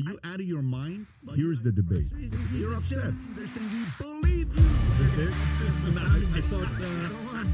[0.00, 1.06] you out of your mind?
[1.34, 2.06] Here's the debate.
[2.54, 3.12] You're upset.
[3.36, 4.64] They're saying we believe you.
[4.98, 5.32] That's it?
[5.98, 6.68] I, I thought.
[6.82, 7.44] Uh,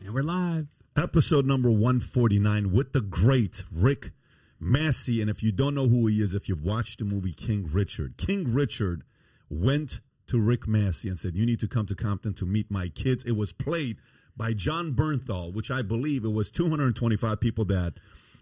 [0.00, 0.66] And we're live.
[0.96, 4.12] episode number 149 with the great Rick
[4.62, 5.20] Macci.
[5.20, 8.16] And if you don't know who he is, if you've watched the movie King Richard,
[8.16, 9.02] King Richard
[9.50, 12.88] went to Rick Macci and said, You need to come to Compton to meet my
[12.88, 13.24] kids.
[13.24, 13.98] It was played
[14.36, 17.94] by Jon Bernthal, which I believe it was 225 people that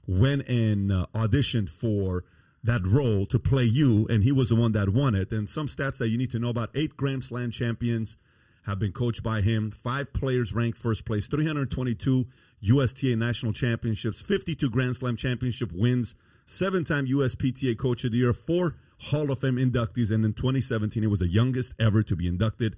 [0.07, 2.25] went and uh, auditioned for
[2.63, 5.31] that role to play you, and he was the one that won it.
[5.31, 8.17] And some stats that you need to know about eight Grand Slam champions
[8.65, 12.27] have been coached by him, five players ranked first place, 322
[12.63, 16.15] USTA national championships, 52 Grand Slam championship wins,
[16.47, 21.03] seven time USPTA Coach of the Year, four Hall of Fame inductees, and in 2017,
[21.03, 22.77] he was the youngest ever to be inducted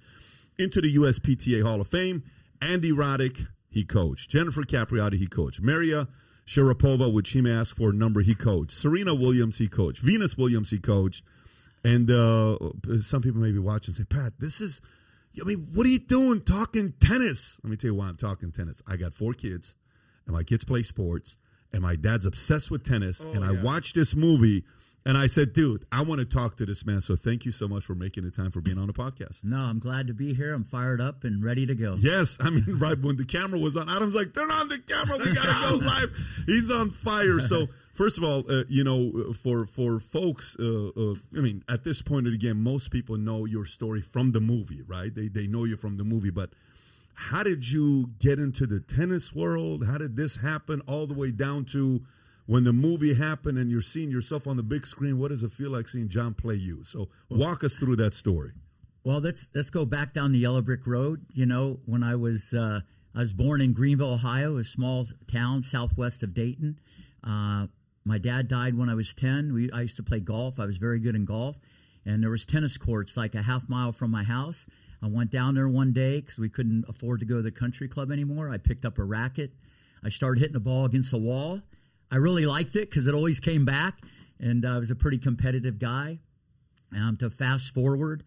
[0.59, 2.25] into the USPTA Hall of Fame.
[2.61, 4.31] Andy Roddick, he coached.
[4.31, 5.61] Jennifer Capriati, he coached.
[5.61, 6.09] Maria
[6.47, 8.73] Sharapova, which he may ask for a number, he coached.
[8.73, 10.01] Serena Williams, he coached.
[10.01, 11.25] Venus Williams, he coached.
[11.85, 12.59] And uh,
[13.01, 14.81] some people may be watching and say, Pat, this is,
[15.41, 17.59] I mean, what are you doing talking tennis?
[17.63, 18.83] Let me tell you why I'm talking tennis.
[18.87, 19.75] I got four kids,
[20.27, 21.37] and my kids play sports,
[21.73, 23.21] and my dad's obsessed with tennis.
[23.21, 24.65] and I watched this movie,
[25.07, 27.01] and I said, dude, I want to talk to this man.
[27.01, 29.45] So thank you so much for making the time for being on the podcast.
[29.45, 30.53] No, I'm glad to be here.
[30.53, 31.95] I'm fired up and ready to go.
[31.97, 35.17] Yes, I mean, right when the camera was on, Adam's like, "Turn on the camera,
[35.19, 36.11] we gotta go live."
[36.47, 37.39] He's on fire.
[37.39, 41.85] So, first of all, uh, you know, for for folks, uh, uh, I mean, at
[41.85, 45.15] this point of the game, most people know your story from the movie, right?
[45.15, 46.51] They they know you from the movie, but
[47.15, 49.87] how did you get into the tennis world?
[49.87, 50.81] How did this happen?
[50.89, 52.05] All the way down to
[52.47, 55.19] when the movie happened and you're seeing yourself on the big screen.
[55.19, 56.83] What does it feel like seeing Jon play you?
[56.85, 58.53] So, walk us through that story.
[59.05, 61.27] Well, let's let's go back down the yellow brick road.
[61.33, 62.81] You know, when I was uh,
[63.15, 66.81] I was born in Greenville, Ohio, a small town southwest of Dayton.
[67.23, 67.69] Uh,
[68.05, 69.53] my dad died when I was ten.
[69.53, 70.59] We I used to play golf.
[70.59, 71.57] I was very good in golf,
[72.05, 74.67] and there was tennis courts like a half mile from my house.
[75.03, 77.87] I went down there one day because we couldn't afford to go to the country
[77.87, 78.51] club anymore.
[78.51, 79.53] I picked up a racket.
[80.03, 81.63] I started hitting the ball against the wall.
[82.11, 84.01] I really liked it because it always came back,
[84.39, 86.21] and uh, I was a pretty competitive guy.
[86.95, 88.23] Um, to fast forward,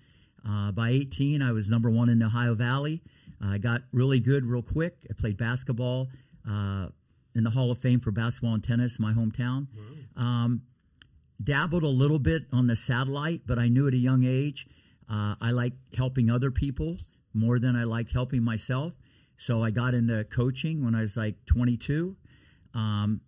[0.48, 3.02] uh, by 18, I was number one in the Ohio Valley.
[3.42, 4.98] I got really good real quick.
[5.10, 6.10] I played basketball
[6.48, 6.88] uh,
[7.36, 9.68] in the Hall of Fame for basketball and tennis, my hometown.
[10.18, 10.64] Um,
[11.42, 14.68] dabbled a little bit on the satellite, but I knew at a young age
[15.10, 16.98] uh, I like helping other people
[17.34, 18.94] more than I liked helping myself.
[19.38, 22.16] So I got into coaching when I was like 22.
[22.74, 23.22] Um,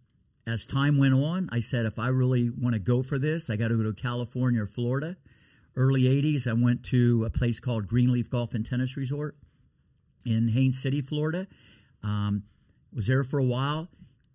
[0.52, 3.56] as time went on, I said, if I really want to go for this, I
[3.56, 5.16] got to go to California or Florida.
[5.78, 9.38] Early 80s, I went to a place called Grenelefe Golf and Tennis Resort
[10.26, 11.48] in Haines City, Florida.
[12.04, 12.44] Um,
[12.94, 13.88] was there for a while.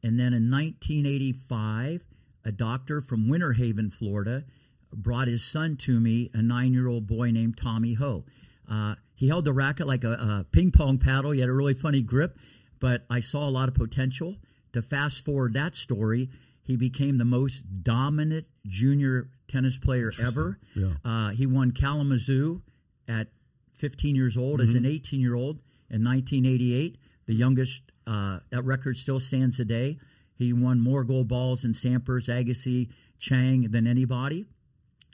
[0.03, 2.07] And then in 1985,
[2.47, 4.45] a doctor from Winter Haven, Florida,
[4.93, 8.25] brought his son to me, a nine year old boy named Tommy Ho.
[8.71, 11.33] Uh, he held the racket like a, a ping pong paddle.
[11.33, 12.39] He had a really funny grip,
[12.81, 14.37] but I saw a lot of potential.
[14.77, 16.29] To fast forward that story,
[16.63, 20.59] he became the most dominant junior tennis player ever.
[20.75, 20.97] Yeah.
[21.03, 22.61] Uh, he won Kalamazoo
[23.09, 23.29] at
[23.73, 26.99] 15 years old as an 18 year old in 1988.
[27.25, 29.99] The youngest, uh, that record still stands today.
[30.35, 34.45] He won more gold balls in Sampras, Agassi, Chang than anybody.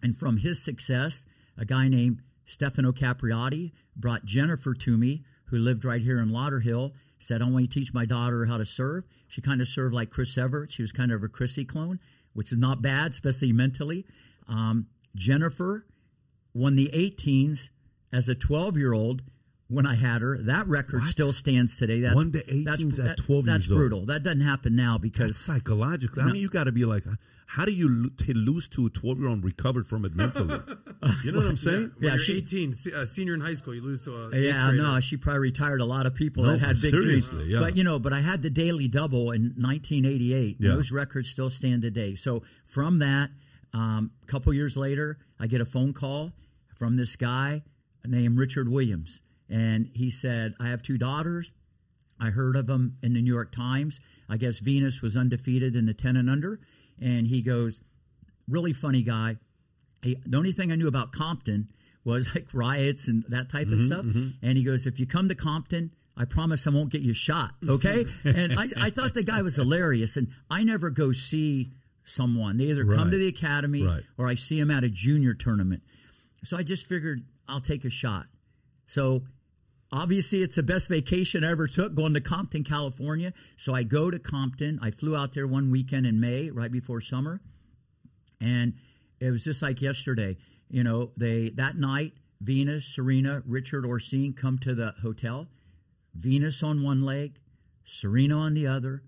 [0.03, 1.25] And from his success,
[1.57, 6.95] a guy named Stefano Capriati brought Jennifer to me, who lived right here in Lauderhill.
[7.23, 9.05] Said, I want to teach my daughter how to serve.
[9.29, 10.73] She kind of served like Chris Evert.
[10.73, 12.01] She was kind of a Chrissy clone,
[12.33, 14.05] which is not bad, especially mentally.
[14.49, 15.87] Um, Jennifer
[16.55, 17.71] won the 18s
[18.13, 19.23] as a 12 year old
[19.69, 20.37] when I had her.
[20.39, 21.11] That record What?
[21.11, 22.01] still stands today.
[22.01, 23.79] That's, Won the 18s at that- 12 That's years old.
[23.79, 24.07] brutal.
[24.07, 26.23] That doesn't happen now That's because psychological.
[26.23, 27.05] I mean, you got to be like,
[27.55, 30.59] how do you lo- to lose to a 12 year old recovered from it mentally?
[31.25, 31.91] You know what I'm saying?
[32.01, 34.27] Yeah, Yeah, she- she 18, se- uh, senior in high school, you lose to a
[34.29, 34.83] eighth Yeah, grader.
[34.85, 37.29] no, she probably retired a lot of people No, that had big dreams.
[37.47, 37.59] yeah.
[37.59, 40.57] But you know, but I had the daily double in 1988.
[40.61, 40.75] Yeah.
[40.75, 42.15] Those records still stand today.
[42.15, 43.31] So from that,
[43.75, 46.33] um, a couple years later, I get a phone call
[46.77, 47.63] from this guy
[48.07, 51.53] named Richard Williams, and he said, "I have two daughters.
[52.21, 53.99] I heard of them in the New York Times.
[54.29, 56.61] I guess Venus was undefeated in the 10 and under.
[57.03, 57.81] And he goes,
[58.49, 59.37] really funny guy.
[60.03, 61.69] He, the only thing I knew about Compton
[62.05, 64.05] was like riots and that type of mm-hmm, stuff.
[64.05, 64.29] Mm-hmm.
[64.47, 67.53] And he goes, if you come to Compton, I promise I won't get you shot.
[67.67, 68.07] Okay.
[68.25, 70.17] and I, I thought the guy was hilarious.
[70.17, 71.73] And I never go see
[72.05, 72.57] someone.
[72.57, 72.99] They either Right.
[72.99, 74.03] come to the academy Right.
[74.19, 75.83] or I see them at a junior tournament.
[76.45, 78.27] So I just figured I'll take a shot.
[78.87, 79.23] So
[79.93, 83.33] obviously it's the best vacation I ever took going to Compton, California.
[83.57, 84.79] So I go to Compton.
[84.83, 87.41] I flew out there one weekend in May, right before summer.
[88.41, 88.75] And
[89.21, 90.37] it was just like yesterday.
[90.69, 95.47] You know, they that night, Venus, Serena, Richard Oracene come to the hotel.
[96.15, 97.39] Venus on one leg,
[97.85, 99.03] Serena on the other,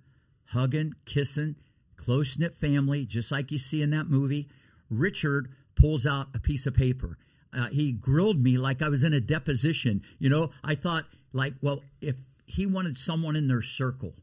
[0.46, 1.56] hugging, kissing,
[1.96, 4.48] close knit family, just like you see in that movie.
[4.90, 7.18] Richard pulls out a piece of paper.
[7.54, 10.02] Uh, he grilled me like I was in a deposition.
[10.18, 12.16] You know, I thought, like, well, if
[12.46, 14.14] he wanted someone in their circle,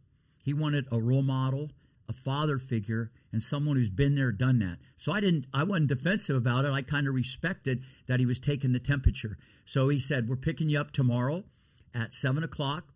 [0.43, 1.69] he wanted a role model,
[2.09, 4.77] a father figure, and someone who's been there, done that.
[4.97, 6.71] So I didn't, I wasn't defensive about it.
[6.71, 9.37] I kind of respected that he was taking the temperature.
[9.65, 11.45] So he said, "We're picking you up tomorrow
[11.93, 12.93] at seven o'clock.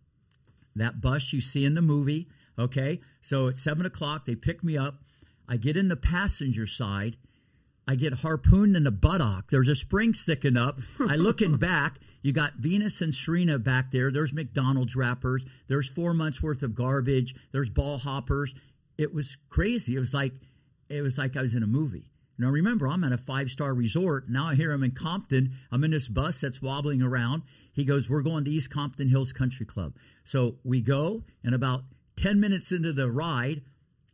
[0.74, 2.28] That bus you see in the movie,
[2.58, 3.00] okay?
[3.22, 5.02] So at seven o'clock, they pick me up.
[5.48, 7.16] I get in the passenger side."
[7.88, 9.50] I get harpooned in the buttock.
[9.50, 10.80] There's a spring sticking up.
[11.00, 12.00] I looking back.
[12.22, 14.10] You got Venus and Serena back there.
[14.10, 15.44] There's McDonald's wrappers.
[15.68, 17.36] There's four months worth of garbage.
[17.52, 18.52] There's ball hoppers.
[18.98, 19.94] It was crazy.
[19.94, 20.32] It was like
[20.88, 22.10] it was like I was in a movie.
[22.38, 24.28] Now remember, I'm at a five star resort.
[24.28, 25.52] Now I hear I'm in Compton.
[25.70, 27.42] I'm in this bus that's wobbling around.
[27.72, 29.94] He goes, "We're going to East Compton Hills Country Club."
[30.24, 31.84] So we go, and about
[32.16, 33.62] ten minutes into the ride,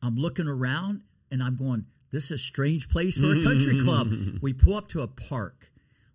[0.03, 3.49] I'm looking around and I'm going, this is a strange place for a mm-hmm.
[3.49, 4.13] country club.
[4.43, 5.71] we pull up to a park.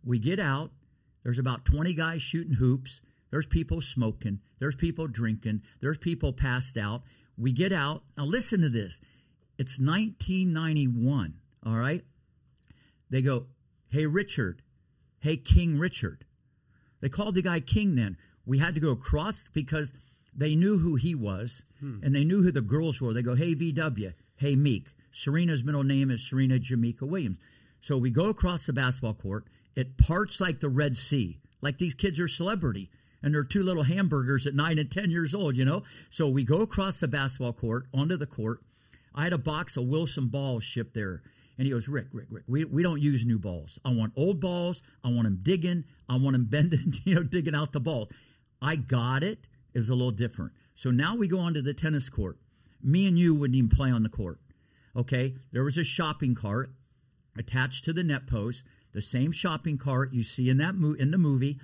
[0.06, 0.72] We get out.
[1.24, 3.02] There's about 20 guys shooting hoops.
[3.32, 4.40] There's people smoking.
[4.60, 5.64] There's people drinking.
[5.82, 7.02] There's people passed out.
[7.38, 8.04] We get out.
[8.16, 9.02] Now, listen to this.
[9.58, 11.34] It's 1991,
[11.66, 12.04] all right?
[13.10, 13.48] They go,
[13.90, 14.62] Hey, Richard.
[15.20, 16.26] Hey, King Richard.
[17.02, 18.18] They called the guy King then.
[18.46, 19.94] We had to go across because
[20.34, 22.00] they knew who he was hmm.
[22.04, 23.14] and they knew who the girls were.
[23.14, 24.14] They go, Hey, VW.
[24.36, 24.90] Hey, Meek.
[25.18, 27.40] Serena's middle name is Serena Jameka Williams.
[27.82, 29.48] So we go across the basketball court.
[29.76, 32.92] It parts like the Red Sea, like these kids are celebrity.
[33.24, 35.82] And they're two little hamburgers at nine and 10 years old, you know?
[36.12, 38.60] So we go across the basketball court onto the court.
[39.16, 41.24] I had a box of Wilson balls shipped there.
[41.58, 43.80] And he goes, Rick, Rick, Rick, we, we don't use new balls.
[43.84, 44.84] I want old balls.
[45.04, 45.86] I want them digging.
[46.08, 48.10] I want them bending, you know, digging out the balls.
[48.62, 49.48] I got it.
[49.74, 50.52] It was a little different.
[50.76, 52.38] So now we go onto the tennis court.
[52.84, 54.40] Me and you wouldn't even play on the court.
[54.98, 56.72] Okay, there was a shopping cart
[57.38, 58.64] attached to the net post,
[58.94, 61.60] the same shopping cart you see in that mo- in the movie.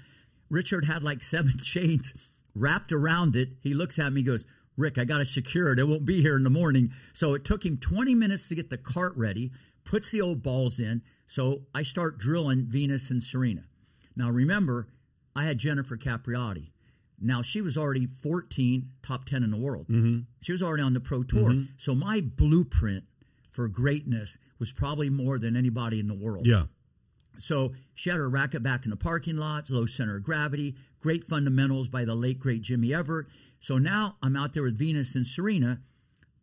[0.50, 2.13] Richard had like seven chains
[2.53, 3.50] wrapped around it.
[3.62, 4.45] He looks at me, goes,
[4.77, 5.80] "Rick, I got to secure it.
[5.80, 8.69] It won't be here in the morning." So it took him 20 minutes to get
[8.69, 9.51] the cart ready.
[9.83, 11.01] Puts the old balls in.
[11.25, 13.63] So I start drilling Venus and Serena.
[14.15, 14.88] Now remember,
[15.36, 16.69] I had Jennifer Capriati.
[17.19, 19.88] Now she was already 14, top 10 in the world.
[19.88, 20.19] Mm-hmm.
[20.41, 21.50] She was already on the pro tour.
[21.50, 21.74] Mm-hmm.
[21.77, 23.06] So my blueprint
[23.53, 26.45] for greatness was probably more than anybody in the world.
[26.45, 26.65] Yeah.
[27.39, 31.23] So she had her racket back in the parking lot, low center of gravity, great
[31.23, 33.27] fundamentals by the late great Jimmy Evert.
[33.59, 35.79] So now I'm out there with Venus and Serena,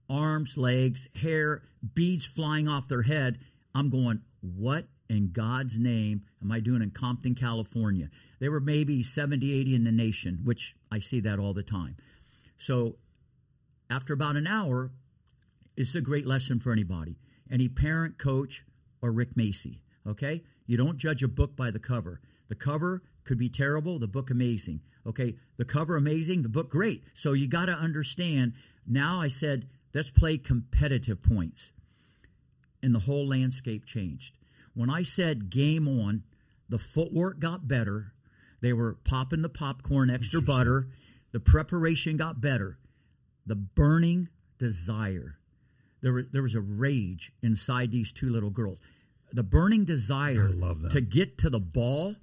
[0.08, 1.62] arms, legs, hair,
[1.94, 3.38] beads flying off their head.
[3.74, 8.08] I'm going, what in God's name am I doing in Compton, California?
[8.38, 11.96] They were maybe 70, 80 in the nation, which I see that all the time.
[12.56, 12.96] So
[13.88, 14.90] after about an hour,
[15.81, 17.17] it's a great lesson for anybody,
[17.50, 18.67] any parent, coach,
[19.00, 19.79] or Rick Macci.
[20.06, 22.21] Okay, you don't judge a book by the cover.
[22.49, 24.82] The cover could be terrible, the book amazing.
[25.06, 27.05] Okay, the cover amazing, the book great.
[27.15, 28.53] So you got to understand.
[28.87, 31.72] Now I said, let's play competitive points,
[32.82, 34.37] and the whole landscape changed.
[34.75, 36.25] When I said game on,
[36.69, 38.13] the footwork got better.
[38.60, 40.89] They were popping the popcorn, extra butter.
[41.32, 42.79] The preparation got better.
[43.46, 45.40] The burning desire
[46.02, 48.78] there, were, there was a rage inside these two little girls.
[49.32, 50.50] The burning desire
[50.90, 52.16] to get to the ball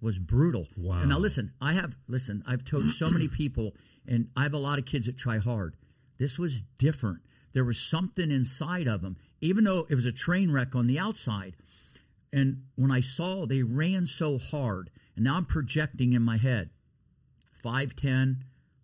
[0.00, 0.66] was brutal.
[0.76, 1.00] Wow.
[1.00, 3.74] And now listen, I have listen, I've told so many people
[4.06, 5.76] and I have a lot of kids that try hard.
[6.18, 7.20] This was different.
[7.52, 10.98] There was something inside of them, even though it was a train wreck on the
[10.98, 11.56] outside.
[12.32, 16.70] And when I saw they ran so hard, and now I'm projecting in my head
[17.64, 18.36] 5'10,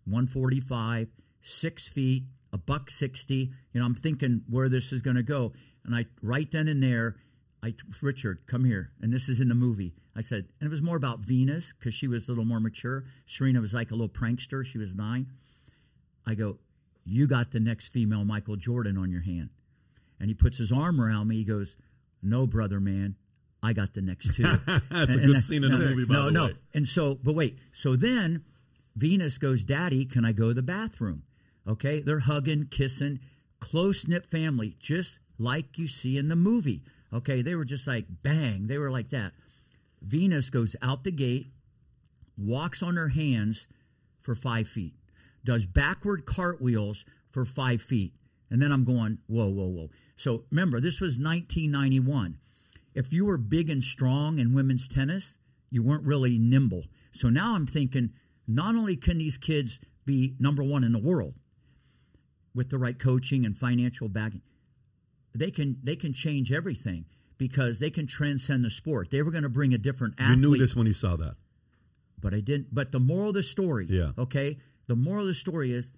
[0.05, 1.07] 145,
[1.41, 2.23] six feet,
[2.53, 3.35] a buck 60.
[3.73, 5.51] You know, I'm thinking where this is going to go.
[5.83, 7.17] And I, right then and there,
[7.61, 8.91] I, Richard, come here.
[9.01, 9.93] And this is in the movie.
[10.15, 13.05] I said, and it was more about Venus because she was a little more mature.
[13.25, 14.63] Serena was like a little prankster.
[14.63, 15.27] She was nine.
[16.25, 16.59] I go,
[17.03, 19.49] you got the next female Michael Jordan on your hand.
[20.19, 21.37] And he puts his arm around me.
[21.37, 21.75] He goes,
[22.21, 23.15] no, brother, man.
[23.61, 24.43] I got the next two.
[24.91, 26.45] That's a good and scene in the movie, by no, the no.
[26.47, 26.55] way.
[26.73, 27.57] And so, but wait.
[27.71, 28.43] So then
[28.95, 31.23] Venus goes, Daddy, can I go to the bathroom?
[31.67, 31.99] Okay.
[31.99, 33.19] They're hugging, kissing,
[33.59, 36.83] close knit family, just like you see in the movie.
[37.11, 37.41] Okay.
[37.41, 38.67] They were just like bang.
[38.67, 39.33] They were like that.
[40.01, 41.47] Venus goes out the gate,
[42.37, 43.67] walks on her hands
[44.21, 44.95] for five feet,
[45.45, 48.13] does backward cartwheels for five feet.
[48.49, 49.89] And then I'm going, whoa, whoa, whoa.
[50.17, 52.37] So remember, this was 1991.
[52.93, 55.37] If you were big and strong in women's tennis,
[55.71, 56.83] you weren't really nimble.
[57.11, 58.11] So now I'm thinking,
[58.47, 61.35] not only can these kids be number one in the world
[62.55, 64.41] with the right coaching and financial backing,
[65.33, 67.05] they can they can change everything
[67.37, 69.09] because they can transcend the sport.
[69.11, 70.37] They were going to bring a different athlete.
[70.39, 71.35] You knew this when you saw that.
[72.21, 72.73] but I didn't.
[72.73, 74.11] But the moral of the story, Yeah.
[74.17, 74.57] okay,
[74.87, 75.91] the moral of the story is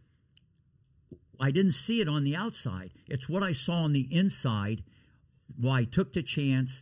[1.39, 2.91] I didn't see it on the outside.
[3.07, 4.83] It's what I saw on the inside.
[5.59, 6.81] Why I took the chance,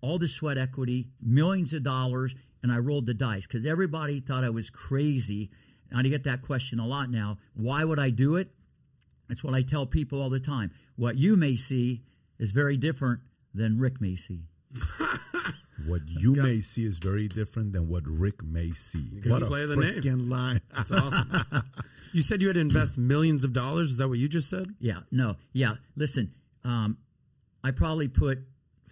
[0.00, 4.44] all the sweat equity, millions of dollars, and I rolled the dice because everybody thought
[4.44, 5.50] I was crazy.
[5.90, 7.36] And I get that question a lot now.
[7.54, 8.50] Why would I do it?
[9.32, 10.72] That's what I tell people all the time.
[10.94, 12.02] What you may see
[12.38, 13.20] is very different
[13.54, 14.42] than Rick may see.
[15.86, 19.18] What you may see is very different than what Rick may see.
[19.20, 19.94] Good What a play of the name.
[19.94, 20.60] freaking line.
[20.72, 21.44] That's awesome.
[22.12, 23.90] you said you had to invest millions of dollars.
[23.90, 24.68] Is that what you just said?
[24.78, 25.74] Yeah, no, yeah.
[25.96, 26.98] Listen, um,
[27.64, 28.44] I probably put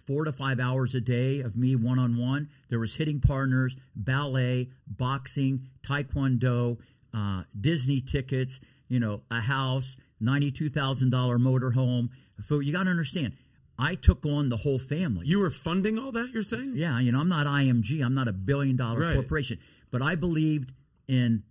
[0.05, 2.49] four to five hours a day of me one on one.
[2.67, 6.77] There was hitting partners, ballet, boxing, taekwondo,
[7.13, 8.59] uh, Disney tickets.
[8.89, 12.09] You know, a house, ninety-two thousand dollar motorhome.
[12.41, 12.65] Food.
[12.65, 13.33] You got to understand.
[13.77, 15.25] I took on the whole family.
[15.27, 16.29] You were funding all that.
[16.33, 16.73] You're saying?
[16.75, 18.03] Yeah, you know, I'm not IMG.
[18.05, 19.13] I'm not a billion dollar Right.
[19.15, 19.57] corporation.
[19.89, 20.71] But I believed
[21.07, 21.43] in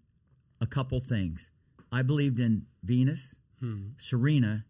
[0.60, 1.50] a couple things.
[1.90, 3.88] I believed in Venus, hmm.
[3.98, 4.64] Serena,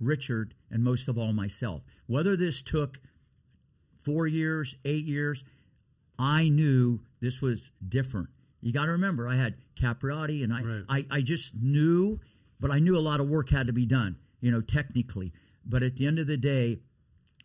[0.00, 1.82] Richard, and most of all myself.
[2.06, 2.98] Whether this took
[4.02, 5.44] four years, eight years,
[6.18, 8.28] I knew this was different.
[8.60, 10.84] You got to remember, I had Capriati, and I, Right.
[10.88, 12.20] I, I just knew,
[12.62, 15.32] but I knew a lot of work had to be done, you know, technically.
[15.66, 16.78] But at the end of the day,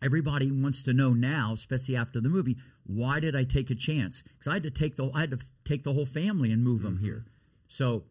[0.00, 2.56] everybody wants to know now, especially after the movie,
[2.86, 4.22] why did I take a chance?
[4.22, 6.82] Because I had to take the I had to take the whole family and move
[6.82, 7.04] them mm-hmm.
[7.04, 7.26] here.
[7.66, 8.04] So,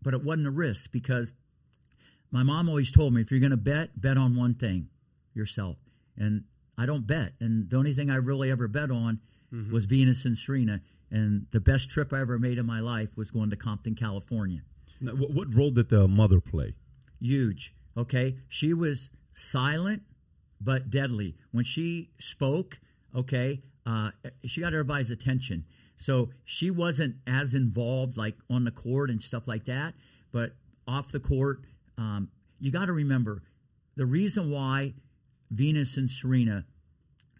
[0.00, 1.32] but it wasn't a risk because
[2.30, 4.88] my mom always told me if you're going to bet, bet on one thing,
[5.34, 5.76] yourself.
[6.16, 6.44] And
[6.78, 7.32] I don't bet.
[7.40, 9.20] And the only thing I really ever bet on
[9.52, 9.72] mm-hmm.
[9.72, 10.80] was Venus and Serena.
[11.10, 14.62] And the best trip I ever made in my life was going to Compton, California.
[15.04, 16.74] Now, what, role did the mother play?
[17.20, 17.74] Huge.
[17.96, 18.36] Okay.
[18.48, 20.02] She was silent
[20.60, 21.36] but deadly.
[21.52, 22.80] When she spoke,
[23.14, 24.10] okay, uh,
[24.44, 25.64] she got everybody's attention.
[25.96, 29.94] So she wasn't as involved like on the court and stuff like that,
[30.32, 30.56] but
[30.88, 31.60] off the court,
[31.96, 33.42] um, you got to remember
[33.96, 34.94] the reason why
[35.50, 36.64] Venus and Serena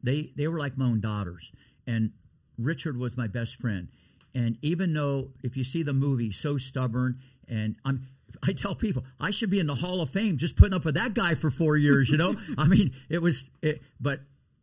[0.04, 1.50] they they were like my own daughters
[1.86, 2.12] and
[2.58, 3.88] richard was my best friend
[4.34, 8.06] and even though if you see the movie so stubborn and i'm
[8.42, 10.94] i tell people i should be in the hall of fame just putting up with
[10.94, 12.34] that guy for four years you know?
[12.58, 14.20] I mean it was it, but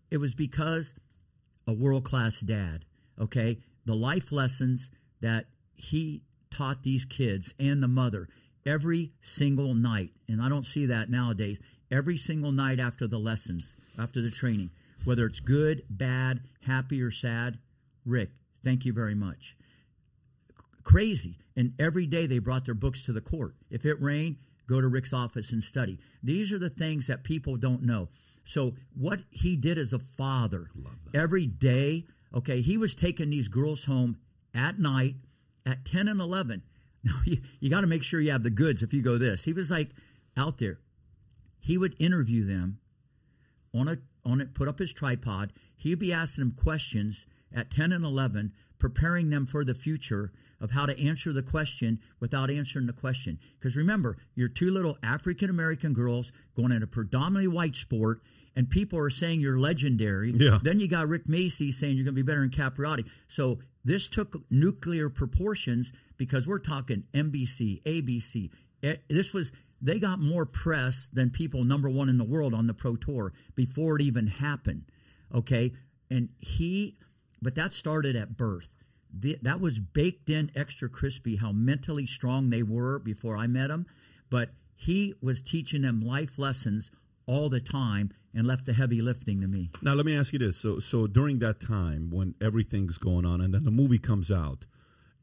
[0.09, 0.93] it was because
[1.67, 2.85] a world class dad
[3.19, 3.59] okay?
[3.85, 4.89] The life lessons
[5.21, 8.27] that he taught these kids and the mother
[8.65, 11.59] every single night and i don't see that nowadays
[11.89, 14.69] every single night after the lessons after the training
[15.03, 17.57] whether it's good bad happy or sad
[18.05, 18.29] rick
[18.63, 19.55] thank you very much
[20.83, 21.37] crazy.
[21.55, 23.55] And every day they brought their books to the court.
[23.69, 25.99] If it rained, go to Rick's office and study.
[26.23, 28.09] These are the things that people don't know.
[28.45, 30.69] So what he did as a father,
[31.13, 34.17] every day, okay, he was taking these girls home
[34.53, 35.15] at night
[35.65, 36.63] at 10 and 11.
[37.03, 39.43] Now, you, you got to make sure you have the goods if you go this.
[39.43, 39.89] He was like
[40.37, 40.77] out there.
[41.59, 42.77] He would interview them
[43.73, 45.51] on a on it, put up his tripod.
[45.75, 50.71] He'd be asking them questions at 10 and 11, preparing them for the future of
[50.71, 53.39] how to answer the question without answering the question.
[53.59, 58.21] Because remember, you're two little African American girls going in a predominantly white sport,
[58.55, 60.31] and people are saying you're legendary.
[60.31, 60.59] Yeah.
[60.61, 63.05] Then you got Rick Macci saying you're going to be better than Capriati.
[63.27, 68.49] So this took nuclear proportions because we're talking NBC, ABC.
[68.83, 72.67] Eh, This was they got more press than people number one in the world on
[72.67, 74.85] the pro tour before it even happened.
[75.33, 75.71] Okay,
[76.09, 76.97] and he,
[77.41, 78.69] but that started at birth.
[79.13, 83.67] The, that was baked in extra crispy how mentally strong they were before I met
[83.67, 83.85] them,
[84.29, 86.91] but he was teaching them life lessons
[87.25, 89.69] all the time and left the heavy lifting to me.
[89.81, 93.41] Now let me ask you this: so, so during that time when everything's going on,
[93.41, 94.65] and then the movie comes out,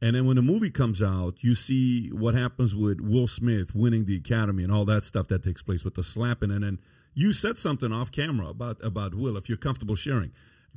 [0.03, 4.05] and then when the movie comes out, you see what happens with Will Smith winning
[4.05, 6.79] the Academy and all that stuff that takes place with the slapping, and then
[7.15, 9.37] you said something off camera about about Will.
[9.37, 10.33] If you're comfortable sharing,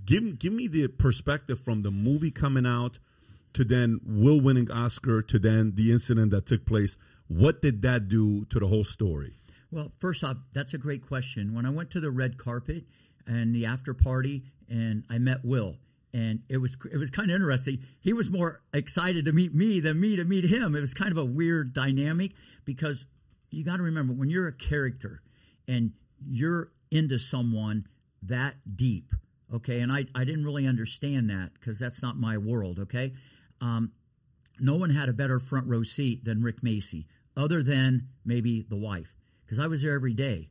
[0.05, 2.99] give give me the perspective from the movie coming out
[3.53, 6.95] to then Will winning Oscar to then the incident that took place.
[7.27, 9.37] What did that do to the whole story?
[9.71, 11.53] Well, first off, that's a great question.
[11.53, 12.85] When I went to the red carpet
[13.25, 15.77] and the after party, and I met Will,
[16.13, 17.79] and it was it was kind of interesting.
[17.99, 20.75] He was more excited to meet me than me to meet him.
[20.75, 22.33] It was kind of a weird dynamic
[22.65, 23.05] because
[23.49, 25.21] you got to remember when you're a character
[25.67, 25.91] and
[26.25, 27.87] you're into someone
[28.23, 29.13] that deep,
[29.53, 29.79] okay.
[29.79, 33.13] And I I didn't really understand that because that's not my world, okay.
[33.59, 33.91] Um,
[34.59, 37.05] no one had a better front row seat than Rick Macci,
[37.35, 39.15] other than maybe the wife,
[39.45, 40.49] because I was there every day,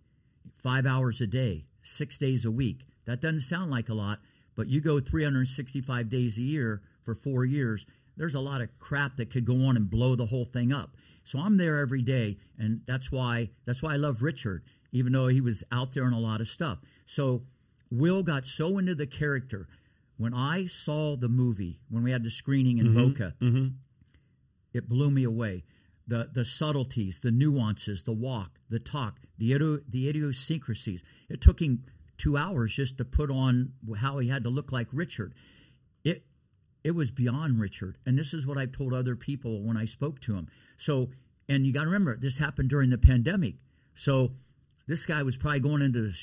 [0.56, 2.84] five hours a day, six days a week.
[3.06, 4.20] That doesn't sound like a lot,
[4.56, 9.16] but you go 365 days a year for four years, there's a lot of crap
[9.16, 10.96] that could go on and blow the whole thing up.
[11.24, 15.28] So I'm there every day, and that's why that's why I love Richard, even though
[15.28, 16.78] he was out there on a lot of stuff.
[17.06, 17.42] So
[17.90, 19.68] Will got so into the character.
[20.16, 22.98] When I saw the movie, when we had the screening in mm-hmm.
[22.98, 23.68] Boca, mm-hmm.
[24.72, 25.64] it blew me away.
[26.06, 31.02] The the subtleties, the nuances, the walk, the talk, the the idiosyncrasies.
[31.28, 31.84] It took him
[32.18, 35.34] two hours just to put on how he had to look like Richard.
[36.04, 36.24] It
[36.84, 40.20] it was beyond Richard, and this is what I've told other people when I spoke
[40.20, 40.48] to him.
[40.76, 41.10] So,
[41.48, 43.56] and you got to remember, this happened during the pandemic.
[43.94, 44.32] So,
[44.86, 46.18] this guy was probably going into the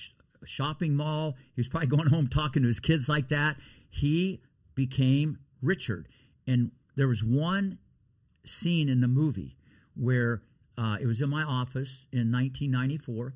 [0.46, 1.36] shopping mall.
[1.56, 3.58] He was probably going home talking to his kids like that.
[3.90, 4.42] He
[4.76, 6.08] became Richard,
[6.46, 7.80] and there was one
[8.46, 9.56] scene in the movie
[9.96, 10.42] where
[10.78, 13.34] uh, it was in my office in 1994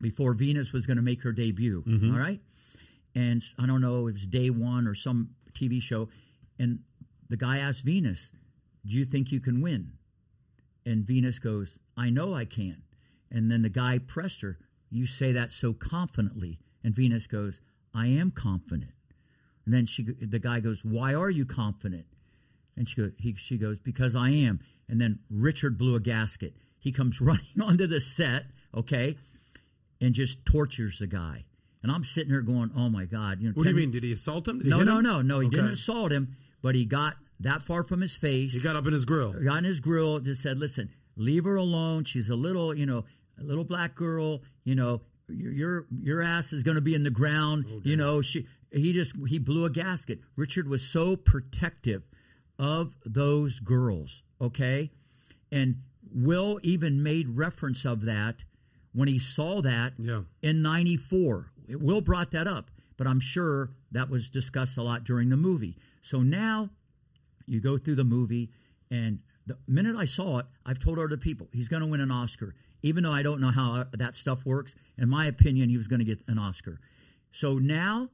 [0.00, 1.82] before Venus was going to make her debut.
[2.12, 2.40] all right.
[3.14, 6.08] And I don't know, it was day one or some TV show.
[6.58, 6.80] And
[7.28, 8.30] the guy asked Venus,
[8.86, 9.92] Do you think you can win?
[10.86, 12.82] And Venus goes, I know I can.
[13.30, 14.58] And then the guy pressed her,
[14.90, 16.58] You say that so confidently.
[16.84, 17.60] And Venus goes,
[17.94, 18.92] I am confident.
[19.64, 22.06] And then she, the guy goes, Why are you confident?
[22.76, 24.60] And she goes, he, she goes, because I am.
[24.88, 26.54] And then Richard blew a gasket.
[26.78, 29.16] He comes running onto the set, okay,
[30.00, 31.44] and just tortures the guy.
[31.82, 33.40] And I'm sitting there going, oh my God.
[33.40, 33.90] You know, What do you mean?
[33.90, 34.58] Did he assault him?
[34.58, 35.04] Did No, no, him?
[35.04, 35.40] no, no.
[35.40, 35.56] He Okay.
[35.56, 38.52] didn't assault him, but he got that far from his face.
[38.52, 39.32] He got up in his grill.
[39.32, 42.04] got in his grill, just said, listen, leave her alone.
[42.04, 43.04] She's a little, you know,
[43.40, 47.04] a little black girl, you know, your your, your ass is going to be in
[47.04, 47.66] the ground.
[47.70, 50.20] Oh, you know, she he just he blew a gasket.
[50.36, 52.02] Richard was so protective
[52.58, 54.90] of those girls, okay?
[55.52, 58.36] And Will even made reference of that
[58.92, 60.22] when he saw that Yeah.
[60.42, 61.50] in 94.
[61.68, 65.76] Will brought that up, but I'm sure that was discussed a lot during the movie.
[66.00, 66.70] So now
[67.46, 68.50] you go through the movie,
[68.90, 72.10] and the minute I saw it, I've told other people he's going to win an
[72.10, 74.74] Oscar, even though I don't know how uh, that stuff works.
[74.96, 76.80] In my opinion, he was going to get an Oscar.
[77.32, 78.10] So now,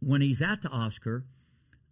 [0.00, 1.24] when he's at the Oscar,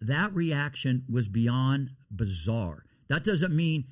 [0.01, 2.85] that reaction was beyond bizarre.
[3.09, 3.85] That doesn't mean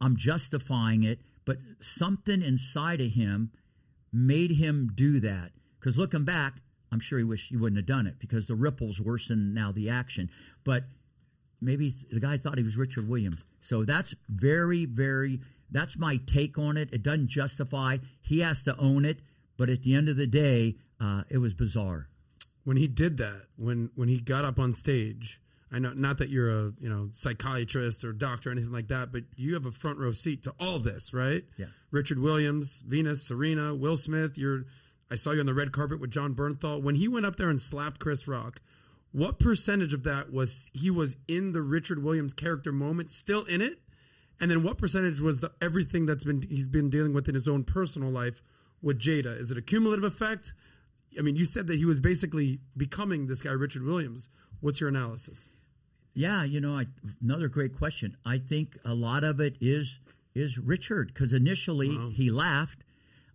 [0.00, 3.52] I'm justifying it, but something inside of him
[4.12, 5.52] made him do that.
[5.78, 6.54] Because looking back,
[6.92, 9.90] I'm sure he wished he wouldn't have done it because the ripples worsen now the
[9.90, 10.30] action.
[10.64, 10.84] But
[11.60, 13.40] maybe the guy thought he was Richard Williams.
[13.60, 16.88] So that's very, very, that's my take on it.
[16.92, 19.20] It doesn't justify, he has to own it.
[19.56, 22.08] But at the end of the day, uh, it was bizarre.
[22.64, 25.40] when he did that, when when he got up on stage,
[25.72, 29.12] I know not that you're a you know psychiatrist or doctor or anything like that,
[29.12, 31.44] but you have a front row seat to all this, right?
[31.56, 31.66] Yeah.
[31.90, 34.36] Richard Williams, Venus, Serena, Will Smith.
[34.38, 34.64] You're.
[35.10, 37.50] I saw you on the red carpet with Jon Bernthal when he went up there
[37.50, 38.60] and slapped Chris Rock.
[39.12, 43.60] What percentage of that was he was in the Richard Williams character moment, still in
[43.60, 43.80] it,
[44.40, 47.48] and then what percentage was the everything that's been he's been dealing with in his
[47.48, 48.42] own personal life
[48.82, 49.38] with Jada?
[49.38, 50.52] Is it a cumulative effect?
[51.18, 54.28] I mean, you said that he was basically becoming this guy, Richard Williams.
[54.60, 55.48] What's your analysis?
[56.14, 56.86] Yeah, you know, I,
[57.22, 58.16] another great question.
[58.24, 60.00] I think a lot of it is
[60.34, 62.84] is Richard because initially he laughed.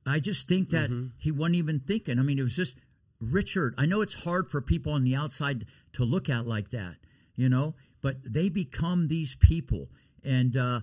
[0.05, 2.19] I just think that he wasn't even thinking.
[2.19, 2.77] I mean, it was just
[3.19, 3.73] Richard.
[3.77, 6.95] I know it's hard for people on the outside to look at like that,
[7.35, 9.89] you know, but they become these people,
[10.23, 10.81] and uh,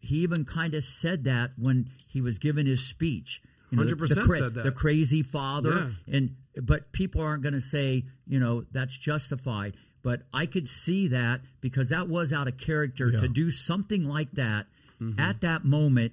[0.00, 3.42] he even kind of said that when he was giving his speech.
[3.70, 4.64] You know, the- the 100% said that.
[4.64, 9.76] The crazy father, and but people aren't going to say, you know, that's justified.
[10.02, 13.20] But I could see that because that was out of character Yeah.
[13.20, 14.66] to do something like that
[15.00, 15.20] Mm-hmm.
[15.20, 16.12] at that moment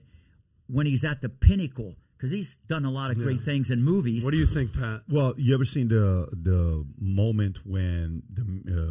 [0.67, 1.95] when he's at the pinnacle.
[2.17, 4.23] Because he's done a lot of great things in movies.
[4.23, 5.01] What do you think, Pat?
[5.09, 8.43] Well, you ever seen the the moment when the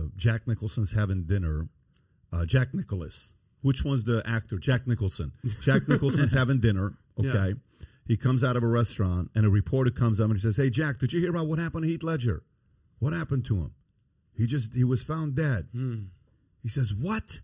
[0.04, 1.68] uh, Jack Nicholson's having dinner?
[2.33, 3.33] Uh, Jack Nicholas.
[3.64, 4.59] Which one's the actor?
[4.59, 5.33] Jack Nicholson.
[5.62, 6.92] Jack Nicholson's having dinner.
[7.18, 7.55] Okay.
[8.07, 10.68] He comes out of a restaurant, and a reporter comes up and he says, "Hey,
[10.68, 12.42] Jack, did you hear about what happened to Heath Ledger?
[12.98, 13.72] What happened to him?
[14.37, 16.03] He just he was found dead." Hmm.
[16.62, 17.40] He says, "What?"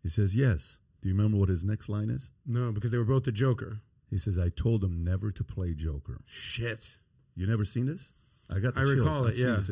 [0.00, 2.30] He says, "Yes." Do you remember what his next line is?
[2.46, 3.80] No, because they were both the Joker.
[4.10, 6.86] He says, "I told him never to play Joker." Shit.
[7.34, 8.12] You never seen this?
[8.48, 8.74] I got.
[8.76, 8.98] The I chills.
[9.00, 9.56] recall I've it, yeah.
[9.56, 9.70] this.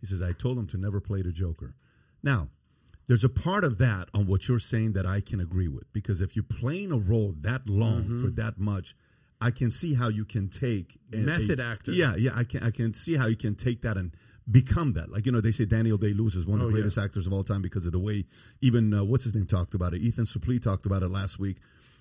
[0.00, 1.76] He says, "I told him to never play the Joker."
[2.24, 2.48] Now,
[3.06, 6.20] there's a part of that on what you're saying that I can agree with because
[6.20, 8.24] if you're playing a role that long Mm-hmm.
[8.24, 8.94] for that much,
[9.40, 11.92] I can see how you can take Method a- actor.
[11.92, 14.14] Yeah, yeah, I can I can see how you can take that and
[14.50, 15.10] become that.
[15.10, 16.82] Like you know, they say Daniel Day Lewis is one of Oh, the yeah.
[16.82, 18.24] greatest actors of all time because of the way
[18.60, 20.00] even uh, what's his name talked about it.
[20.02, 21.58] Ethan Suplee talked about it last week.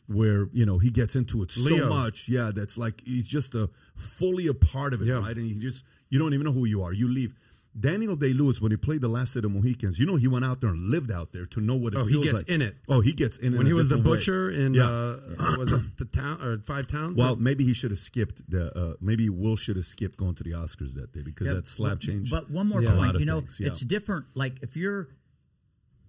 [0.08, 2.52] Where you know he gets into it so much, yeah.
[2.54, 5.20] That's like he's just a fully a part of it, Yeah.
[5.20, 5.36] right?
[5.38, 6.92] And you just you don't even know who you are.
[6.92, 7.34] You leave.
[7.80, 10.44] Daniel Day Lewis, when he played the last of the Mohicans, you know he went
[10.44, 12.50] out there and lived out there to know what it Oh, he gets like.
[12.50, 12.76] in it.
[12.90, 14.18] Oh, he gets in it when he was the different way.
[14.18, 14.88] butcher in Yeah.
[14.90, 17.18] uh, was it the town or five towns?
[17.18, 18.78] Well, maybe he should have skipped the.
[18.78, 21.68] Uh, maybe Will should have skipped going to the Oscars that day because Yeah, that
[21.68, 22.30] slap change.
[22.30, 23.68] But one more lot point, you know, things, yeah.
[23.68, 24.26] it's different.
[24.34, 25.08] Like if you're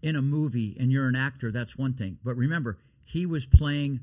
[0.03, 2.19] in a movie and you're an actor, that's one thing.
[2.25, 4.01] But remember, he was playing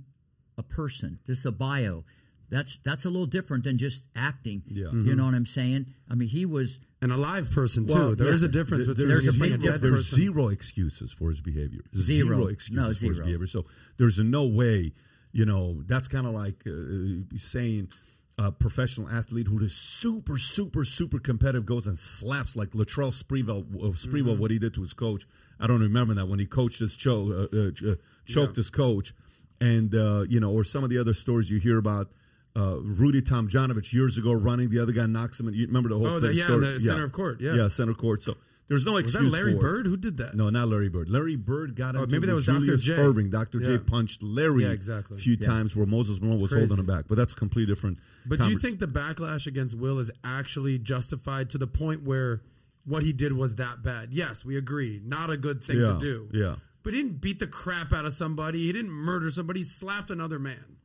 [0.58, 1.19] a person.
[1.28, 2.06] This is a bio.
[2.50, 4.63] That's that's a little different than just acting.
[4.65, 4.86] Yeah.
[4.86, 5.15] You Mm-hmm.
[5.17, 5.88] know what I'm saying?
[6.10, 6.80] I mean, he was.
[7.01, 7.93] An alive person too.
[7.93, 9.81] Well, There is yeah, a difference between there's a playing big dead.
[9.81, 10.17] There's person.
[10.17, 11.81] zero excuses for his behavior.
[11.95, 12.47] Zero.
[12.47, 13.25] excuses No, for his zero.
[13.25, 13.47] behavior.
[13.47, 13.65] So
[13.97, 14.93] there's no way.
[15.31, 17.89] You know, that's kind of like uh, saying
[18.38, 23.59] a professional athlete who is super, super, super competitive goes and slaps like Latrell Sprewell,
[23.75, 24.39] uh, Sprewell Mm-hmm.
[24.41, 25.27] what he did to his coach.
[25.59, 29.13] I don't remember that when he coached his cho- uh, uh, uh, choked his coach,
[29.62, 32.12] and uh, you know, or some of the other stories you hear about.
[32.55, 35.97] Uh, Rudy Tomjanovich years ago running the other guy knocks him and you remember the
[35.97, 37.53] whole Oh, thing the- yeah, the center of court, yeah.
[37.53, 38.35] yeah center court so
[38.67, 39.23] there's no excuse.
[39.23, 39.55] Was that Larry.
[39.55, 39.85] Bird?
[39.88, 40.35] Who did that?
[40.35, 41.09] No, not Larry Bird.
[41.09, 42.59] Larry Bird got Oh, into maybe it that was Dr.
[42.59, 42.93] Julius J.
[42.97, 43.31] Erving.
[43.31, 43.59] Dr.
[43.62, 45.17] J punched Larry Yeah, exactly.
[45.17, 47.05] a few times where Moses Malone was holding him back.
[47.07, 47.97] But that's a completely different.
[48.27, 52.41] But do you think the backlash against Will is actually justified to the point where
[52.85, 54.09] what he did was that bad?
[54.12, 55.01] Yes, we agree.
[55.03, 56.29] Not a good thing Yeah, to do.
[56.31, 56.55] yeah.
[56.83, 58.65] But he didn't beat the crap out of somebody.
[58.65, 59.62] He didn't murder somebody.
[59.62, 60.77] He slapped another man.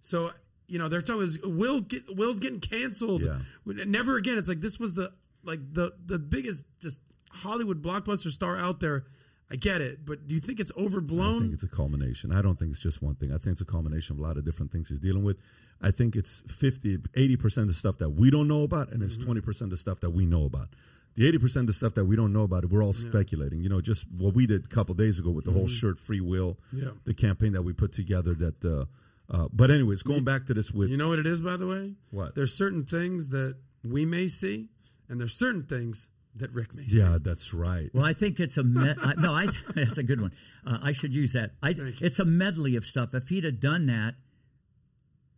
[0.00, 0.32] So
[0.68, 3.22] you know they're talking is Will get, Will's getting canceled.
[3.22, 3.38] Yeah.
[3.64, 4.38] Never again.
[4.38, 5.12] It's like this was the
[5.44, 7.00] like the the biggest just
[7.30, 9.04] Hollywood blockbuster star out there.
[9.50, 11.40] I get it, but do you think it's I overblown?
[11.40, 12.32] think it's a culmination.
[12.32, 13.30] I don't think it's just one thing.
[13.32, 15.38] I think it's a culmination of a lot of different things he's dealing with.
[15.80, 19.16] I think it's 50, 80% of the stuff that we don't know about, and it's
[19.16, 19.30] Mm-hmm.
[19.40, 20.68] 20% of the stuff that we know about.
[21.14, 23.62] The 80% of the stuff that we don't know about, we're all speculating.
[23.62, 26.20] You know, just what we did a couple days ago with the whole shirt free
[26.20, 26.84] will, Mm-hmm.
[26.84, 26.90] Yeah.
[27.06, 28.84] the campaign that we put together that, uh,
[29.30, 31.66] uh, but anyways, going back to this with, You know what it is, by the
[31.66, 31.94] way?
[32.10, 32.34] What?
[32.34, 34.68] There's certain things that we may see,
[35.08, 36.98] and there's certain things that Rick may see.
[36.98, 37.90] yeah, that's right.
[37.92, 39.34] Well, I think it's a me- I, no.
[39.34, 40.32] I that's a good one.
[40.66, 41.50] Uh, I should use that.
[41.62, 42.06] I Thank you.
[42.06, 43.12] it's a medley of stuff.
[43.14, 44.14] If he'd have done that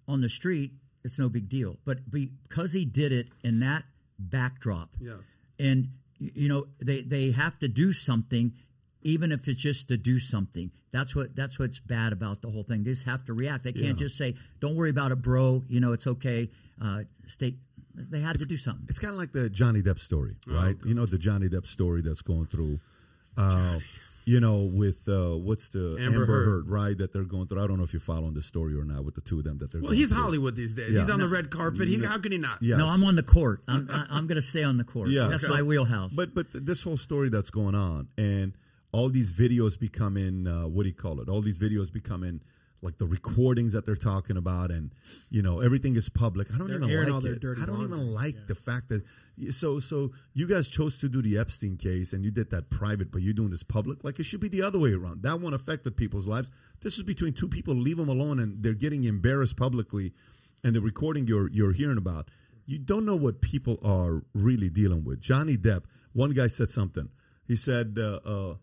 [0.07, 0.72] on the street,
[1.05, 1.76] it's no big deal.
[1.85, 3.85] But because he did it in that
[4.18, 5.20] backdrop, Yes.
[5.59, 8.53] and you know they they have to do something
[9.02, 12.62] even if it's just to do something that's what that's what's bad about the whole
[12.64, 15.62] thing they just have to react they can't just say don't worry about it bro
[15.68, 16.48] you know it's okay
[16.82, 17.54] uh stay
[17.94, 20.76] they had to do something It's kind of like the Johnny Depp story, right?
[20.84, 22.78] you know the Johnny Depp story that's going through.
[23.36, 23.80] Uh,
[24.26, 26.44] you know, with uh, what's the Amber Amber, Heard.
[26.46, 26.68] Heard.
[26.68, 26.96] right?
[26.96, 27.62] That they're going through.
[27.64, 29.58] I don't know if you're following the story or not with the two of them.
[29.58, 30.22] That they're Well, going he's through.
[30.22, 30.92] Hollywood these days.
[30.94, 31.00] Yeah.
[31.00, 31.88] He's on the red carpet.
[31.88, 32.62] He, how can he not?
[32.62, 32.76] Yeah.
[32.76, 35.26] no i'm on the court i'm I, i'm going to stay on the court Yeah.
[35.26, 35.52] that's Okay.
[35.54, 38.52] my wheelhouse But but this whole story that's going on, and
[38.92, 41.29] all these videos becoming uh, what do you call it?
[41.29, 42.40] All these videos becoming
[42.83, 44.92] like the recordings that they're talking about, and
[45.29, 46.53] you know everything is public.
[46.53, 47.40] I don't They're even like all their it.
[47.40, 48.40] dirty I don't even like Yeah.
[48.48, 49.03] the fact that
[49.53, 53.11] so so you guys chose to do the Epstein case, and you did that private,
[53.12, 54.03] but you're doing this public.
[54.03, 55.22] Like it should be the other way around.
[55.22, 56.50] That one affected people's lives.
[56.81, 57.74] This is between two people.
[57.74, 60.14] Leave them alone, and they're getting embarrassed publicly,
[60.64, 62.31] and the recording you're you're hearing about.
[62.64, 65.20] You don't know what people are really dealing with.
[65.20, 65.85] Johnny Depp.
[66.12, 67.09] One guy said something.
[67.46, 68.55] He said, uh, uh,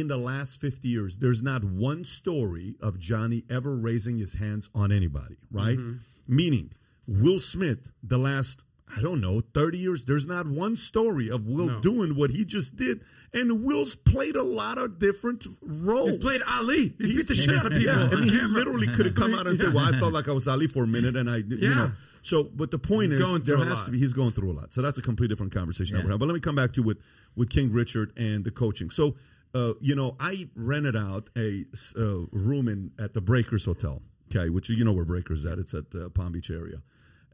[0.00, 4.68] "In the last fifty years, there's not one story of Johnny ever raising his hands
[4.74, 5.36] on anybody.
[5.50, 5.78] Right?
[5.78, 6.36] Mm-hmm.
[6.36, 6.72] Meaning,
[7.06, 7.90] Will Smith.
[8.02, 8.60] The last."
[8.96, 11.80] I don't know, 30 years, there's not one story of Will No.
[11.80, 13.00] doing what he just did.
[13.32, 16.10] And Will's played a lot of different roles.
[16.12, 16.94] He's played Ali.
[16.98, 17.92] He's, beat the shit out of people.
[17.96, 20.28] Yeah, I mean, he literally could have come out and said, "Well, I felt like
[20.28, 21.74] I was Ali for a minute," and I, you Yeah.
[21.74, 21.92] know.
[22.22, 23.84] So, but the point He's is, going there through a has lot.
[23.86, 23.98] to be.
[23.98, 24.72] He's going through a lot.
[24.74, 25.94] So that's a completely different conversation.
[25.96, 26.04] that Yeah.
[26.04, 26.20] we're having.
[26.20, 26.98] But let me come back to with
[27.34, 28.90] with King Richard and the coaching.
[28.90, 29.16] So,
[29.54, 31.64] uh, you know, I rented out a
[31.96, 34.02] uh, room in at the Breakers Hotel.
[34.30, 35.58] Okay, which you know where Breakers at?
[35.58, 36.82] It's at uh, Palm Beach area,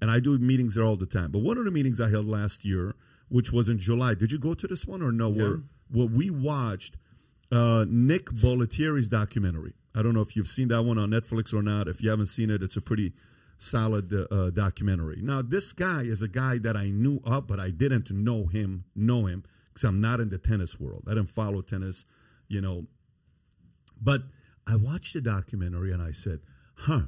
[0.01, 1.31] and I do meetings there all the time.
[1.31, 2.95] But one of the meetings I held last year,
[3.29, 5.31] which was in July, did you go to this one or no?
[5.31, 6.97] Where where we watched
[7.51, 9.75] uh, Nick Bollettieri's documentary.
[9.95, 11.89] I don't know if you've seen that one on Netflix or not.
[11.89, 13.13] If you haven't seen it, it's a pretty
[13.59, 15.21] solid uh, documentary.
[15.21, 18.85] Now, this guy is a guy that I knew of, but I didn't know him,
[18.95, 21.05] know him, because I'm not in the tennis world.
[21.07, 22.05] I didn't follow tennis,
[22.49, 22.87] you know.
[24.01, 24.23] But
[24.67, 26.41] I watched the documentary and I said,
[26.75, 27.03] huh,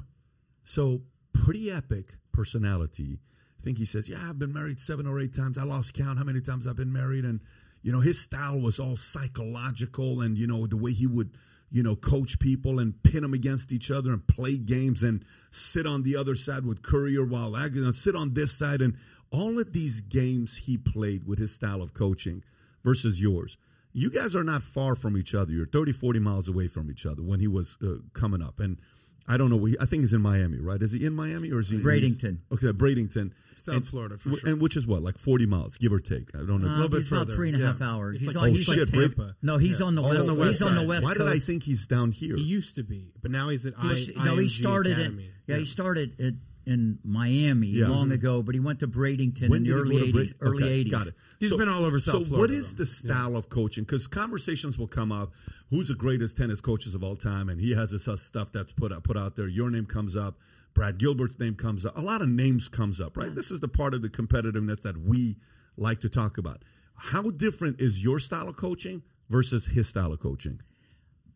[0.63, 1.01] so
[1.33, 3.19] pretty epic personality.
[3.59, 5.57] I think he says, yeah, I've been married seven or eight times.
[5.57, 7.25] I lost count how many times I've been married.
[7.25, 7.39] And,
[7.81, 11.37] you know, his style was all psychological and, you know, the way he would,
[11.71, 15.87] you know, coach people and pin them against each other and play games and sit
[15.87, 18.81] on the other side with Courier while you know, sit on this side.
[18.81, 18.97] And
[19.31, 22.43] all of these games he played with his style of coaching
[22.83, 23.57] versus yours.
[23.91, 25.51] You guys are not far from each other.
[25.51, 28.59] You're 30, 40 miles away from each other when he was uh, coming up.
[28.59, 28.79] And
[29.27, 29.55] I don't know.
[29.55, 30.81] Where he, I think he's in Miami, right?
[30.81, 32.39] Is he in Miami or is he Bradenton.
[32.51, 34.49] Okay, Bradenton, South and, Florida, for w- sure.
[34.49, 36.29] and which is what, like forty miles, give or take.
[36.35, 36.67] I don't know.
[36.67, 37.89] Uh, little bit he's about further, three and a half yeah.
[37.89, 38.17] hours.
[38.17, 38.49] It's He's like- on.
[38.49, 39.35] oh He's, shit, Bra- Tampa.
[39.43, 40.19] no, he's on the Oh, west.
[40.21, 41.19] on the west he's on the west Why coast.
[41.19, 42.35] did I think he's down here?
[42.35, 45.27] He used to be, but now he's at I, He's- no, he started Academy.
[45.27, 46.33] at yeah, he started at,
[46.65, 47.87] in Miami Yeah.
[47.89, 48.13] long Mhm.
[48.13, 50.21] ago, but he went to Bradenton When in the did he early go to Bra-
[50.21, 50.35] eighties.
[50.39, 50.91] Early Okay, eighties.
[50.91, 51.15] Got it.
[51.39, 52.83] He's been all over South so Florida, what is though.
[52.83, 53.83] the style of coaching?
[53.83, 55.33] Because conversations will come up.
[55.69, 57.49] Who's the greatest tennis coaches of all time?
[57.49, 59.47] And he has this uh, stuff that's put out, put out there.
[59.47, 60.39] Your name comes up.
[60.73, 61.97] Brad Gilbert's name comes up.
[61.97, 63.33] A lot of names comes up, right?
[63.35, 65.37] This is the part of the competitiveness that we
[65.77, 66.63] like to talk about.
[66.95, 70.61] How different is your style of coaching versus his style of coaching?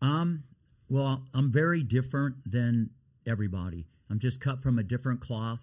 [0.00, 0.44] Um,
[0.88, 2.90] well, I'm very different than
[3.26, 3.86] everybody.
[4.10, 5.60] I'm just cut from a different cloth.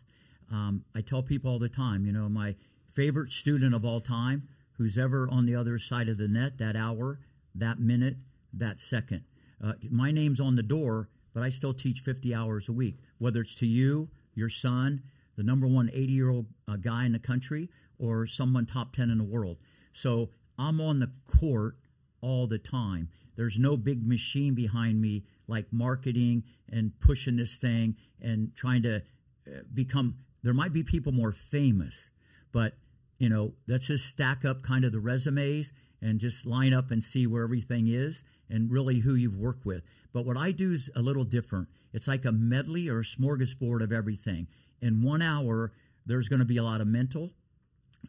[0.51, 2.55] Um, I tell people all the time, you know, my
[2.91, 6.75] favorite student of all time, who's ever on the other side of the net, that
[6.75, 7.19] hour,
[7.55, 8.17] that minute,
[8.53, 9.23] that second.
[9.63, 13.41] Uh, my name's on the door, but I still teach 50 hours a week, whether
[13.41, 15.01] it's to you, your son,
[15.35, 19.09] the number one 80 year old uh, guy in the country, or someone top 10
[19.09, 19.57] in the world.
[19.93, 20.29] So
[20.59, 21.77] I'm on the court
[22.21, 23.09] all the time.
[23.35, 28.97] There's no big machine behind me like marketing and pushing this thing and trying to
[28.97, 30.15] uh, become.
[30.43, 32.11] There might be people more famous,
[32.51, 32.73] but
[33.17, 37.03] you know, let's just stack up kind of the resumes and just line up and
[37.03, 39.83] see where everything is and really who you've worked with.
[40.13, 41.67] But what I do is a little different.
[41.93, 44.47] It's like a medley or a smorgasbord of everything.
[44.81, 45.71] In one hour,
[46.05, 47.31] there's going to be a lot of mental,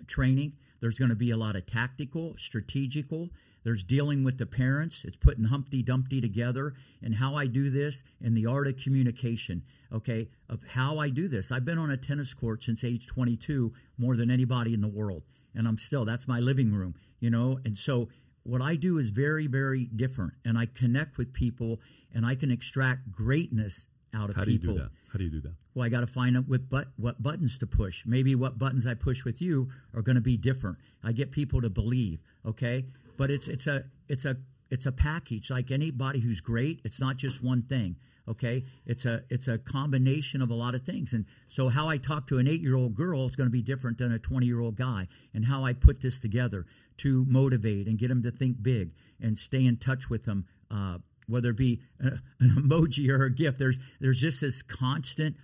[0.06, 0.52] training.
[0.80, 3.30] There's going to be a lot of tactical, strategical.
[3.66, 5.04] There's dealing with the parents.
[5.04, 9.64] It's putting Humpty Dumpty together and how I do this and the art of communication,
[9.92, 11.50] okay, of how I do this.
[11.50, 15.24] I've been on a tennis court since age 22 more than anybody in the world.
[15.52, 17.58] And I'm still, that's my living room, you know?
[17.64, 18.08] And so
[18.44, 20.34] what I do is very, very different.
[20.44, 21.80] And I connect with people
[22.14, 24.74] and I can extract greatness out of How do you people.
[24.74, 24.90] do that?
[25.12, 25.54] How do you do that?
[25.74, 28.04] Well, I got to find out what but what buttons to push.
[28.06, 30.78] Maybe what buttons I push with you are going to be different.
[31.02, 32.84] I get people to believe, okay?
[33.16, 34.36] But it's it's a it's a
[34.70, 35.50] it's a package.
[35.50, 37.96] Like anybody who's great, it's not just one thing,
[38.28, 38.64] okay?
[38.84, 41.12] It's a it's a combination of a lot of things.
[41.12, 44.12] And so how I talk to an 8-year-old girl is going to be different than
[44.12, 45.08] a 20-year-old guy.
[45.34, 46.66] And how I put this together
[46.98, 50.98] to motivate and get them to think big and stay in touch with them uh,
[51.28, 55.36] whether it be an emoji or a gift there's there's just this constant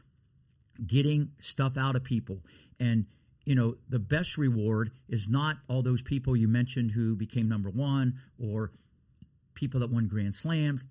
[0.87, 2.41] getting stuff out of people.
[2.79, 3.07] And,
[3.45, 7.71] you know, the best reward is not all those people you mentioned who became number
[7.71, 8.71] one or
[9.55, 10.85] people that won Grand Slams.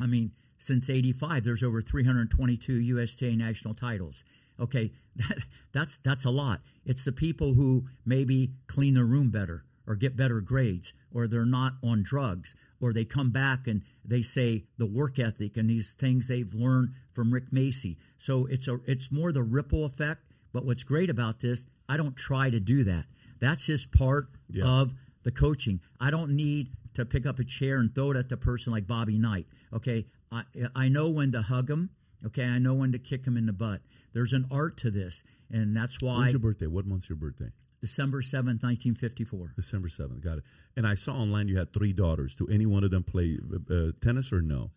[0.00, 4.24] I mean, since 85, there's over 322 USTA national titles.
[4.60, 5.38] Okay, that,
[5.72, 6.60] that's that's a lot.
[6.84, 11.44] It's the people who maybe clean their room better or get better grades or they're
[11.44, 15.92] not on drugs or they come back and they say the work ethic and these
[15.92, 17.96] things they've learned from Rick Macci.
[18.18, 20.22] So it's a it's more the ripple effect.
[20.52, 23.04] But what's great about this, I don't try to do that.
[23.38, 24.64] That's just part Yeah.
[24.64, 25.80] of the coaching.
[26.00, 28.86] I don't need to pick up a chair and throw it at the person like
[28.86, 29.46] Bobby Knight.
[29.72, 31.90] Okay, I I know when to hug him.
[32.24, 33.82] Okay, I know when to kick him in the butt.
[34.14, 36.66] There's an art to this, and that's why When's your birthday?
[36.66, 37.50] What month's your birthday?
[37.80, 39.52] December seventh, nineteen fifty four.
[39.56, 40.20] December 7th.
[40.22, 40.44] Got it.
[40.76, 42.34] And I saw online you had three daughters.
[42.36, 44.70] Do any one of them play uh, uh, tennis or no?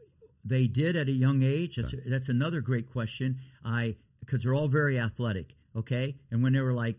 [0.44, 1.76] They did at a young age.
[1.78, 3.40] That's, that's another great question.
[3.64, 5.56] I because they're all very athletic.
[5.76, 6.98] Okay, and when they were like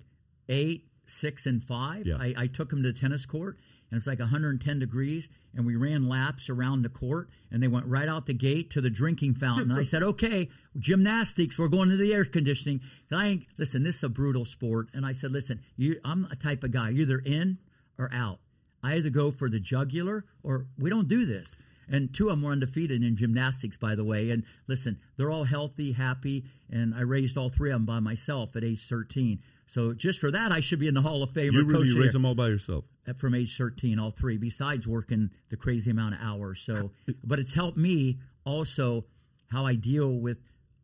[0.49, 2.17] eight, six, and five, Yeah.
[2.19, 3.59] I, I took them to the tennis court,
[3.91, 7.87] and it's like 110 degrees, and we ran laps around the court, and they went
[7.87, 9.71] right out the gate to the drinking fountain.
[9.71, 11.59] and I said, "Okay, gymnastics.
[11.59, 12.81] We're going to the air conditioning."
[13.13, 13.83] I ain't, listen.
[13.83, 16.91] This is a brutal sport, and I said, "Listen, you, I'm a type of guy.
[16.91, 17.59] Either in
[17.99, 18.41] or out.
[18.83, 21.57] I either go for the jugular or we don't do this."
[21.89, 24.31] And two of them were undefeated in gymnastics, by the way.
[24.31, 28.57] And listen, they're all healthy, happy, and I raised all three of them by myself
[28.57, 29.41] at age 13.
[29.67, 31.53] So just for that, I should be in the Hall of Fame.
[31.53, 32.85] You really raised them all by yourself.
[33.07, 36.61] at- from age 13, all three, besides working the crazy amount of hours.
[36.61, 36.91] So,
[37.25, 39.07] but it's helped me also
[39.47, 40.39] how I deal with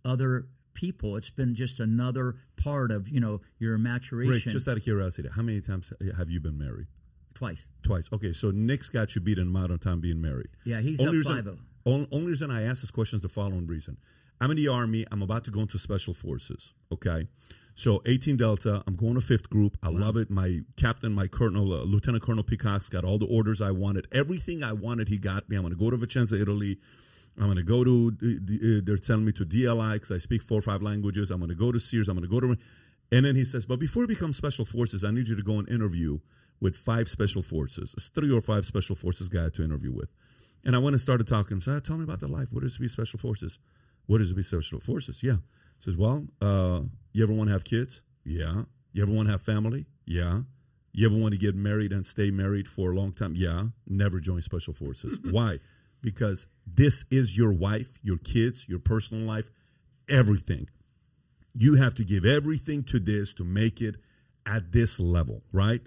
[0.05, 1.17] other people.
[1.17, 5.29] It's been just another part of, you know, your Rick, maturation just out of curiosity,
[5.35, 6.87] how many times have you been married?
[7.43, 7.67] Twice.
[7.83, 8.09] Twice.
[8.13, 10.51] Okay, so Nick's got you beat in modern time being married.
[10.65, 11.59] Yeah, he's only up reason, 5-0.
[11.87, 13.99] Only, only reason I ask this question is the following reason.
[14.41, 15.07] I'm in the army.
[15.11, 16.73] I'm about to go into special forces.
[16.93, 17.27] Okay,
[17.75, 19.77] So 18 Delta, I'm going to fifth group.
[19.83, 20.31] I love it.
[20.31, 24.07] My captain, my colonel, uh, Lieutenant Colonel Peacock's got all the orders I wanted.
[24.13, 25.57] Everything I wanted, he got me.
[25.57, 26.79] I'm going to go to Vicenza, Italy.
[27.39, 30.59] I'm going to go to, uh, they're telling me to DLI because I speak four
[30.59, 31.31] or five languages.
[31.31, 32.09] I'm going to go to Sears.
[32.09, 32.57] I'm going to go to,
[33.11, 35.59] and then he says, but before you become special forces, I need you to go
[35.59, 36.19] and interview
[36.63, 37.93] with five special forces.
[38.15, 40.09] Three or five special forces guy to interview with.
[40.65, 41.49] And I went and started talking.
[41.49, 41.61] To him.
[41.61, 42.53] So tell me about the life.
[42.53, 43.59] What is to be special forces?
[44.07, 45.25] What is to be special forces?
[45.25, 45.39] Yeah.
[45.81, 48.01] Says, well, uh, you ever want to have kids?
[48.25, 48.63] Yeah.
[48.93, 49.87] You ever want to have family?
[50.07, 50.43] Yeah.
[50.93, 53.35] You ever want to get married and stay married for a long time?
[53.35, 53.65] Yeah.
[53.89, 55.19] Never join special forces.
[55.31, 55.59] Why?
[56.01, 59.51] Because this is your wife, your kids, your personal life,
[60.09, 60.69] everything.
[61.55, 63.97] You have to give everything to this to make it
[64.47, 65.81] at this level, right?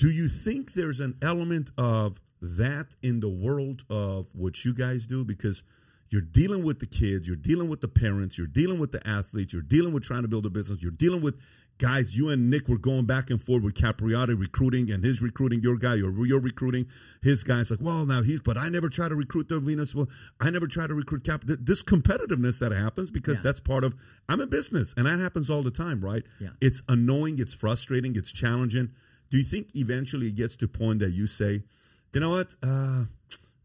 [0.00, 5.06] Do you think there's an element of that in the world of what you guys
[5.06, 5.24] do?
[5.26, 5.62] Because
[6.08, 9.52] you're dealing with the kids, you're dealing with the parents, you're dealing with the athletes,
[9.52, 11.36] you're dealing with trying to build a business, you're dealing with
[11.76, 12.16] guys.
[12.16, 15.76] You and Nick were going back and forth with Capriati recruiting and his recruiting your
[15.76, 16.86] guy, or you're recruiting
[17.22, 17.60] his guy.
[17.60, 19.94] It's like, well, now he's, but I never try to recruit the Venus.
[19.94, 20.08] Well,
[20.40, 21.42] I never try to recruit Cap.
[21.44, 23.42] This competitiveness that happens because Yeah.
[23.44, 23.94] that's part of.
[24.30, 26.24] I'm a business, and that happens all the time, right?
[26.40, 26.48] Yeah.
[26.62, 28.90] It's annoying, it's frustrating, it's challenging.
[29.30, 31.62] Do you think eventually it gets to a point that you say,
[32.12, 32.54] you know what?
[32.62, 33.04] Uh,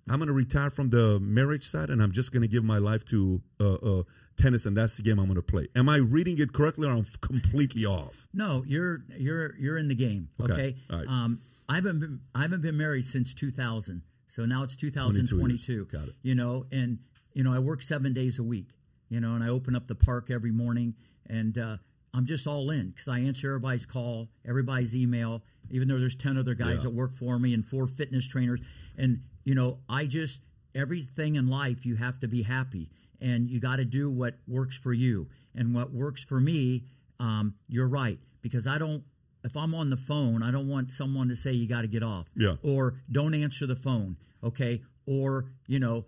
[0.08, 2.78] I'm going to retire from the marriage side, and I'm just going to give my
[2.78, 4.04] life to uh, uh,
[4.38, 5.68] tennis, and that's the game I'm going to play.
[5.76, 8.28] Am I reading it correctly, or I'm completely off?
[8.34, 10.30] No, you're you're you're in the game.
[10.40, 10.54] Okay.
[10.54, 10.76] Okay.
[10.92, 11.08] Right.
[11.08, 14.04] Um, I haven't been I haven't been married since 2000.
[14.28, 15.86] So now it's 2022.
[15.86, 16.16] Got it.
[16.22, 17.00] You know, and
[17.34, 18.68] you know I work seven days a week.
[19.10, 20.96] You know, and I open up the park every morning,
[21.28, 21.78] and uh,
[22.16, 25.44] I'm just all in because I answer everybody's call, everybody's email.
[25.72, 26.84] Even though there's 10 other guys Yeah.
[26.84, 28.60] that work for me and four fitness trainers,
[28.98, 30.42] and you know, I just
[30.74, 32.90] everything in life you have to be happy
[33.22, 36.84] and you got to do what works for you and what works for me
[37.20, 39.02] um, you're right because i don't
[39.46, 42.04] if i'm on the phone i don't want someone to say you got to get
[42.04, 42.56] off Yeah.
[42.62, 46.04] or don't answer the phone okay or you know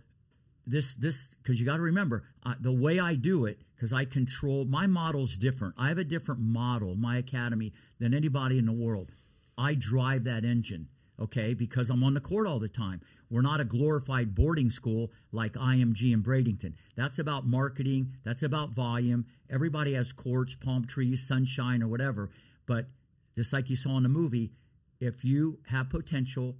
[0.66, 4.06] this this because you got to remember uh, the way I do it because I
[4.06, 5.76] control my model's different.
[5.78, 9.12] I have a different model, my academy, than anybody in the world.
[9.56, 10.88] I drive that engine,
[11.20, 13.02] okay, because I'm on the court all the time.
[13.30, 16.74] We're not a glorified boarding school like IMG and Bradenton.
[16.96, 18.16] That's about marketing.
[18.24, 19.26] That's about volume.
[19.50, 22.32] Everybody has courts, palm trees, sunshine, or whatever.
[22.66, 22.88] But
[23.36, 24.52] just like you saw in the movie,
[25.00, 26.56] if you have potential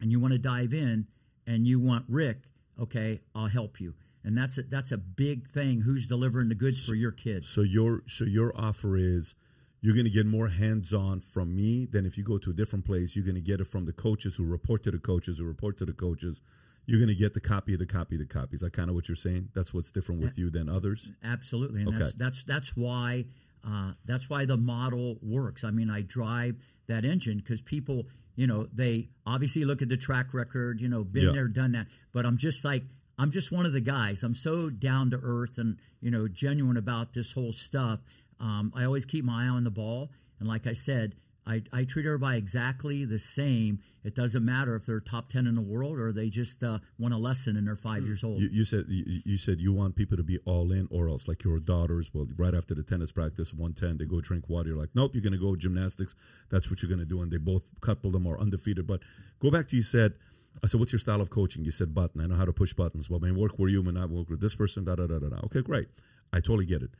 [0.00, 1.08] and you want to dive in
[1.46, 2.42] and you want Rick,
[2.80, 3.94] okay, I'll help you.
[4.24, 5.82] And that's a, that's a big thing.
[5.82, 7.48] Who's delivering the goods for your kids?
[7.48, 9.34] So your so your offer is
[9.82, 12.86] you're going to get more hands-on from me than if you go to a different
[12.86, 13.14] place.
[13.14, 15.76] You're going to get it from the coaches who report to the coaches who report
[15.78, 16.40] to the coaches.
[16.86, 18.56] You're going to get the copy of the copy of the copy.
[18.56, 19.48] Is that kind of what you're saying?
[19.54, 21.08] That's what's different with you than others.
[21.22, 21.98] Absolutely, and Okay.
[21.98, 23.26] that's that's that's why
[23.66, 25.64] uh, that's why the model works.
[25.64, 26.56] I mean, I drive
[26.86, 28.06] that engine because people,
[28.36, 31.32] you know, they obviously look at the track record, you know, been Yeah.
[31.32, 31.86] there, done that.
[32.12, 32.84] But I'm just like
[33.18, 34.22] I'm just one of the guys.
[34.22, 38.00] I'm so down to earth and you know genuine about this whole stuff.
[38.40, 41.14] Um, I always keep my eye on the ball, and like I said.
[41.46, 43.80] I, I treat everybody exactly the same.
[44.02, 47.12] It doesn't matter if they're top ten in the world or they just uh, want
[47.12, 48.40] a lesson and they're five years old.
[48.40, 51.28] You, you said you, you said you want people to be all in, or else
[51.28, 52.10] like your daughters.
[52.14, 54.70] Well, right after the tennis practice, one ten, they go drink water.
[54.70, 56.14] You're like, nope, you're going to go gymnastics.
[56.50, 58.86] That's what you're going to do, and they both couple them are undefeated.
[58.86, 59.00] But
[59.38, 60.14] go back to you said.
[60.62, 62.20] I said, "What's your style of coaching?" You said, "Button.
[62.20, 64.40] I know how to push buttons." Well, may work where you may not work with
[64.40, 64.84] this person.
[64.84, 65.36] Da da da da da.
[65.46, 65.88] Okay, great.
[66.32, 66.90] I totally get it.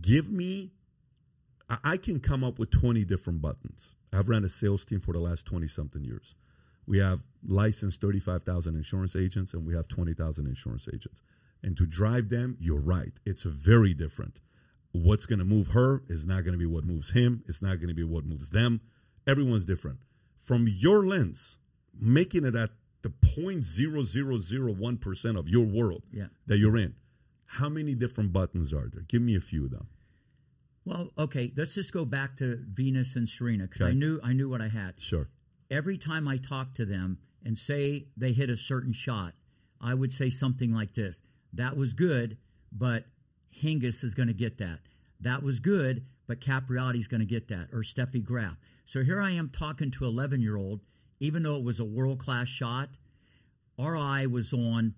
[0.00, 0.72] Give me.
[1.68, 3.90] I, I can come up with twenty different buttons.
[4.12, 6.34] I've ran a sales team for the last twenty something years.
[6.86, 11.22] We have licensed 35,000 insurance agents and we have 20,000 insurance agents.
[11.62, 13.12] And to drive them, you're right.
[13.24, 14.40] It's very different.
[14.90, 17.44] What's going to move her is not going to be what moves him.
[17.48, 18.80] It's not going to be what moves them.
[19.26, 20.00] Everyone's different.
[20.40, 21.58] From your lens,
[21.98, 22.70] making it at
[23.02, 26.28] the 0.0001% of your world Yeah.
[26.46, 26.94] that you're in,
[27.46, 29.02] how many different buttons are there?
[29.02, 29.88] Give me a few of them.
[30.84, 34.48] Well, okay, let's just go back to Venus and Serena because I knew I knew
[34.48, 35.00] what I had.
[35.00, 35.28] Sure.
[35.70, 39.34] Every time I talk to them and say they hit a certain shot,
[39.80, 41.22] I would say something like this:
[41.52, 42.36] "That was good,
[42.72, 43.06] but
[43.62, 44.80] Hingis is going to get that.
[45.20, 49.30] That was good, but Capriati's going to get that, or Steffi Graf." So here I
[49.30, 50.80] am talking to 11 year old,
[51.22, 52.88] even though it was a world class shot.
[53.78, 54.94] Our eye was on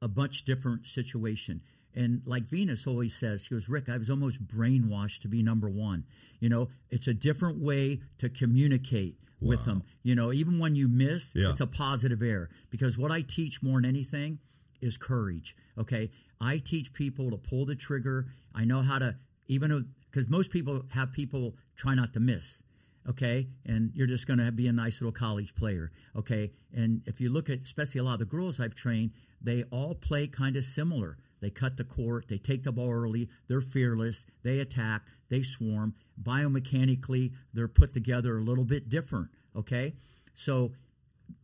[0.00, 1.60] a much different situation.
[1.94, 5.68] And like Venus always says, she goes, Rick, I was almost brainwashed to be number
[5.68, 6.04] one.
[6.40, 9.82] You know, it's a different way to communicate with them.
[10.02, 11.50] You know, even when you miss, Yeah.
[11.50, 12.48] it's a positive air.
[12.70, 14.38] Because what I teach more than anything
[14.80, 15.54] is courage.
[15.76, 16.10] Okay.
[16.40, 18.26] I teach people to pull the trigger.
[18.54, 19.16] I know how to,
[19.48, 22.62] even because most people have people try not to miss.
[23.08, 25.90] Okay, and you're just going to be a nice little college player.
[26.14, 29.64] Okay, and if you look at especially a lot of the girls I've trained, they
[29.70, 31.16] all play kind of similar.
[31.40, 35.94] They cut the court, they take the ball early, they're fearless, they attack, they swarm.
[36.20, 39.28] Biomechanically, they're put together a little bit different.
[39.56, 39.94] Okay,
[40.34, 40.72] so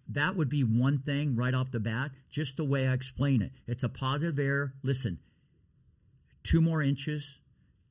[0.09, 3.53] that would be one thing right off the bat, just the way I explain it.
[3.67, 4.75] It's a positive air.
[4.83, 5.19] Listen,
[6.43, 7.39] two more inches,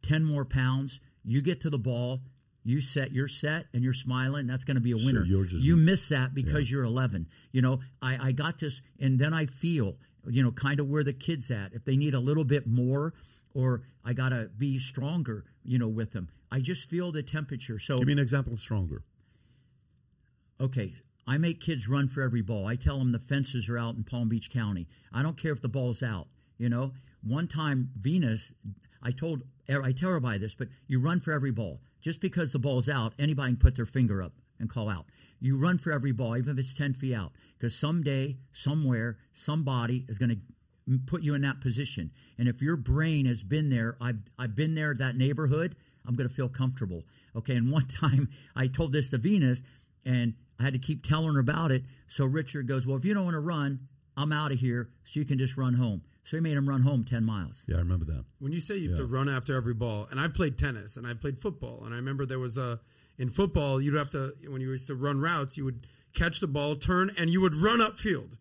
[0.04, 1.00] 10 more pounds.
[1.24, 2.22] You get to the ball,
[2.64, 4.48] you set, you're set, and you're smiling.
[4.48, 5.24] That's going to be a winner.
[5.24, 7.28] you're you miss that because you're 11.
[7.52, 9.98] You know, I, I got this, and then I feel,
[10.28, 11.74] you know, kind of where the kid's at.
[11.74, 13.14] If they need a little bit more,
[13.54, 16.30] or I got to be stronger, you know, with them.
[16.52, 17.80] I just feel the temperature.
[17.80, 19.04] So Give me an example of stronger.
[20.62, 20.94] okay,
[21.28, 22.68] I make kids run for every ball.
[22.68, 24.88] I tell them the fences are out in Palm Beach County.
[25.14, 26.28] I don't care if the ball's out.
[26.58, 28.54] You know, one time Venus,
[29.02, 31.80] I told, I tell everybody this, but you run for every ball.
[32.02, 35.06] Just because the ball's out, anybody can put their finger up and call out.
[35.40, 40.06] You run for every ball, even if it's 10 feet out, because someday, somewhere, somebody
[40.08, 42.12] is going to put you in that position.
[42.38, 46.28] And if your brain has been there, I've, I've been there, that neighborhood, I'm going
[46.28, 47.04] to feel comfortable.
[47.36, 49.64] Okay, and one time I told this to Venus,
[50.06, 51.84] and I had to keep telling her about it.
[52.08, 55.20] So Richard goes, Well, if you don't want to run, I'm out of here, so
[55.20, 56.04] you can just run home.
[56.26, 57.64] So he made him run home 10 miles.
[57.68, 58.24] Yeah, I remember that.
[58.40, 61.06] When you say you have to run after every ball, and I played tennis and
[61.06, 62.80] I played football, and I remember there was a
[63.18, 66.48] in football you'd have to when you used to run routes, you would catch the
[66.48, 68.38] ball, turn, and you would run upfield,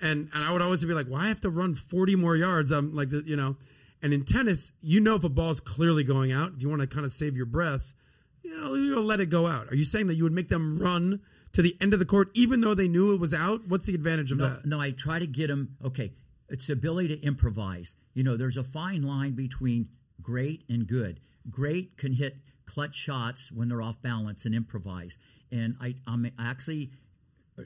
[0.00, 2.70] and and I would always be like, why I have to run forty more yards?
[2.70, 3.56] I'm like, the, you know,
[4.00, 6.86] and in tennis, you know if a ball's clearly going out, if you want to
[6.86, 7.94] kind of save your breath,
[8.42, 9.68] you know, you'll let it go out.
[9.72, 11.20] Are you saying that you would make them run
[11.52, 13.66] to the end of the court even though they knew it was out?
[13.66, 14.66] What's the advantage of No, that?
[14.66, 15.76] no, I try to get them.
[15.84, 16.12] Okay,
[16.48, 17.96] it's ability to improvise.
[18.14, 19.88] You know, there's a fine line between
[20.22, 21.20] great and good.
[21.50, 22.36] Great can hit
[22.66, 25.18] clutch shots when they're off balance and improvise.
[25.50, 26.90] And I, I'm actually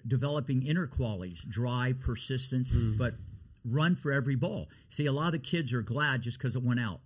[0.07, 2.99] developing inner qualities: drive, persistence, mm.
[2.99, 3.15] but
[3.65, 4.69] run for every ball.
[4.89, 7.01] See, a lot of the kids are glad just because it went out.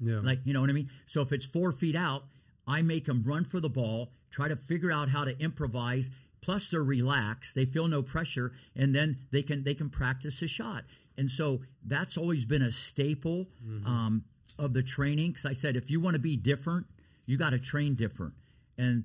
[0.00, 0.20] Yeah.
[0.22, 0.90] Like, you know what I mean?
[1.06, 2.24] So if it's four feet out,
[2.66, 6.10] I make them run for the ball, try to figure out how to improvise.
[6.40, 10.46] Plus, they're relaxed; they feel no pressure, and then they can they can practice a
[10.46, 10.84] shot.
[11.18, 13.48] And so that's always been a staple
[13.84, 14.24] um,
[14.58, 15.32] of the training.
[15.32, 16.86] Because I said, if you want to be different,
[17.26, 18.34] you got to train different.
[18.78, 19.04] And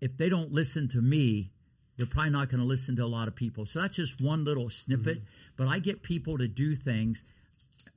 [0.00, 1.52] if they don't listen to me,
[1.96, 3.64] they're probably not going to listen to a lot of people.
[3.64, 5.22] So that's just one little snippet.
[5.56, 7.24] But I get people to do things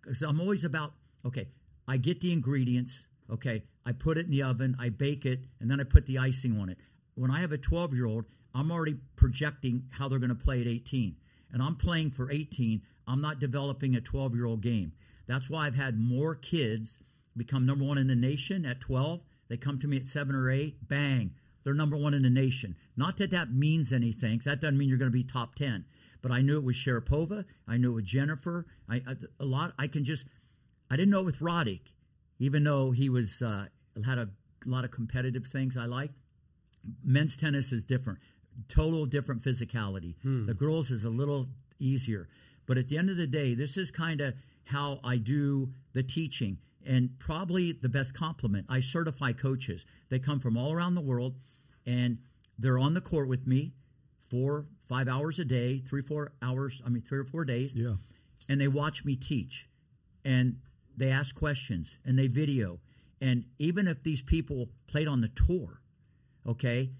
[0.01, 0.93] because I'm always about
[1.25, 1.47] okay.
[1.87, 3.05] I get the ingredients.
[3.31, 6.17] Okay, I put it in the oven, I bake it, and then I put the
[6.17, 6.77] icing on it.
[7.15, 8.25] When I have a 12 year old,
[8.55, 11.15] I'm already projecting how they're going to play at 18,
[11.51, 12.81] and I'm playing for 18.
[13.09, 14.93] I'm not developing a 12 year old game.
[15.27, 16.99] That's why I've had more kids
[17.35, 19.21] become number one in the nation at 12.
[19.47, 21.33] They come to me at seven or eight, bang,
[21.63, 22.75] they're number one in the nation.
[22.95, 25.85] Not that that means anything, that doesn't mean you're going to be top 10.
[26.21, 27.45] But I knew it was Sharapova.
[27.67, 28.65] I knew it was Jennifer.
[28.89, 29.73] I, I a lot.
[29.79, 30.25] I can just.
[30.91, 31.93] I didn't know it with Roddick,
[32.39, 33.67] even though he was uh,
[34.05, 34.29] had a
[34.65, 36.15] lot of competitive things I liked.
[37.03, 38.19] Men's tennis is different,
[38.67, 40.15] total different physicality.
[40.45, 41.47] The girls is a little
[41.79, 42.27] easier,
[42.69, 46.03] but at the end of the day, this is kind of how I do the
[46.03, 46.59] teaching.
[46.85, 48.67] And probably the best compliment.
[48.69, 49.85] I certify coaches.
[50.09, 51.33] They come from all around the world,
[51.87, 52.19] and
[52.59, 53.73] they're on the court with me
[54.29, 56.81] four, five hours a day, three, four hours.
[56.85, 57.95] I mean, three or four days Yeah.
[58.47, 59.67] and they watch me teach
[60.23, 60.57] and
[60.95, 62.79] they ask questions and they video
[63.21, 65.81] and even if these people played on the tour
[66.45, 66.91] okay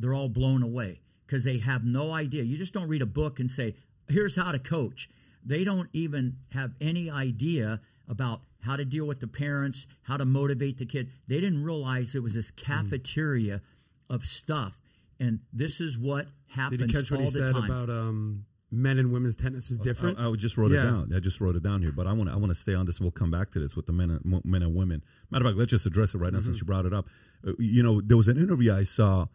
[0.00, 3.38] they're all blown away because they have no idea you just don't read a book
[3.40, 3.74] and say
[4.08, 5.08] here's how to coach
[5.44, 10.24] they don't even have any idea about how to deal with the parents how to
[10.24, 13.60] motivate the kid they didn't realize it was this cafeteria
[14.08, 14.78] of stuff
[15.18, 17.64] and this is what happens Did you catch what he said time.
[17.64, 20.18] about um, men and women's tennis is different?
[20.18, 20.80] I, I just wrote Yeah.
[20.82, 21.12] it down.
[21.16, 22.84] I just wrote it down here, but I want to I want to stay on
[22.84, 23.00] this.
[23.00, 25.02] We'll come back to this with the men and men and women.
[25.30, 26.46] Matter of fact, let's just address it right now Mm-hmm.
[26.48, 27.06] since you brought it up.
[27.46, 29.26] Uh, you know, there was an interview I saw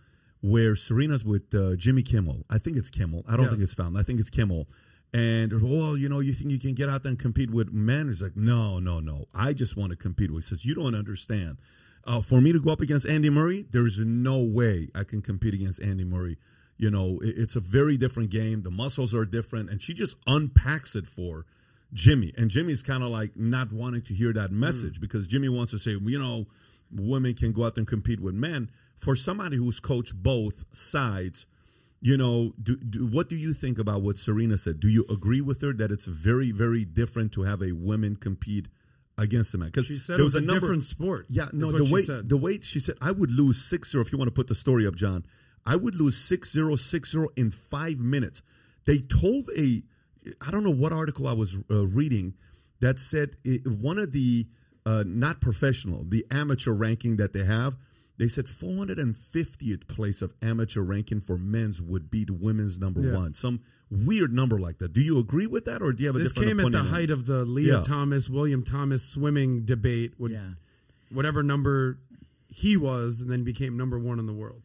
[0.42, 2.46] where Serena's with uh, Jimmy Kimmel.
[2.50, 3.24] I think it's Kimmel.
[3.28, 3.52] I don't Yes.
[3.52, 3.98] think it's found.
[3.98, 4.68] I think it's Kimmel.
[5.14, 8.08] And well, you know, you think you can get out there and compete with men?
[8.08, 9.26] He's like, no, no, no.
[9.34, 10.46] I just want to compete with.
[10.46, 11.58] He says, you don't understand.
[12.06, 15.54] Uh, for me to go up against Andy Murray, there's no way I can compete
[15.54, 16.38] against Andy Murray.
[16.78, 18.64] You know, it- it's a very different game.
[18.64, 21.46] The muscles are different, and she just unpacks it for
[21.94, 22.34] Jimmy.
[22.38, 25.78] And Jimmy's kind of like not wanting to hear that message because Jimmy wants to
[25.78, 26.48] say, you know,
[26.90, 28.72] women can go out there and compete with men.
[29.02, 31.46] For somebody who's coached both sides,
[32.02, 34.80] you know, do, do, what do you think about what Serena said?
[34.80, 38.68] Do you agree with her that it's very, very different to have a women compete
[39.18, 41.72] against a man because She said there it was a number, different sport, Yeah, no,
[41.72, 44.48] the way the way she said I would lose 6-0 if you want to put
[44.48, 45.26] the story up, John.
[45.66, 48.42] I would lose 6-0, 6-0 in five minutes.
[48.86, 49.84] They told a
[50.40, 52.36] I don't know what article I was uh, reading
[52.80, 54.48] that said it, one of the
[54.86, 57.78] uh, not professional, the amateur ranking that they have.
[58.22, 63.16] They said 450th place of amateur ranking for men's would beat women's number Yeah.
[63.16, 63.34] one.
[63.34, 64.94] Some weird number like that.
[64.94, 66.78] Do you agree with that, or do you have a This different came at the
[66.78, 66.96] opinion on it?
[66.98, 67.82] height of the Lia Yeah.
[67.82, 70.20] Thomas, William Thomas swimming debate.
[70.20, 70.52] Would, Yeah.
[71.10, 71.98] Whatever number
[72.48, 74.62] he was, and then became number one in the world.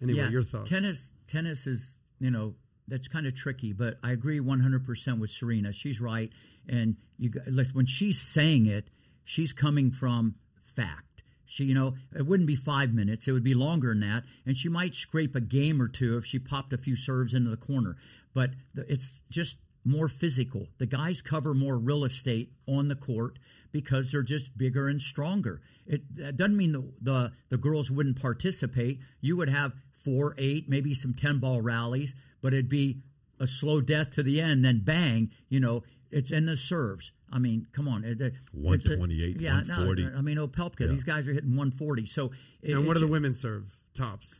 [0.00, 0.70] Anyway, yeah, your thoughts?
[0.70, 2.54] Tennis, tennis is you know
[2.86, 5.72] that's kind of tricky, but I agree 100 percent with Serena.
[5.72, 6.30] She's right,
[6.68, 8.90] and you got- like, when she's saying it,
[9.24, 11.11] she's coming from fact.
[11.52, 14.56] She, you know, it wouldn't be five minutes; it would be longer than that, and
[14.56, 17.58] she might scrape a game or two if she popped a few serves into the
[17.58, 17.98] corner.
[18.32, 20.68] But it's just more physical.
[20.78, 23.38] The guys cover more real estate on the court
[23.70, 25.60] because they're just bigger and stronger.
[25.86, 29.00] It that doesn't mean the, the the girls wouldn't participate.
[29.20, 33.02] You would have four, eight, maybe some ten ball rallies, but it'd be
[33.38, 34.64] a slow death to the end.
[34.64, 37.12] Then bang, you know, it's in the serves.
[37.32, 40.06] I mean, come on, it, it- it's a- 128, yeah, no, 140.
[40.16, 42.04] I mean, oh, Opelka, these guys are hitting 140.
[42.06, 42.30] So,
[42.62, 43.76] it, and what it- do the women serve?
[43.94, 44.34] Tops.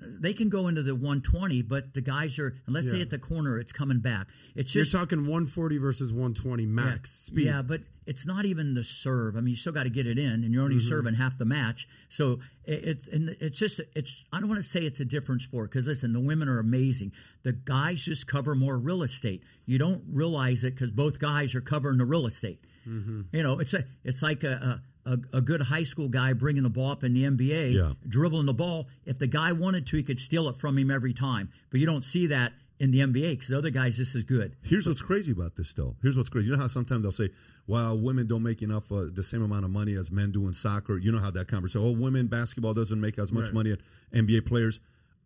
[0.00, 2.98] They can go into the 120, but the guys are unless they Yeah.
[2.98, 4.28] hit the corner, it's coming back.
[4.54, 7.26] It's just, You're talking 140 versus 120 max yeah.
[7.26, 7.46] speed.
[7.46, 9.36] Yeah, but it's not even the serve.
[9.36, 10.88] I mean, you still got to get it in, and you're only Mm-hmm.
[10.88, 11.88] serving half the match.
[12.08, 14.24] So it's and it's just it's.
[14.32, 17.12] I don't want to say it's a different sport because listen, the women are amazing.
[17.42, 19.42] The guys just cover more real estate.
[19.66, 22.64] You don't realize it because both guys are covering the real estate.
[22.88, 23.22] Mm-hmm.
[23.32, 24.52] You know, it's a it's like a.
[24.52, 27.92] a a, a good high school guy bringing the ball up in the NBA, Yeah.
[28.06, 28.88] dribbling the ball.
[29.06, 31.50] If the guy wanted to, he could steal it from him every time.
[31.70, 34.54] But you don't see that in the NBA because the other guys this is good.
[34.62, 35.96] Here's what's crazy about this, though.
[36.02, 36.46] Here's what's crazy.
[36.48, 37.30] You know how sometimes they'll say,
[37.66, 40.54] "Well, women don't make enough, uh, the same amount of money as men do in
[40.54, 41.80] soccer." You know how that conversation.
[41.84, 43.54] Oh, women basketball doesn't make as much Right.
[43.54, 43.78] money as
[44.12, 44.78] NBA players.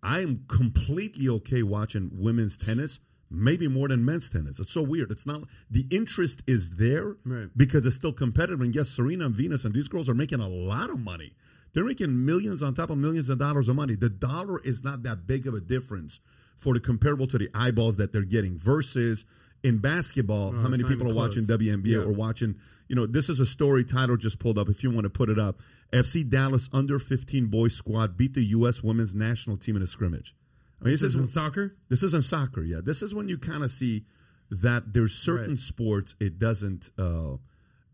[0.03, 3.01] I am completely okay watching women's tennis,
[3.33, 4.59] maybe more than men's tennis.
[4.61, 5.11] It's so weird.
[5.11, 7.49] It's not the interest is there Right.
[7.57, 8.61] because it's still competitive.
[8.61, 11.33] And yes, Serena and Venus and these girls are making a lot of money.
[11.73, 13.95] They're making millions on top of millions of dollars of money.
[13.95, 16.21] The dollar is not that big of a difference
[16.57, 19.25] for the comparable to the eyeballs that they're getting versus
[19.63, 21.59] in basketball, how many people are even watching close.
[21.59, 21.99] WNBA Yeah.
[21.99, 22.57] or watching,
[22.89, 25.31] you know, this is a story Tyler just pulled up if you want to put
[25.31, 25.61] it up.
[25.93, 30.35] FC Dallas under 15 boys squad beat the US women's national team in a scrimmage.
[30.83, 31.77] I mean, This isn't soccer.
[31.89, 32.81] this isn't soccer, yeah.
[32.83, 34.05] This is when you kind of see
[34.51, 35.59] that there's certain Right.
[35.59, 37.37] sports it doesn't uh,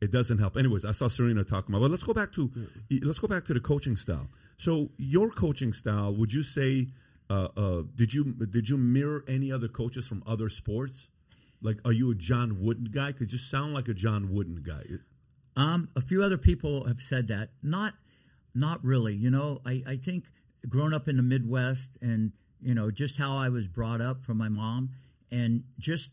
[0.00, 0.56] it doesn't help.
[0.56, 1.82] Anyways, I saw Serena talking about.
[1.84, 2.50] But let's go back to
[3.02, 4.28] let's go back to the coaching style.
[4.56, 6.88] So your coaching style, would you say?
[7.30, 11.08] Uh, uh, did you did you mirror any other coaches from other sports?
[11.60, 13.12] Like, are you a John Wooden guy?
[13.12, 14.84] Could you sound like a John Wooden guy?
[15.56, 17.50] Um, a few other people have said that.
[17.62, 17.94] Not,
[18.54, 19.14] not really.
[19.14, 20.24] You know, I, I think
[20.68, 22.30] growing up in the Midwest and
[22.60, 24.90] you know just how I was brought up from my mom,
[25.30, 26.10] and just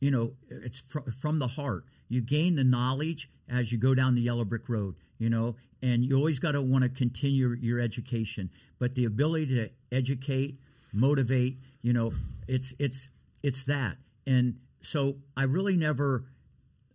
[0.00, 1.84] you know it's fr- from the heart.
[2.08, 4.96] You gain the knowledge as you go down the yellow brick road.
[5.18, 8.50] You know, and you always got to want to continue your education.
[8.78, 10.58] But the ability to educate,
[10.92, 12.12] motivate, you know,
[12.48, 13.08] it's it's
[13.42, 13.96] it's that.
[14.26, 16.24] And so I really never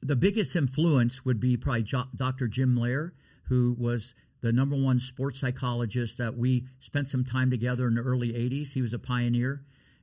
[0.01, 2.47] the biggest influence would be probably jo- Dr.
[2.47, 3.13] Jim Loehr,
[3.43, 8.01] who was the number one sports psychologist that we spent some time together in the
[8.01, 8.73] early 80s.
[8.73, 9.61] He was a pioneer.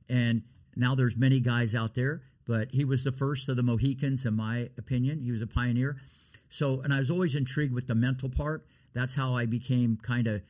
[0.09, 0.43] And
[0.75, 4.35] now there's many guys out there, but he was the first of the Mohicans, in
[4.35, 5.21] my opinion.
[5.21, 5.97] He was a pioneer.
[6.49, 8.65] So, and I was always intrigued with the mental part.
[8.93, 10.41] That's how I became kind of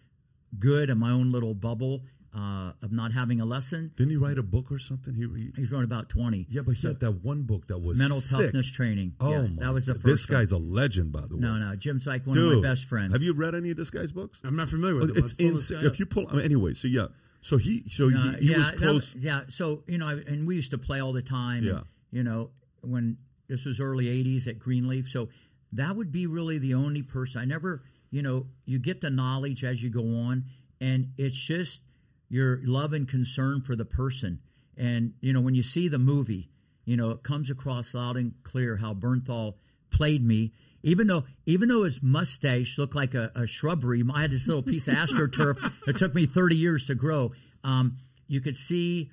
[0.60, 2.02] good in my own little bubble
[2.38, 3.92] uh, of not having a lesson.
[3.98, 5.16] Didn't he write a book or something?
[5.16, 6.46] He, he He's wrote about 20.
[6.50, 8.38] yeah, but he had that one book that was Mental sick.
[8.48, 9.14] toughness training.
[9.20, 9.64] Oh Yeah, my!
[9.66, 10.40] that was the first This one.
[10.40, 11.42] guy's a legend, by the way.
[11.42, 13.14] No, no, Jim's like one Dude, of my best friends.
[13.14, 14.40] Have you read any of this guy's books?
[14.44, 15.18] I'm not familiar with it.
[15.18, 15.84] it's insane.
[15.86, 17.08] If you pull, I mean, anyway, so yeah,
[17.42, 19.42] so he, so Uh, he, he yeah, was that yeah.
[19.48, 21.64] So you know, I, and we used to play all the time.
[21.64, 21.72] Yeah.
[21.78, 23.18] And, you know, when
[23.48, 25.30] this was early '80s at Grenelefe, so
[25.74, 27.42] that would be really the only person.
[27.42, 27.82] I never,
[28.12, 30.46] you know, you get the knowledge as you go on,
[30.80, 31.82] and it's just
[32.30, 34.40] your love and concern for the person.
[34.76, 36.50] And you know, when you see the movie,
[36.86, 39.56] you know, it comes across loud and clear how Bernthal
[39.90, 40.54] played me.
[40.84, 44.64] Even though, even though his mustache looked like a, a shrubbery, I had this little
[44.64, 45.74] piece of astroturf.
[45.88, 47.34] it took me 30 years to grow.
[47.64, 47.98] Um,
[48.28, 49.12] you could see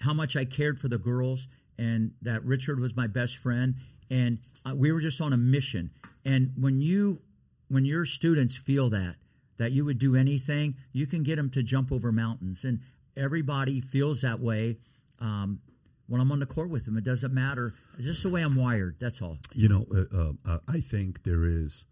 [0.00, 1.48] how much I cared for the girls,
[1.78, 3.76] and that Richard was my best friend,
[4.10, 5.90] and uh, we were just on a mission.
[6.24, 7.22] And when you,
[7.68, 9.16] when your students feel that,
[9.56, 12.80] that you would do anything, you can get them to jump over mountains, and
[13.16, 14.78] everybody feels that way.
[15.20, 15.60] Um,
[16.06, 16.96] when I'm on the court with them.
[16.96, 17.74] It doesn't matter.
[17.96, 18.96] It's just the way I'm wired.
[18.98, 19.38] That's all.
[19.54, 21.84] You know, uh, uh, uh, I think there is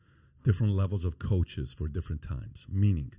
[0.45, 2.67] different levels of coaches for different times.
[2.69, 3.13] Meaning,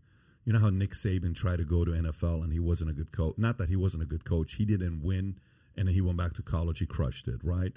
[0.46, 3.12] you know how Nick Saban tried to go to NFL and he wasn't a good
[3.12, 3.36] coach.
[3.38, 4.56] Not that he wasn't a good coach.
[4.56, 5.40] He didn't win,
[5.76, 6.80] and then he went back to college.
[6.80, 7.74] He crushed it, right?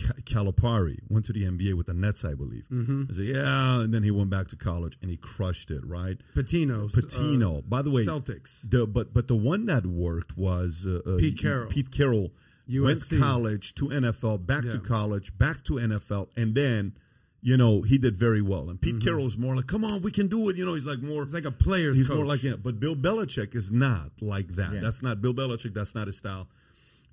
[0.00, 2.64] Ca- Calipari went to the NBA with the Nets, I believe.
[2.70, 3.04] Mm-hmm.
[3.10, 6.16] I said, yeah, and then he went back to college and he crushed it, right?
[6.34, 6.90] Pitino.
[6.92, 7.58] Pitino.
[7.58, 8.58] uh, By the way, Celtics.
[8.68, 11.68] The but but the one that worked was uh, uh, Pete Carroll.
[11.68, 12.30] Pete Carroll
[12.70, 16.92] went college to NFL, back to college, back to NFL, and then
[17.40, 18.68] you know he did very well.
[18.68, 19.04] And Pete Mm-hmm.
[19.08, 20.56] Carroll is more like, come on, we can do it.
[20.56, 21.24] You know, he's like more.
[21.24, 21.92] He's like a player.
[21.94, 22.16] He's coach.
[22.16, 22.54] more like yeah.
[22.56, 24.72] But Bill Belichick is not like that.
[24.74, 24.80] Yeah.
[24.80, 25.72] That's not Bill Belichick.
[25.74, 26.48] That's not his style.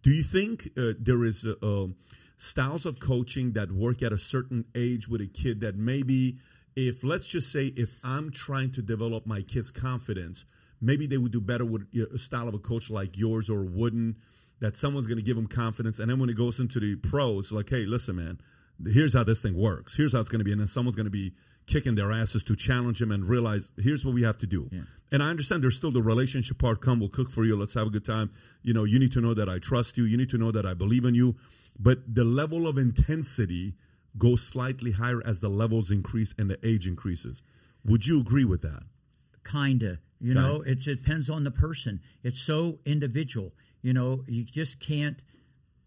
[0.03, 1.95] Do you think uh, there is uh, um,
[2.37, 6.37] styles of coaching that work at a certain age with a kid that maybe,
[6.75, 10.45] if let's just say, if I'm trying to develop my kid's confidence,
[10.81, 14.17] maybe they would do better with a style of a coach like yours or Wooden,
[14.59, 17.51] that someone's going to give them confidence, and then when it goes into the pros,
[17.51, 18.39] like, hey, listen, man,
[18.85, 19.95] here's how this thing works.
[19.95, 21.33] Here's how it's going to be, and then someone's going to be
[21.67, 24.69] kicking their asses to challenge them and realize here's what we have to do.
[25.11, 26.81] And I understand there's still the relationship part.
[26.81, 27.55] Come, we'll cook for you.
[27.55, 28.31] Let's have a good time.
[28.61, 30.05] You know, you need to know that I trust you.
[30.05, 31.35] You need to know that I believe in you.
[31.77, 33.75] But the level of intensity
[34.17, 37.41] goes slightly higher as the levels increase and the age increases.
[37.83, 38.83] Would you agree with that?
[39.43, 39.99] Kinda.
[40.21, 40.39] You Okay.
[40.39, 41.99] know, it's, it depends on the person.
[42.23, 43.53] It's so individual.
[43.81, 45.21] You know, you just can't.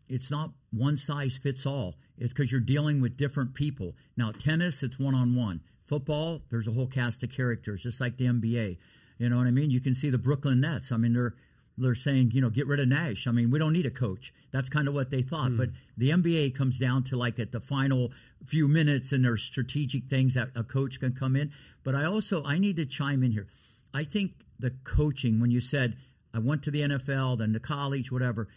[0.08, 1.96] It's not one size fits all.
[2.18, 3.96] It's because you're dealing with different people.
[4.16, 5.60] Now, tennis, it's one on one.
[5.84, 8.76] Football, there's a whole cast of characters, just like the NBA.
[9.18, 9.70] You know what I mean?
[9.70, 10.92] You can see the Brooklyn Nets.
[10.92, 11.34] I mean, they're
[11.78, 13.26] they're saying, you know, get rid of Nash.
[13.26, 14.32] I mean, we don't need a coach.
[14.50, 15.56] That's kind of what they thought.
[15.56, 18.10] But the NBA comes down to like at the final
[18.44, 21.52] few minutes, and there's strategic things that a coach can come in.
[21.84, 23.46] But I also I need to chime in here.
[23.94, 25.96] I think the coaching, when you said
[26.34, 28.48] I went to the NFL, then the college, whatever,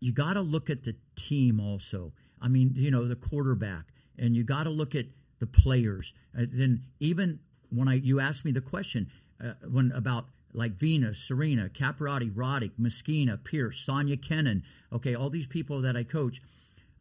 [0.00, 2.12] you got to look at the team also.
[2.40, 3.86] I mean, you know, the quarterback,
[4.18, 5.06] and you got to look at
[5.38, 6.14] the players.
[6.34, 7.40] And then even
[7.70, 9.10] when I you asked me the question
[9.42, 15.46] uh, when about like Venus, Serena, Capriati, Roddick, Messina, Pierce, Sonya Kenin, okay, all these
[15.46, 16.42] people that I coach,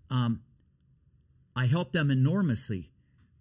[0.10, 0.42] um,
[1.56, 2.92] I helped them enormously,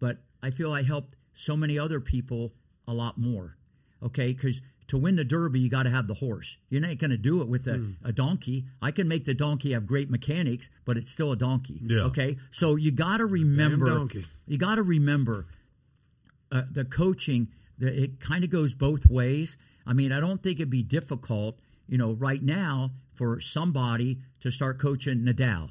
[0.01, 2.53] but I feel I helped so many other people
[2.87, 3.57] a lot more.
[4.03, 6.57] Okay, because to win the Derby, you got to have the horse.
[6.71, 7.91] You're not going to do it with a, Hmm.
[8.03, 8.65] a donkey.
[8.81, 11.81] I can make the donkey have great mechanics, but it's still a donkey.
[11.85, 12.03] Yeah.
[12.05, 13.87] Okay, so you got to remember.
[13.87, 14.27] donkey.
[14.47, 15.47] You got to remember
[16.51, 17.49] uh, the coaching.
[17.79, 19.57] The, it kind of goes both ways.
[19.89, 21.59] I mean, I don't think it'd be difficult,
[21.89, 25.71] you know, right now for somebody to start coaching Nadal.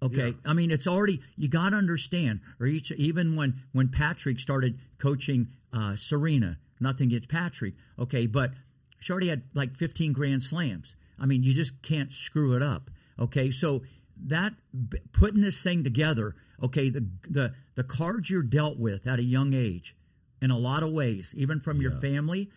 [0.00, 2.40] Okay, I mean it's already you got to understand.
[2.58, 7.74] Or each, even when when Patrick started coaching uh, Serena, nothing against Patrick.
[7.98, 8.52] Okay, but
[8.98, 10.96] she already had like 15 Grand Slams.
[11.20, 12.90] I mean, you just can't screw it up.
[13.18, 13.82] Okay, so
[14.16, 14.54] that
[14.88, 16.34] b- putting this thing together.
[16.62, 19.94] Okay, the the the cards you're dealt with at a young age,
[20.40, 22.50] in a lot of ways, even from your family,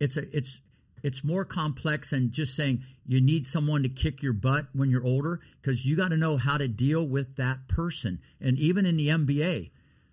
[0.00, 0.60] it's a it's
[1.02, 5.04] it's more complex than just saying you need someone to kick your butt when you're
[5.04, 8.20] older because you got to know how to deal with that person.
[8.40, 9.70] And even in the NBA,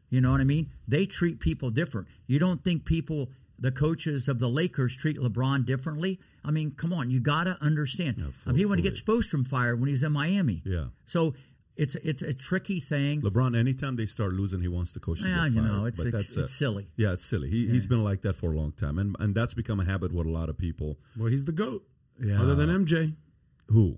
[0.10, 0.70] you know what I mean?
[0.88, 2.08] They treat people different.
[2.28, 6.20] You don't think people, the coaches of the Lakers, treat LeBron differently?
[6.46, 8.18] I mean, come on, you got to understand.
[8.46, 10.62] I mean, he wanted to get Spoelstra fired when he's in Miami.
[10.66, 10.88] Yeah.
[11.08, 11.34] So
[11.76, 13.22] it's it's a tricky thing.
[13.22, 16.08] LeBron, anytime they start losing, he wants to coach to Yeah, you know, it's But
[16.14, 16.88] it's, that's, uh, silly.
[16.96, 17.50] Yeah, it's silly.
[17.50, 20.14] He, He's been like that for a long time, and and that's become a habit
[20.14, 20.98] with a lot of people.
[21.18, 21.84] Well, he's the goat.
[22.22, 22.42] Yeah.
[22.42, 23.16] Other than MJ,
[23.70, 23.98] Who?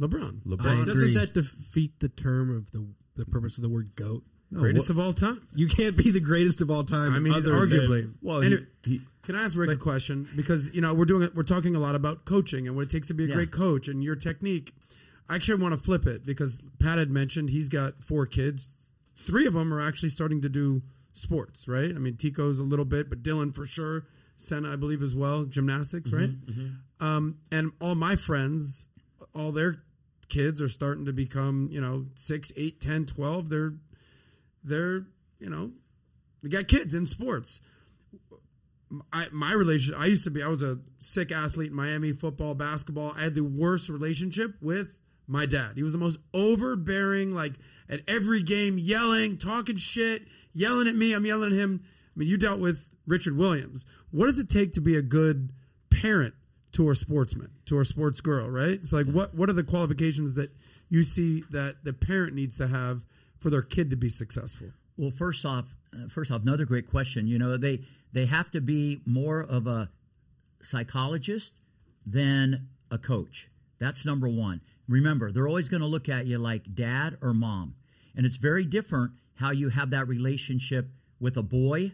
[0.00, 0.86] LeBron, LeBron.
[0.86, 2.86] Doesn't that defeat the term of the
[3.16, 4.24] the purpose of the word goat?
[4.54, 5.40] greatest of all time.
[5.54, 7.14] You can't be the greatest of all time.
[7.14, 8.12] I mean, he's other than- arguably.
[8.20, 10.28] Well, he- it- he- can I ask Rick a question?
[10.36, 11.34] Because you know we're doing it.
[11.34, 13.34] We're talking a lot about coaching and what it takes to be a Yeah.
[13.34, 14.74] great coach and your technique.
[15.32, 18.68] I actually want to flip it because Pat had mentioned he's got four kids.
[19.16, 20.82] Three of them are actually starting to do
[21.14, 21.88] sports, right?
[21.88, 24.04] I mean, Tico's a little bit, but Dylan for sure.
[24.36, 25.44] Senna, I believe, as well.
[25.44, 26.28] Gymnastics, right?
[27.00, 28.86] Um, and all my friends,
[29.34, 29.76] all their
[30.28, 33.48] kids are starting to become, you know, six, eight, ten, twelve.
[33.48, 33.72] They're,
[34.62, 35.06] they're,
[35.38, 35.70] you know,
[36.42, 37.60] they got kids in sports.
[39.10, 42.54] I, my relationship, I used to be, I was a sick athlete in Miami, football,
[42.54, 43.14] basketball.
[43.16, 44.88] I had the worst relationship with
[45.26, 45.72] my dad.
[45.76, 47.54] He was the most overbearing, like
[47.88, 51.12] at every game, yelling, talking shit, yelling at me.
[51.12, 51.82] I'm yelling at him.
[51.84, 53.84] I mean, you dealt with Richard Williams.
[54.10, 55.50] What does it take to be a good
[55.90, 56.34] parent
[56.72, 58.70] to a sportsman, to a sports girl, right?
[58.70, 60.50] It's like, what, what are the qualifications that
[60.88, 63.02] you see that the parent needs to have
[63.38, 64.68] for their kid to be successful?
[64.96, 67.26] Well, first off, uh, first off, another great question.
[67.26, 67.80] You know, they
[68.12, 69.90] they have to be more of a
[70.60, 71.54] psychologist
[72.06, 73.48] than a coach.
[73.78, 74.60] That's number one.
[74.88, 77.74] Remember, they're always going to look at you like dad or mom.
[78.16, 81.92] And it's very different how you have that relationship with a boy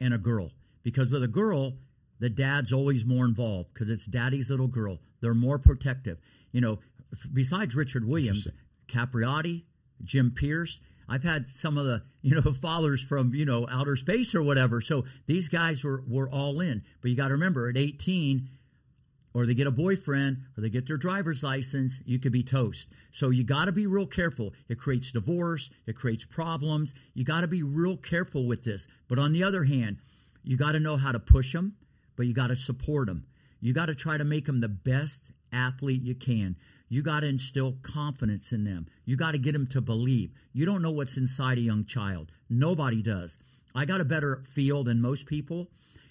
[0.00, 0.50] and a girl.
[0.82, 1.74] Because with a girl,
[2.20, 4.98] the dad's always more involved because it's daddy's little girl.
[5.20, 6.18] They're more protective.
[6.52, 6.78] You know,
[7.32, 8.48] besides Richard Williams,
[8.88, 9.64] Capriati,
[10.02, 14.34] Jim Pierce, I've had some of the, you know, fathers from, you know, outer space
[14.34, 14.80] or whatever.
[14.80, 16.82] So these guys were, were all in.
[17.00, 18.48] But you got to remember, at 18,
[19.34, 22.88] or they get a boyfriend or they get their driver's license, you could be toast.
[23.12, 24.54] So you got to be real careful.
[24.68, 26.94] It creates divorce, it creates problems.
[27.14, 28.88] You got to be real careful with this.
[29.08, 29.98] But on the other hand,
[30.42, 31.76] you got to know how to push them,
[32.16, 33.26] but you got to support them.
[33.60, 36.56] You got to try to make them the best athlete you can.
[36.88, 38.86] You got to instill confidence in them.
[39.04, 40.32] You got to get them to believe.
[40.52, 42.32] You don't know what's inside a young child.
[42.48, 43.36] Nobody does.
[43.74, 45.68] I got a better feel than most people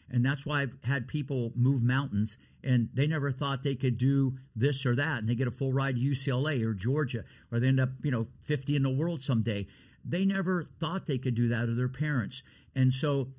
[0.10, 4.38] and that's why I've had people move mountains and they never thought they could do
[4.56, 5.20] this or that.
[5.20, 8.12] And they get a full ride to UCLA or Georgia, or they end up, you
[8.12, 9.68] know, 50 in the world someday.
[10.04, 12.44] They never thought they could do that to their parents.
[12.76, 13.30] And so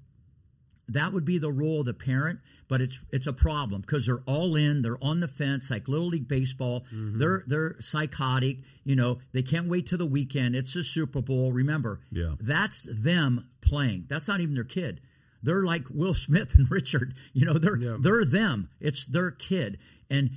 [0.89, 4.23] that would be the role of the parent, but it's it's a problem because they're
[4.27, 6.81] all in, they're on the fence, like little league baseball.
[6.93, 7.19] Mm-hmm.
[7.19, 9.19] They're they're psychotic, you know.
[9.33, 10.57] They can't wait till the weekend.
[10.57, 11.53] It's the Super Bowl.
[11.53, 12.35] Remember, yeah.
[12.41, 14.07] that's them playing.
[14.09, 15.01] That's not even their kid.
[15.43, 17.15] They're like Will Smith and Richard.
[17.33, 17.97] You know, they're yeah.
[18.01, 18.71] they're them.
[18.81, 19.79] It's their kid.
[20.11, 20.31] And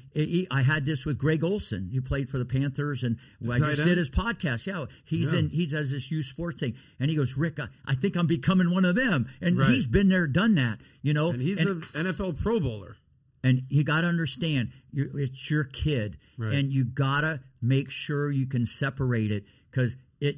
[0.51, 1.87] I had this with Greg Olsen.
[1.91, 3.17] He played for the Panthers, and
[3.49, 3.87] I just end?
[3.87, 4.65] did his podcast.
[4.65, 5.39] Yeah, he's yeah.
[5.39, 5.49] in.
[5.49, 8.69] He does this youth sports thing, and he goes, "Rick, I, I think I'm becoming
[8.71, 9.69] one of them." And right.
[9.69, 10.79] he's been there, done that.
[11.01, 12.97] You know, and he's an NFL Pro Bowler.
[13.43, 16.53] And you got to understand, it's your kid, right.
[16.53, 20.37] and you got to make sure you can separate it because it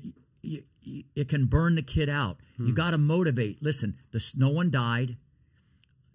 [0.84, 2.38] it can burn the kid out.
[2.57, 2.67] Hmm.
[2.67, 3.61] You got to motivate.
[3.61, 5.17] Listen, the, no one died.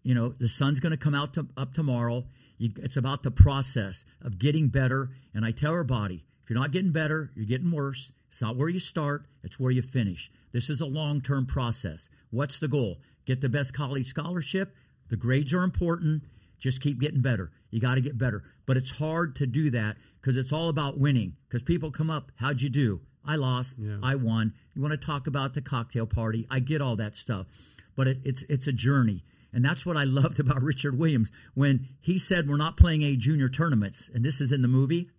[0.02, 2.24] You know, the sun's going to come out to, up tomorrow.
[2.56, 5.10] You, it's about the process of getting better.
[5.34, 8.12] And I tell everybody, if you're not getting better, you're getting worse.
[8.28, 10.30] It's not where you start, it's where you finish.
[10.52, 12.08] This is a long term process.
[12.30, 12.98] What's the goal?
[13.26, 14.74] Get the best college scholarship.
[15.08, 16.22] The grades are important.
[16.58, 17.50] Just keep getting better.
[17.70, 18.42] You got to get better.
[18.66, 21.36] But it's hard to do that because it's all about winning.
[21.48, 23.00] Because people come up, how'd you do?
[23.28, 23.76] I lost.
[23.78, 23.98] Yeah.
[24.02, 24.54] I won.
[24.74, 26.46] You want to talk about the cocktail party?
[26.50, 27.46] I get all that stuff,
[27.94, 29.22] but it, it's it's a journey,
[29.52, 33.16] and that's what I loved about Richard Williams when he said we're not playing a
[33.16, 35.10] junior tournaments, and this is in the movie.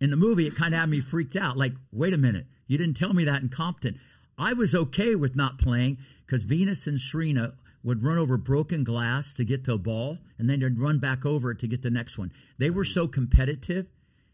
[0.00, 1.56] In the movie, it kind of had me freaked out.
[1.56, 3.98] Like, wait a minute, you didn't tell me that in Compton.
[4.36, 7.54] I was okay with not playing because Venus and Serena
[7.84, 11.24] would run over broken glass to get to a ball, and then they'd run back
[11.24, 12.32] over it to get the next one.
[12.58, 13.86] They were so competitive.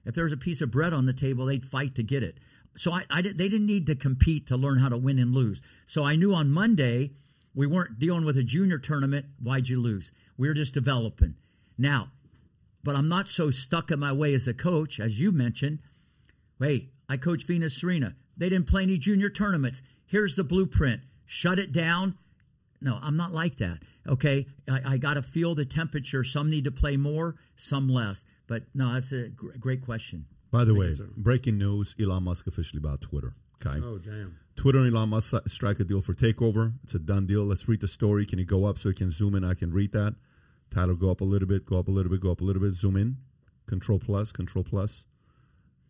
[0.06, 2.38] If there was a piece of bread on the table, they'd fight to get it.
[2.76, 5.60] So I, I, they didn't need to compete to learn how to win and lose.
[5.86, 7.12] So I knew on Monday
[7.54, 9.26] we weren't dealing with a junior tournament.
[9.42, 10.12] Why'd you lose?
[10.36, 11.34] We were just developing.
[11.76, 12.10] Now,
[12.82, 15.80] but I'm not so stuck in my way as a coach, as you mentioned.
[16.58, 18.14] Wait, I coach Venus Serena.
[18.36, 19.82] They didn't play any junior tournaments.
[20.06, 21.02] Here's the blueprint.
[21.26, 22.16] Shut it down.
[22.80, 23.80] No, I'm not like that.
[24.08, 26.24] Okay, I, I got to feel the temperature.
[26.24, 28.24] Some need to play more, some less.
[28.46, 30.24] But no, that's a great question.
[30.50, 33.34] By the way, breaking news: Elon Musk officially bought Twitter.
[33.64, 33.84] Okay.
[33.84, 34.38] Oh damn.
[34.56, 36.72] Twitter and Elon Musk strike a deal for takeover.
[36.84, 37.44] It's a done deal.
[37.44, 38.26] Let's read the story.
[38.26, 39.44] Can you go up so you can zoom in?
[39.44, 40.14] I can read that.
[40.70, 41.66] Title go up a little bit.
[41.66, 42.20] Go up a little bit.
[42.20, 42.72] Go up a little bit.
[42.74, 43.16] Zoom in.
[43.66, 44.32] Control plus.
[44.32, 45.04] Control plus.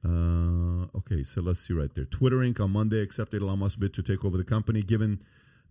[0.04, 2.06] Uh, okay, so let's see right there.
[2.06, 2.58] Twitter Inc.
[2.60, 5.20] on Monday accepted Elon Musk's bid to take over the company, given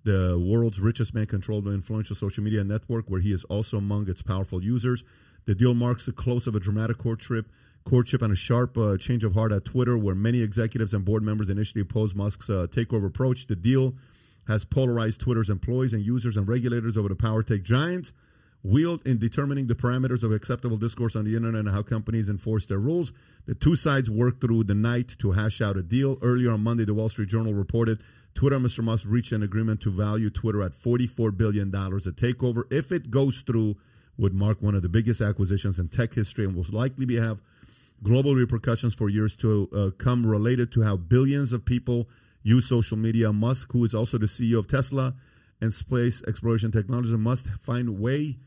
[0.04, 4.08] the world's richest man controlled an influential social media network, where he is also among
[4.10, 5.04] its powerful users.
[5.46, 7.48] The deal marks the close of a dramatic court trip
[7.86, 11.24] courtship and a sharp uh, change of heart at Twitter, where many executives and board
[11.24, 13.48] members initially opposed Musk's uh, takeover approach.
[13.48, 13.96] The deal
[14.48, 18.14] has polarized Twitter's employees and users and regulators over the power tech giants
[18.64, 22.66] wield in determining the parameters of acceptable discourse on the internet and how companies enforce
[22.66, 23.12] their rules.
[23.46, 26.18] The two sides worked through the night to hash out a deal.
[26.22, 28.00] Earlier on Monday, the Wall Street Journal reported
[28.36, 28.84] Twitter and Mr.
[28.84, 31.70] Musk reached an agreement to value Twitter at $44 billion.
[31.70, 33.78] A takeover, if it goes through,
[34.18, 37.40] would mark one of the biggest acquisitions in tech history and will likely be have
[38.04, 42.08] global repercussions for years to uh, come related to how billions of people
[42.44, 43.32] use social media.
[43.34, 45.14] Musk, who is also the CEO of Tesla
[45.62, 48.38] and space exploration technology, must find a way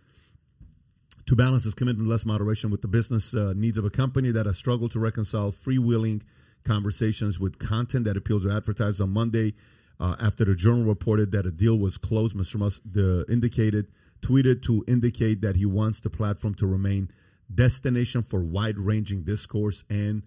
[1.26, 4.30] to balance his commitment to less moderation with the business uh, needs of a company
[4.32, 6.22] that has struggled to reconcile freewheeling
[6.64, 9.00] conversations with content that appeals to advertisers.
[9.00, 9.54] On Monday,
[10.00, 12.56] uh, after the journal reported that a deal was closed, Mr.
[12.56, 13.86] Musk the indicated
[14.20, 17.10] tweeted to indicate that he wants the platform to remain
[17.54, 20.22] destination for wide ranging discourse and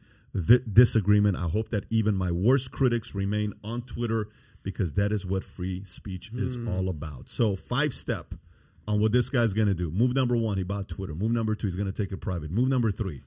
[0.48, 1.38] th- disagreement.
[1.38, 4.30] I hope that even my worst critics remain on Twitter
[4.64, 6.44] because that is what free speech mm.
[6.44, 6.68] is hmm.
[6.68, 7.30] all about.
[7.30, 8.34] So, five step
[8.88, 9.92] on what this guy's going to do.
[9.92, 11.14] Move number one, he bought Twitter.
[11.14, 12.52] Move number two, he's going to take it private.
[12.52, 13.22] Move number three,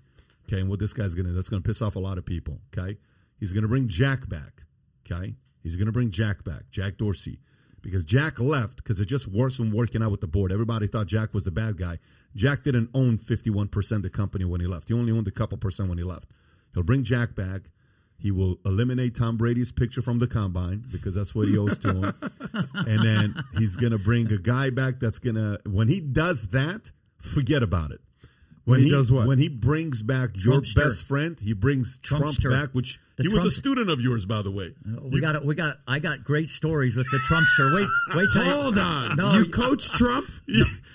[0.49, 1.34] Okay, and what this guy's gonna do.
[1.34, 2.59] that's gonna piss off a lot of people.
[2.72, 2.96] Okay,
[3.38, 4.62] he's gonna bring Jack back.
[5.05, 7.38] Okay, he's gonna bring Jack back, Jack Dorsey,
[7.82, 10.51] because Jack left because it just wasn't working out with the board.
[10.51, 11.99] Everybody thought Jack was the bad guy.
[12.34, 14.88] Jack didn't own fifty one percent of the company when he left.
[14.88, 16.30] He only owned a couple percent when he left.
[16.74, 17.62] He'll bring Jack back.
[18.20, 21.88] He will eliminate Tom Brady's picture from the combine because that's what he owes to
[21.88, 22.14] him.
[22.74, 26.48] and then he's going to bring a guy back that's going to, when he does
[26.48, 28.00] that, forget about it.
[28.68, 29.26] When he does what?
[29.26, 30.74] When he brings back your Trumpster.
[30.74, 34.42] best friend, he brings Trump back, which The he was a student of yours, by
[34.42, 34.74] the way.
[35.02, 37.74] We got we got I got great stories with the Trumpster.
[37.74, 39.16] Wait, wait till Hold on.
[39.16, 40.30] No, you you- coach Trump?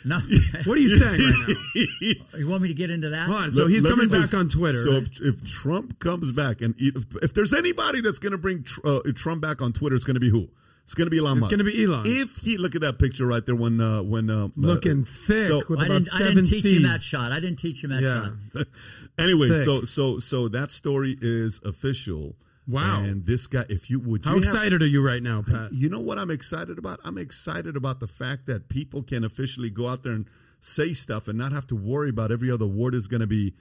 [0.06, 0.20] No,
[0.66, 2.38] What are you saying right now?
[2.38, 3.26] you want me to get into that?
[3.28, 3.54] Hold on.
[3.54, 4.84] So Let- he's let coming back on Twitter.
[4.84, 5.02] So right?
[5.02, 8.82] if, if Trump comes back, and if, if there's anybody that's going to bring tr-
[8.86, 10.48] uh, Trump back on Twitter, it's going to be who?
[10.84, 11.52] It's going to be Elon It's Musk.
[11.52, 12.04] gonna be Elon.
[12.06, 15.48] If he look at that picture right there when uh, when uh, Looking uh, thick
[15.48, 16.78] So, with I about didn't I didn't teach C's.
[16.78, 17.32] him that shot.
[17.32, 18.30] I didn't teach him that Yeah.
[18.60, 18.68] shot.
[19.18, 19.66] anyway, Thick.
[19.66, 22.36] so so so that story is official.
[22.68, 23.02] Wow.
[23.04, 25.74] And this guy, if you would, How you have- excited are you right now, Pat?
[25.74, 27.00] you know what I'm excited about?
[27.04, 30.26] I'm excited about the fact that people can officially go out there and
[30.62, 33.54] say stuff and not have to worry about every other word is going to be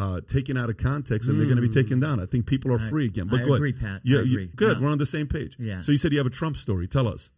[0.00, 2.20] uh, taken out of context and they're going to be taken down.
[2.20, 3.26] I think people are free again.
[3.28, 3.80] But I agree, ahead.
[3.80, 3.96] Pat.
[3.96, 4.50] I Yeah, you- agree.
[4.56, 4.76] good.
[4.78, 4.84] No.
[4.84, 5.56] We're on the same page.
[5.58, 5.80] Yeah.
[5.82, 6.86] So you said you have a Trump story.
[6.88, 7.30] Tell us.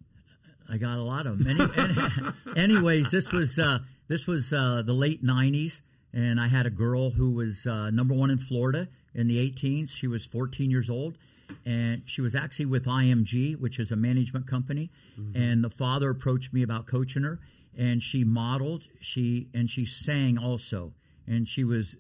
[0.71, 1.61] I got a lot of them.
[1.61, 5.83] Any, any- anyways, this was uh, this was uh, the late '90s,
[6.13, 9.91] and I had a girl who was uh, number one in Florida in the 18s.
[9.91, 11.19] She was 14 years old,
[11.67, 14.91] and she was actually with IMG, which is a management company.
[15.35, 17.39] And the father approached me about coaching her,
[17.77, 20.95] and she modeled, she and she sang also,
[21.27, 21.97] and she was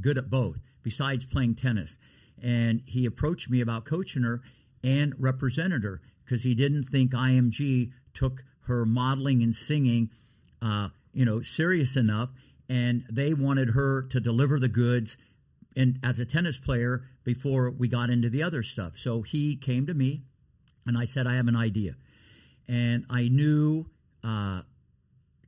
[0.00, 0.60] good at both.
[0.82, 1.98] Besides playing tennis,
[2.40, 4.40] and he approached me about coaching her
[4.84, 10.10] and represented her because he didn't think IMG took her modeling and singing,
[10.62, 12.30] uh, you know, serious enough,
[12.68, 15.16] and they wanted her to deliver the goods
[15.76, 18.96] and as a tennis player before we got into the other stuff.
[18.96, 20.22] So he came to me,
[20.86, 21.94] and I said, I have an idea,
[22.68, 23.86] and I knew.
[24.22, 24.62] Uh,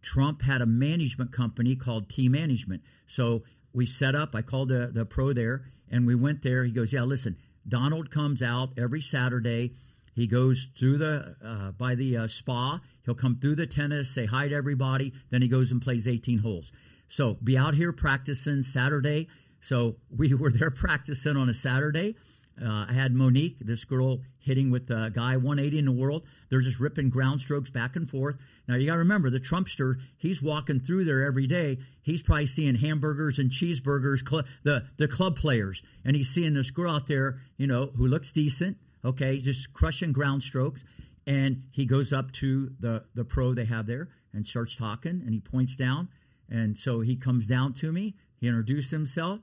[0.01, 2.83] Trump had a management company called T Management.
[3.07, 3.43] So
[3.73, 6.65] we set up, I called the, the pro there, and we went there.
[6.65, 9.75] He goes, Yeah, listen, Donald comes out every Saturday.
[10.15, 12.81] He goes through the, uh, by the uh, spa.
[13.05, 15.13] He'll come through the tennis, say hi to everybody.
[15.31, 16.73] Then he goes and plays 18 holes.
[17.07, 19.29] So be out here practicing Saturday.
[19.61, 22.17] So we were there practicing on a Saturday.
[22.63, 26.25] Uh, I had Monique, this girl, hitting with a guy 180 in the world.
[26.49, 28.37] They're just ripping ground strokes back and forth.
[28.67, 29.97] Now you got to remember the Trumpster.
[30.17, 31.79] He's walking through there every day.
[32.03, 34.29] He's probably seeing hamburgers and cheeseburgers.
[34.29, 38.07] Cl- the the club players, and he's seeing this girl out there, you know, who
[38.07, 38.79] looks decent.
[39.05, 40.85] Okay, just crushing ground strokes.
[41.27, 45.23] And he goes up to the the pro they have there and starts talking.
[45.25, 46.09] And he points down.
[46.51, 48.15] And so he comes down to me.
[48.41, 49.41] He introduced himself.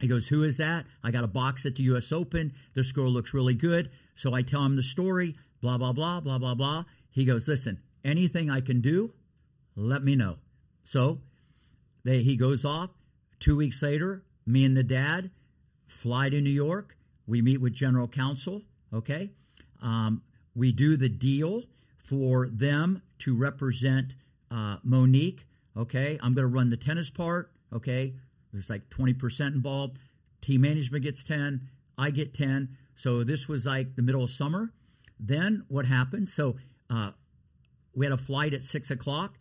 [0.00, 0.86] He goes, Who is that?
[1.02, 2.52] I got a box at the US Open.
[2.74, 3.90] This girl looks really good.
[4.14, 6.84] So I tell him the story, blah, blah, blah, blah, blah, blah.
[7.10, 9.12] He goes, Listen, anything I can do,
[9.74, 10.36] let me know.
[10.84, 11.20] So
[12.04, 12.90] they, he goes off.
[13.38, 15.30] Two weeks later, me and the dad
[15.86, 16.96] fly to New York.
[17.26, 18.62] We meet with general counsel,
[18.94, 19.30] okay?
[19.82, 20.22] Um,
[20.54, 21.64] we do the deal
[21.98, 24.14] for them to represent
[24.50, 26.18] uh, Monique, okay?
[26.22, 28.14] I'm going to run the tennis part, okay?
[28.52, 29.98] There's like 20% involved.
[30.40, 31.68] Team management gets 10.
[31.98, 32.76] I get 10.
[32.94, 34.72] So this was like the middle of summer.
[35.18, 36.28] Then what happened?
[36.28, 36.56] So
[36.90, 37.12] uh,
[37.94, 39.38] we had a flight at 6 o'clock.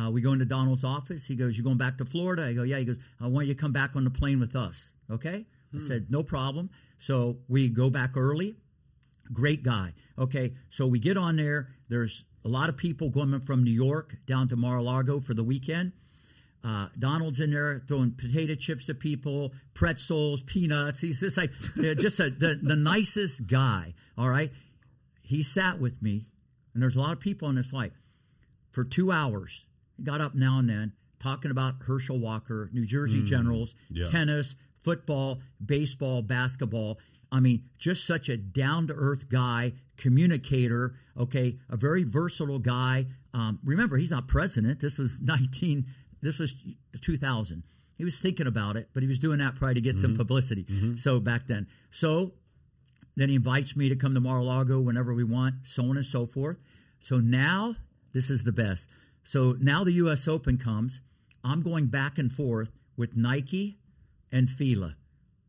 [0.00, 1.26] Uh, we go into Donald's office.
[1.26, 2.46] He goes, You going back to Florida?
[2.46, 2.78] I go, Yeah.
[2.78, 4.92] He goes, I want you to come back on the plane with us.
[5.10, 5.46] Okay?
[5.74, 6.70] I said, No problem.
[6.98, 8.56] So we go back early.
[9.32, 9.92] Great guy.
[10.18, 11.68] Okay, so we get on there.
[11.88, 15.92] There's a lot of people going from New York down to Mar-a-Lago for the weekend.
[16.64, 21.00] Uh, Donald's in there throwing potato chips at people, pretzels, peanuts.
[21.00, 23.94] He's just like just a, the the nicest guy.
[24.16, 24.50] All right,
[25.22, 26.26] he sat with me,
[26.74, 27.92] and there's a lot of people on this flight
[28.70, 29.64] for two hours.
[29.96, 34.06] He got up now and then talking about Herschel Walker, New Jersey Generals, yeah.
[34.06, 36.98] tennis, football, baseball, basketball.
[37.30, 40.94] I mean, just such a down to earth guy, communicator.
[41.16, 43.06] Okay, a very versatile guy.
[43.34, 44.80] Um, remember, he's not president.
[44.80, 45.86] This was 19.
[46.20, 46.54] This was
[47.00, 47.62] 2000.
[47.96, 50.18] He was thinking about it, but he was doing that probably to get some mm-hmm.
[50.18, 50.64] publicity.
[50.64, 50.96] Mm-hmm.
[50.96, 52.32] So back then, so
[53.16, 56.24] then he invites me to come to Mar-a-Lago whenever we want, so on and so
[56.26, 56.58] forth.
[57.00, 57.74] So now
[58.12, 58.88] this is the best.
[59.24, 60.28] So now the U.S.
[60.28, 61.00] Open comes.
[61.42, 63.78] I'm going back and forth with Nike
[64.30, 64.96] and Fila.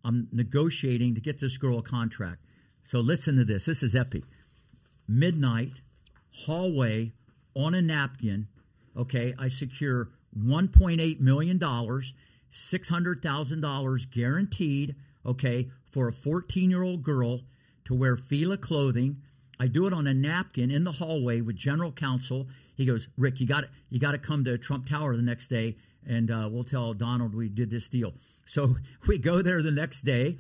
[0.03, 2.45] I'm negotiating to get this girl a contract.
[2.84, 3.65] So listen to this.
[3.65, 4.24] This is epic.
[5.07, 5.74] Midnight,
[6.32, 7.13] hallway,
[7.55, 8.47] on a napkin.
[8.97, 11.59] Okay, I secure $1.8 million.
[11.59, 17.41] $600,000 guaranteed, okay, for a 14 year old girl
[17.86, 19.17] to wear Fila clothing.
[19.59, 22.47] I do it on a napkin in the hallway with general counsel.
[22.75, 25.75] He goes, Rick, you got you got to come to Trump Tower the next day,
[26.07, 28.13] and uh, we'll tell Donald we did this deal.
[28.49, 30.39] So we go there the next day.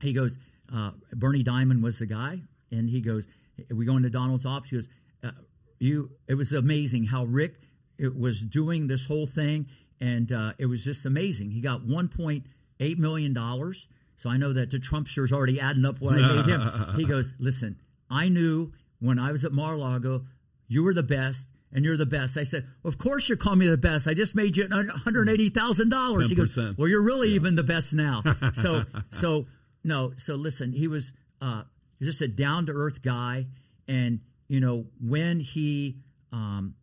[0.00, 0.36] He goes,
[0.74, 2.40] uh, Bernie Diamond was the guy,
[2.72, 3.28] and he goes,
[3.70, 4.70] we go into Donald's office.
[4.70, 4.88] He goes,
[5.22, 5.30] uh,
[5.78, 6.10] you.
[6.26, 7.60] It was amazing how Rick
[7.98, 9.66] it was doing this whole thing,
[10.00, 11.50] and uh, it was just amazing.
[11.50, 13.88] He got 1.8 million dollars.
[14.18, 16.94] So I know that the Trumpster's already adding up what I made him.
[16.96, 17.78] He goes, listen,
[18.10, 20.24] I knew when I was at Mar-a-Lago,
[20.68, 21.48] you were the best.
[21.72, 22.38] And you're the best.
[22.38, 24.08] I said, of course you're calling me the best.
[24.08, 26.30] I just made you one hundred eighty thousand dollars.
[26.30, 28.22] He goes, well, you're really even the best now.
[28.54, 29.46] So, so
[29.84, 30.12] no.
[30.16, 31.64] So listen, he was uh,
[32.00, 33.48] just a down to earth guy,
[33.88, 35.96] and you know when he
[36.32, 36.76] um,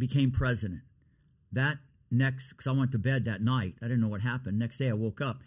[0.00, 0.82] became president,
[1.52, 1.78] that
[2.10, 4.58] next because I went to bed that night, I didn't know what happened.
[4.58, 5.42] Next day, I woke up.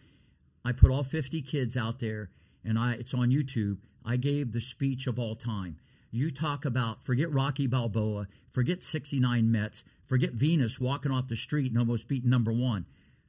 [0.63, 2.29] I put all 50 kids out there,
[2.63, 3.79] and I it's on YouTube.
[4.05, 5.77] I gave the speech of all time.
[6.11, 11.71] You talk about forget Rocky Balboa, forget 69 Mets, forget Venus walking off the street
[11.71, 12.85] and almost beating number one.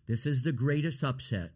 [0.06, 1.50] This is the greatest upset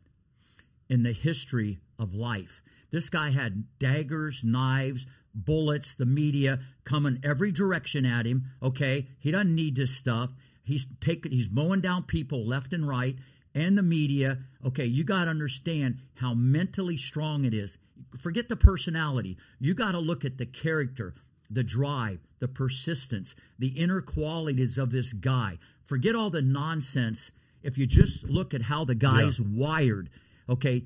[0.89, 2.63] in the history of life.
[2.91, 8.47] This guy had daggers, knives, bullets, the media coming every direction at him.
[8.63, 10.31] Okay, he doesn't need this stuff.
[10.63, 13.17] He's taking, he's mowing down people left and right,
[13.55, 14.39] and the media.
[14.67, 17.79] Okay, you got to understand how mentally strong it is.
[18.17, 19.37] Forget the personality.
[19.59, 21.15] You got to look at the character,
[21.51, 25.59] the drive, the persistence, the inner qualities of this guy.
[25.83, 27.33] Forget all the nonsense.
[27.63, 30.11] If you just look at how the guy's wired,
[30.49, 30.85] okay,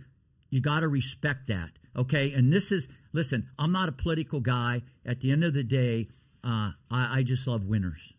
[0.52, 1.70] you got to respect that.
[1.96, 3.48] Okay, and this is listen.
[3.58, 4.82] I'm not a political guy.
[5.04, 6.08] At the end of the day,
[6.44, 8.12] uh, I, I just love winners.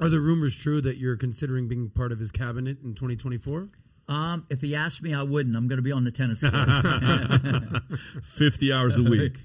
[0.00, 3.68] Are the rumors true that you're considering being part of his cabinet in 2024?
[4.08, 5.54] Um, if he asked me, I wouldn't.
[5.56, 6.54] I'm going to be on the tennis court.
[8.24, 9.36] 50 hours a week.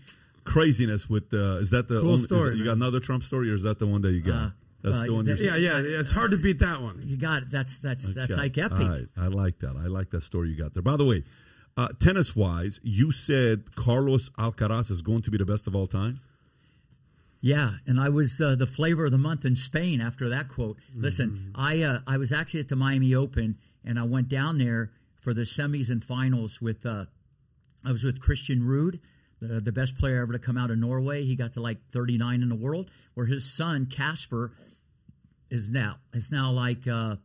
[0.44, 3.52] Craziness with uh, is that the Cool only, story, that- you got another Trump story
[3.52, 4.36] or is that the one that you got?
[4.36, 4.50] Uh,
[4.82, 7.04] That's uh, the one that- you're Yeah, yeah, it's hard to beat that one.
[7.06, 7.50] you got it.
[7.50, 8.42] That's that's that's Okay.
[8.42, 8.80] like epic.
[8.80, 9.08] All right.
[9.18, 9.76] I like that.
[9.76, 10.82] I like that story you got there.
[10.84, 11.24] By the way,
[11.78, 15.88] uh, tennis wise, you said Carlos Alcaraz is going to be the best of all
[15.88, 16.20] time.
[17.40, 20.78] Yeah, and I was uh, the flavor of the month in Spain after that quote.
[20.96, 24.90] Listen, I uh, I was actually at the Miami Open, and I went down there
[25.22, 26.86] for the semis and finals with.
[26.86, 27.06] Uh,
[27.86, 29.00] I was with Christian Ruud,
[29.40, 31.24] the, the best player ever to come out of Norway.
[31.24, 32.90] He got to like 39 in the world.
[33.14, 34.52] Where his son Casper
[35.52, 37.18] is now is now like uh,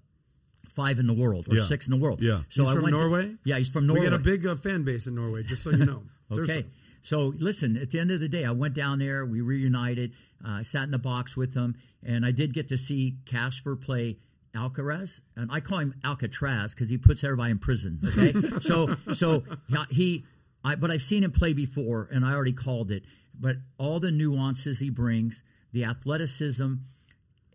[0.74, 1.64] five in the world or Yeah.
[1.64, 2.22] six in the world.
[2.22, 2.42] Yeah.
[2.48, 3.34] so He's I from went to- Norway?
[3.44, 4.00] yeah, he's from Norway.
[4.02, 4.22] We Norway.
[4.24, 6.02] get a big uh, fan base in Norway, just so you know.
[6.32, 6.46] Okay.
[6.46, 6.70] Seriously.
[7.02, 9.26] So listen, at the end of the day, I went down there.
[9.26, 10.12] We reunited.
[10.42, 13.76] Uh, I sat in the box with them, and I did get to see Casper
[13.76, 14.16] play
[14.54, 18.00] Alcaraz, and I call him Alcatraz because he puts everybody in prison.
[18.04, 19.42] Okay, so so
[19.90, 20.24] he,
[20.64, 23.02] I, but I've seen him play before, and I already called it.
[23.38, 25.42] But all the nuances he brings,
[25.72, 26.74] the athleticism,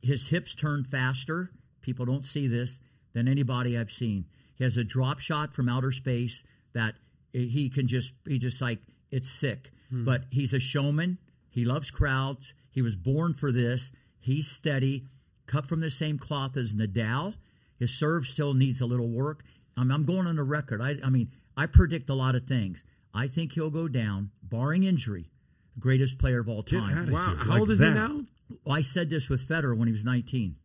[0.04, 1.52] his hips turn faster.
[1.82, 2.80] People don't see this
[3.18, 4.26] than anybody I've seen.
[4.56, 6.44] He has a drop shot from outer space
[6.74, 6.96] that
[7.34, 8.80] he can just he just like
[9.12, 9.72] it's sick.
[9.90, 11.18] But he's a showman.
[11.50, 12.54] He loves crowds.
[12.70, 13.92] He was born for this.
[14.20, 15.06] He's steady,
[15.46, 17.36] cut from the same cloth as Nadal.
[17.80, 19.44] His serve still needs a little work.
[19.78, 20.82] I'm, I'm going on the record.
[20.82, 22.84] I, I mean, I predict a lot of things.
[23.14, 25.30] I think he'll go down, barring injury,
[25.80, 27.10] greatest player of all time.
[27.12, 27.36] Wow.
[27.38, 27.88] How Like old is that.
[27.88, 28.22] he now?
[28.66, 30.56] Well, I said this with Federer when he was 19.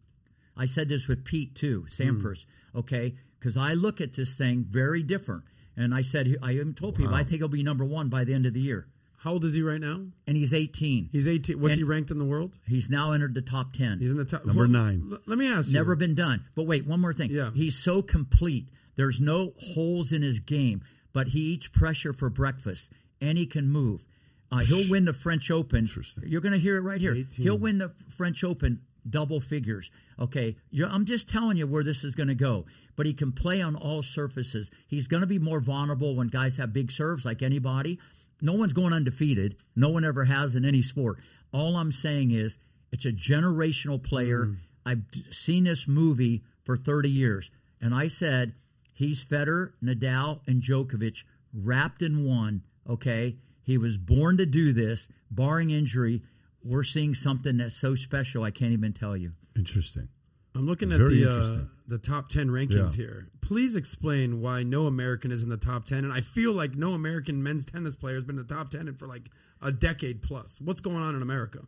[0.57, 2.45] I said this with Pete too, Sampras.
[2.75, 5.45] Okay, because I look at this thing very different.
[5.77, 8.35] And I said, I even told people I think he'll be number one by the
[8.35, 8.87] end of the year.
[9.19, 10.03] How old is he right now?
[10.27, 11.09] And he's 18.
[11.13, 11.61] He's 18.
[11.61, 12.59] What's And- he ranked in the world?
[12.67, 14.01] He's now entered the top 10.
[14.01, 14.45] He's in the top.
[14.45, 15.09] Number Well, nine.
[15.13, 15.75] l- let me ask you.
[15.75, 16.45] Never been done.
[16.55, 17.31] But wait, one more thing.
[17.31, 17.51] Yeah.
[17.55, 18.69] He's so complete.
[18.97, 20.83] There's no holes in his game,
[21.15, 22.91] but he eats pressure for breakfast
[23.21, 24.05] and he can move.
[24.51, 25.89] Uh, he'll win the French Open.
[26.27, 27.15] You're going to hear it right here.
[27.35, 29.91] He'll win the French Open double figures.
[30.19, 32.67] Okay, I'm just telling you where this is going to go.
[32.97, 34.71] But he can play on all surfaces.
[34.87, 37.99] He's going to be more vulnerable when guys have big serves, like anybody.
[38.41, 39.57] No one's going undefeated.
[39.77, 41.19] No one ever has in any sport.
[41.53, 42.59] All I'm saying is
[42.91, 44.47] it's a generational player.
[44.47, 44.57] Mm.
[44.85, 47.51] I've seen this movie for 30 years,
[47.81, 48.55] and I said
[48.93, 51.25] he's Federer, Nadal, and Djokovic
[51.55, 52.63] wrapped in one.
[52.89, 56.23] Okay, he was born to do this, barring injury.
[56.65, 58.45] We're seeing something that's so special.
[58.45, 59.33] I can't even tell you.
[59.57, 60.09] Interesting.
[60.55, 62.97] I'm looking at the uh, the top 10 rankings Yeah.
[62.97, 63.29] here.
[63.41, 66.05] Please explain why no American is in the top 10.
[66.05, 68.95] And I feel like no American men's tennis player has been in the top 10
[68.95, 69.31] for like
[69.63, 70.61] a decade plus.
[70.61, 71.61] What's going on in America?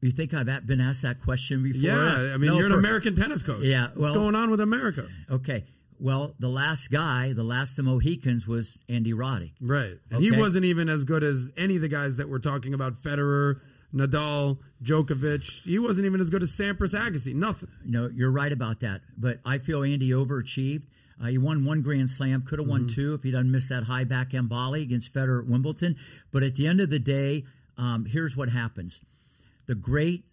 [0.00, 1.80] You think I've been asked that question before?
[1.80, 3.62] Yeah, I mean, No, you're an for- American tennis coach.
[3.64, 5.08] Yeah, well- What's going on with America?
[5.30, 5.64] Okay.
[5.98, 9.52] Well, the last guy, the last of the Mohicans, was Andy Roddick.
[9.60, 9.98] Right.
[10.10, 13.02] And he wasn't even as good as any of the guys that we're talking about
[13.02, 13.60] Federer,
[13.96, 15.62] Nadal, Djokovic.
[15.62, 17.34] He wasn't even as good as Sampras Agassi.
[17.34, 17.70] Nothing.
[17.84, 19.00] No, you're right about that.
[19.16, 20.84] But I feel Andy overachieved.
[21.20, 23.84] Uh, he won one Grand Slam, could have won two if he doesn't miss that
[23.84, 25.96] high backhand volley against Federer at Wimbledon.
[26.30, 27.44] But at the end of the day,
[27.78, 29.00] um, here's what happens:
[29.64, 30.24] the great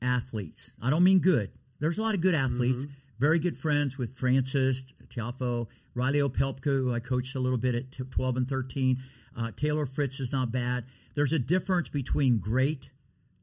[0.00, 0.70] athletes.
[0.80, 1.50] I don't mean good.
[1.78, 2.86] There's a lot of good athletes.
[3.18, 4.82] Very good friends with Frances
[5.14, 8.98] Tiafoe, Reilly Opelka, who I coached a little bit at t- 12 and 13.
[9.36, 10.84] Uh, Taylor Fritz is not bad.
[11.14, 12.90] There's a difference between great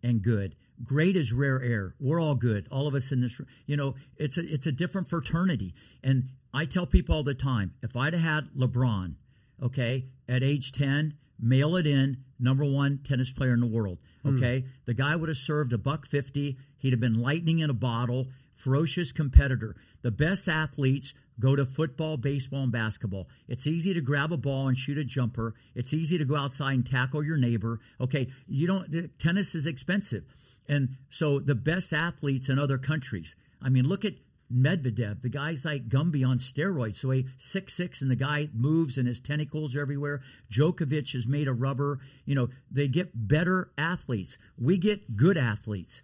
[0.04, 0.56] and good.
[0.84, 1.96] Great is rare air.
[2.00, 2.68] We're all good.
[2.72, 3.48] All of us in this room.
[3.66, 5.74] You know, it's a it's a different fraternity.
[6.04, 9.16] And I tell people all the time, if I'd have had LeBron,
[9.62, 14.00] okay, at age 10, mail it in, number one tennis player in the world.
[14.24, 14.38] Hmm.
[14.38, 14.66] Okay.
[14.86, 16.58] The guy would have served a buck fifty.
[16.78, 18.28] He'd have been lightning in a bottle,
[18.58, 19.76] ferocious competitor.
[20.02, 23.30] The best athletes go to football, baseball, and basketball.
[23.48, 25.54] It's easy to grab a ball and shoot a jumper.
[25.76, 27.80] It's easy to go outside and tackle your neighbor.
[28.02, 29.18] Okay, you don't.
[29.20, 30.26] Tennis is expensive,
[30.68, 33.36] and so the best athletes in other countries.
[33.62, 34.16] I mean, look at
[34.52, 35.22] Medvedev.
[35.22, 36.96] The guy's like Gumby on steroids.
[36.96, 40.22] So he six six, and the guy moves, and his tentacles are everywhere.
[40.52, 42.00] Djokovic is made of rubber.
[42.26, 44.38] You know, they get better athletes.
[44.58, 46.02] We get good athletes.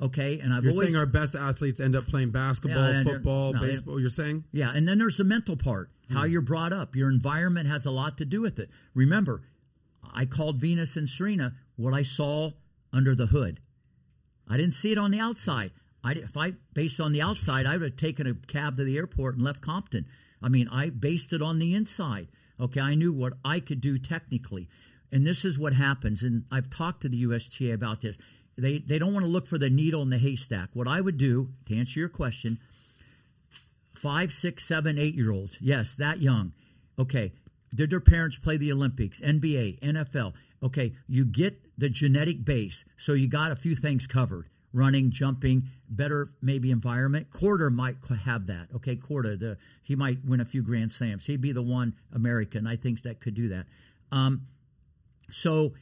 [0.00, 3.54] Okay, and I've You're always saying our best athletes end up playing basketball, Yeah, football,
[3.54, 3.98] no, baseball.
[3.98, 4.44] You're saying?
[4.52, 6.30] yeah, and then there's the mental part, how Hmm.
[6.32, 6.94] you're brought up.
[6.94, 8.68] Your environment has a lot to do with it.
[8.92, 9.42] Remember,
[10.12, 12.52] I called Venus and Serena what I saw
[12.92, 13.60] under the hood.
[14.46, 15.72] I didn't see it on the outside.
[16.04, 18.96] I, if I based on the outside, I would have taken a cab to the
[18.96, 20.06] airport and left Compton.
[20.42, 22.28] I mean, I based it on the inside.
[22.60, 24.68] Okay, I knew what I could do technically,
[25.10, 26.22] and this is what happens.
[26.22, 28.18] And I've talked to the USTA about this.
[28.58, 30.70] They they don't want to look for the needle in the haystack.
[30.72, 32.58] What I would do to answer your question,
[33.94, 35.58] five, six, seven, eight year olds.
[35.60, 36.52] Yes, that young.
[36.98, 37.32] Okay.
[37.74, 40.32] Did their parents play the Olympics, NBA, NFL?
[40.62, 42.84] Okay, you get the genetic base.
[42.96, 47.30] So you got a few things covered running, jumping, better maybe environment.
[47.30, 48.68] Korda might have that.
[48.76, 51.24] Okay, Korda, the, he might win a few Grand Slams.
[51.24, 53.66] He'd be the one American, I think, that could do that.
[54.12, 54.42] Um,
[55.30, 55.72] so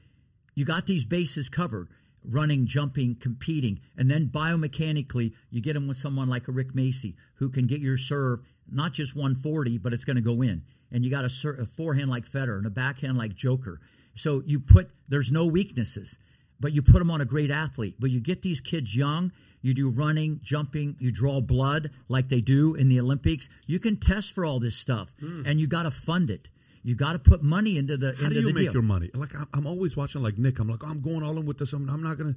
[0.54, 1.88] you got these bases covered
[2.24, 3.80] running, jumping, competing.
[3.96, 7.80] And then biomechanically, you get them with someone like a Rick Macci who can get
[7.80, 10.62] your serve not just 140, but it's going to go in.
[10.90, 13.80] And you got a, ser- a forehand like Federer and a backhand like Joker.
[14.14, 16.18] So you put, there's no weaknesses,
[16.60, 17.96] but you put them on a great athlete.
[17.98, 22.40] But you get these kids young, you do running, jumping, you draw blood like they
[22.40, 23.48] do in the Olympics.
[23.66, 25.42] You can test for all this stuff, hmm.
[25.46, 26.48] and you got to fund it.
[26.86, 28.74] You got to put money into the How into do you make deal.
[28.74, 29.10] your money?
[29.14, 30.58] Like I'm, I'm always watching like Nick.
[30.58, 31.72] I'm like, oh, I'm going all in with this.
[31.72, 32.36] I'm, I'm not gonna.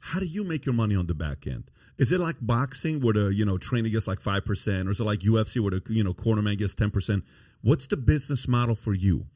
[0.00, 1.64] How do you make your money on the back end?
[1.98, 5.00] Is it like boxing where the you know trainer gets like five percent, or is
[5.00, 7.22] it like UFC where the you know cornerman gets ten percent?
[7.60, 9.26] What's the business model for you?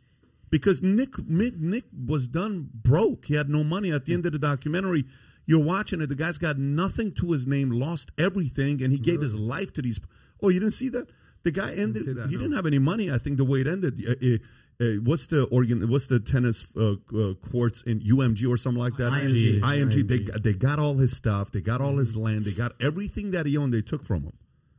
[0.48, 3.26] Because Nick, Nick Nick was done broke.
[3.26, 5.04] He had no money at the end of the documentary.
[5.44, 6.08] You're watching it.
[6.08, 9.82] The guy's got nothing to his name, lost everything, and he gave his life to
[9.82, 10.00] these.
[10.42, 11.08] Oh, you didn't see that?
[11.46, 12.04] The guy ended.
[12.16, 12.42] that, he no.
[12.42, 13.10] didn't have any money.
[13.10, 14.02] I think the way it ended.
[14.06, 15.88] Uh, uh, uh, what's the organ?
[15.88, 19.12] What's the tennis uh, uh, courts in UMG or something like that?
[19.12, 19.60] IMG.
[19.60, 20.06] IMG.
[20.08, 21.52] They got- they got all his stuff.
[21.52, 22.44] They got all his land.
[22.44, 23.72] They got everything that he owned.
[23.72, 24.32] They took from him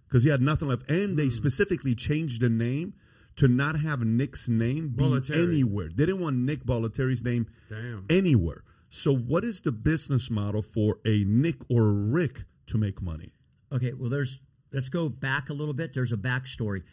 [0.08, 0.90] because he had nothing left.
[0.90, 2.94] And they specifically changed the name
[3.38, 5.48] to not have Nick's name be Bollettieri.
[5.48, 5.88] anywhere.
[5.88, 8.06] They didn't want Nick Bollettieri's name Damn.
[8.10, 8.64] anywhere.
[8.90, 13.32] So what is the business model for a Nick or a Rick to make money?
[13.72, 14.40] Okay, well, there's
[14.74, 15.94] let's go back a little bit.
[15.94, 16.84] There's a backstory.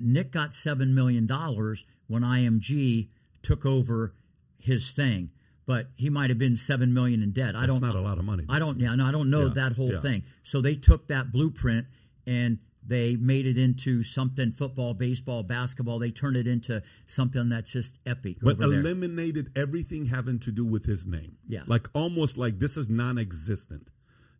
[0.00, 3.08] Nick got seven million dollars when IMG
[3.42, 4.14] took over
[4.58, 5.30] his thing,
[5.66, 7.54] but he might have been seven million in debt.
[7.54, 7.82] I That's don't.
[7.82, 8.44] not a lot of money.
[8.48, 8.80] I don't.
[8.80, 10.00] Yeah, no, I don't know Yeah, that whole yeah.
[10.00, 10.22] thing.
[10.42, 11.86] So they took that blueprint
[12.26, 15.98] and they made it into something football, baseball, basketball.
[15.98, 18.36] They turned it into something that's just epic.
[18.42, 18.80] but over there.
[18.80, 21.36] eliminated everything having to do with his name.
[21.48, 21.62] Yeah.
[21.66, 23.88] Like almost like this is non existent.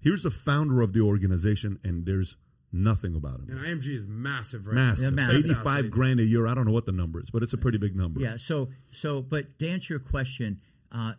[0.01, 2.37] Here's the founder of the organization, and there's
[2.75, 3.47] nothing about him.
[3.51, 4.75] And IMG is massive, right?
[4.75, 5.05] Massive.
[5.05, 5.45] Yeah, massive.
[5.45, 5.89] 85 Athletes.
[5.95, 6.47] grand a year.
[6.47, 8.21] I don't know what the number is, but it's a pretty big number.
[8.21, 8.37] Yeah.
[8.37, 10.61] So so, but to answer your question,
[10.93, 11.13] uh,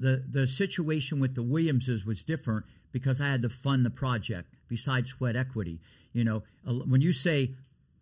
[0.00, 4.54] the the situation with the Williamses was different because I had to fund the project
[4.68, 5.80] besides sweat equity.
[6.12, 7.54] You know, when you say.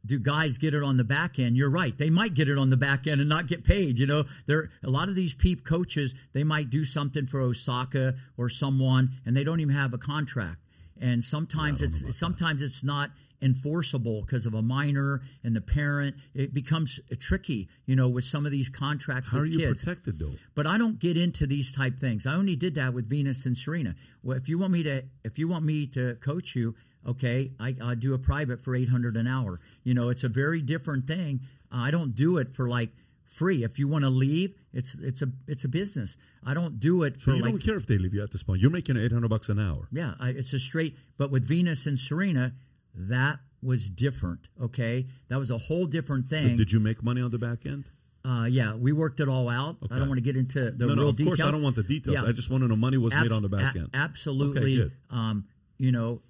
[0.04, 1.56] Do guys get it on the back end?
[1.56, 1.98] You're right.
[1.98, 3.98] They might get it on the back end and not get paid.
[3.98, 6.14] You know, there a lot of these peep coaches.
[6.32, 10.58] They might do something for Osaka or someone, and they don't even have a contract.
[11.00, 13.10] And sometimes it's sometimes it's not
[13.42, 16.16] enforceable because of a minor and the parent.
[16.34, 19.84] It becomes tricky, you know, with some of these contracts How are you kids.
[19.84, 20.32] protected though?
[20.54, 22.26] But I don't get into these type things.
[22.26, 23.94] I only did that with Venus and Serena.
[24.22, 26.74] Well, if you want me to, if you want me to coach you,
[27.08, 29.60] Okay, I, I do a private for eight hundred an hour.
[29.84, 31.40] You know, it's a very different thing.
[31.70, 32.90] I don't do it for like
[33.36, 33.62] free.
[33.64, 36.16] If you want to leave, it's it's a it's a business.
[36.44, 38.32] I don't do it So for you like don't care if they leave you at
[38.32, 38.60] this point.
[38.62, 39.88] You're making eight hundred bucks an hour.
[39.92, 40.96] yeah, I, it's a straight.
[41.18, 42.54] But with Venus and Serena,
[42.94, 44.40] that was different.
[44.62, 46.56] Okay, that was a whole different So thing.
[46.56, 47.84] did you make money on the back end?
[48.24, 49.76] uh, yeah, we worked it all out.
[49.90, 51.08] I don't want to get into the no, real no.
[51.08, 51.36] Of details.
[51.38, 52.16] course, I don't want the details.
[52.16, 52.24] Yeah.
[52.28, 53.90] I just want to know money was made on the back a- end.
[53.94, 54.76] Absolutely.
[54.76, 54.92] good.
[55.10, 55.44] um,
[55.78, 56.22] you know,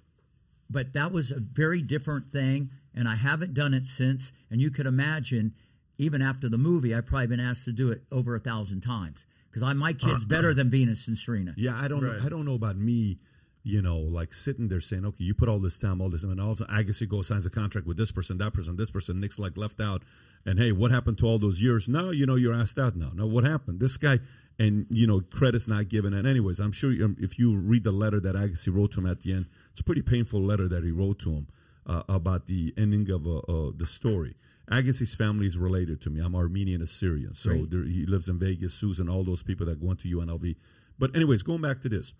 [0.69, 4.31] but that was a very different thing, and I haven't done it since.
[4.51, 5.53] And you could imagine,
[5.97, 9.25] even after the movie, I've probably been asked to do it over a thousand times
[9.49, 11.53] because I my kids better than Venus and Serena.
[11.57, 12.17] Yeah, I don't Right.
[12.19, 12.25] know.
[12.25, 13.19] I don't know about me.
[13.63, 16.39] You know, like sitting there saying, "Okay, you put all this time, all this," and
[16.39, 18.91] all of a sudden Agassi goes signs a contract with this person, that person, this
[18.91, 19.19] person.
[19.19, 20.03] Nick's like left out,
[20.45, 21.89] and hey, what happened to all those years?
[21.89, 23.11] No, you know, you're asked out now.
[23.13, 23.81] No, what happened?
[23.81, 24.19] This guy,
[24.57, 26.13] and you know, credit's not given.
[26.13, 29.05] And anyways, I'm sure um, if you read the letter that Agassi wrote to him
[29.07, 31.47] at the end, it's a pretty painful letter that he wrote to him
[31.85, 34.35] uh, about the ending of uh, uh, the story.
[34.69, 36.19] Agassi's family is related to me.
[36.19, 37.71] I'm Armenian Assyrian, so Great.
[37.71, 38.73] there, he lives in Vegas.
[38.73, 40.55] Susan, all those people that went to UNLV.
[40.99, 42.13] But anyways, going back to this,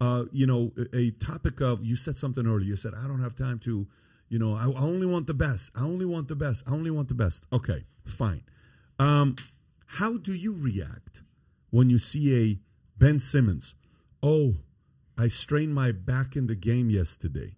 [0.00, 2.68] uh, you know, a, a topic of you said something earlier.
[2.68, 3.86] You said I don't have time to,
[4.28, 5.70] you know, I, I only want the best.
[5.74, 6.64] I only want the best.
[6.66, 7.46] I only want the best.
[7.52, 8.42] Okay, fine.
[8.98, 9.36] Um,
[9.86, 11.22] how do you react
[11.70, 12.58] when you see a
[12.98, 13.74] Ben Simmons?
[14.22, 14.54] Oh,
[15.16, 17.54] I strained my back in the game yesterday.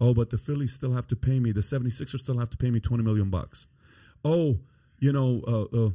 [0.00, 1.52] Oh, but the Phillies still have to pay me.
[1.52, 3.66] The 76ers still have to pay me 20 million bucks.
[4.24, 4.58] Oh,
[4.98, 5.90] you know, uh, uh,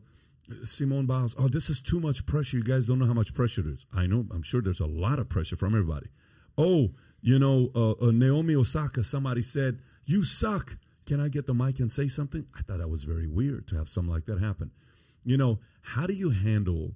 [0.66, 1.36] Simone Biles.
[1.38, 2.58] Oh, this is too much pressure.
[2.58, 3.86] You guys don't know how much pressure there is.
[3.94, 4.26] I know.
[4.32, 6.08] I'm sure there's a lot of pressure from everybody.
[6.58, 9.04] Oh, you know, uh, uh, Naomi Osaka.
[9.04, 12.46] Somebody said, "You suck." Can I get the mic and say something?
[12.58, 14.72] I thought that was very weird to have something like that happen.
[15.26, 16.96] You know, how do you handle,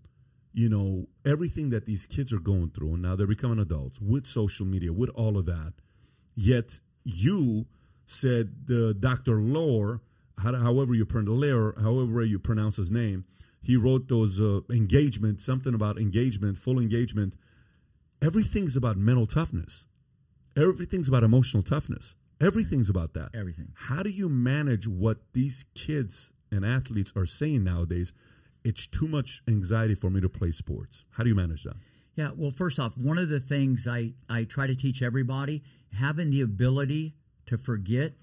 [0.53, 4.25] you know, everything that these kids are going through, and now they're becoming adults with
[4.25, 5.73] social media, with all of that.
[6.35, 7.65] Yet you
[8.05, 9.41] said the Dr.
[9.41, 10.01] Loehr,
[10.38, 13.23] how- however you pronounce however you pronounce his name,
[13.61, 17.35] he wrote those uh, engagement, something about engagement, full engagement.
[18.21, 19.85] Everything's about mental toughness.
[20.55, 22.15] Everything's about emotional toughness.
[22.41, 23.29] Everything's about that.
[23.34, 23.69] Everything.
[23.75, 28.13] How do you manage what these kids and athletes are saying nowadays?
[28.63, 31.05] It's too much anxiety for me to play sports.
[31.11, 31.77] How do you manage that?
[32.18, 35.64] Yeah, well, first off, one of the things I, I try to teach everybody
[35.94, 37.14] having the ability
[37.45, 38.14] to forget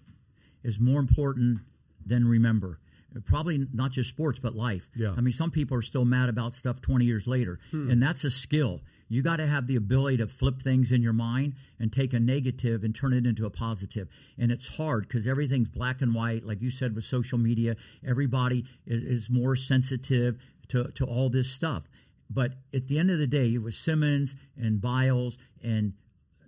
[0.65, 1.61] is more important
[2.05, 2.81] than remember.
[3.27, 4.91] Probably not just sports, but life.
[4.97, 5.15] Yeah.
[5.17, 7.89] I mean, some people are still mad about stuff 20 years later, hmm.
[7.89, 8.81] and that's a skill.
[9.09, 12.19] You got to have the ability to flip things in your mind and take a
[12.19, 14.09] negative and turn it into a positive.
[14.37, 17.77] And it's hard because everything's black and white, like you said with social media.
[18.05, 20.39] Everybody is, is more sensitive
[20.69, 21.85] to, to all this stuff.
[22.31, 25.95] But at the end of the day, it was Simmons and Biles and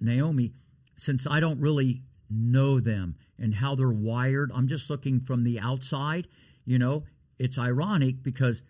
[0.01, 0.53] Naomi.
[0.97, 5.61] Since I don't really know them and how they're wired, I'm just looking from the
[5.61, 6.29] outside.
[6.65, 7.05] You know,
[7.39, 8.63] it's ironic because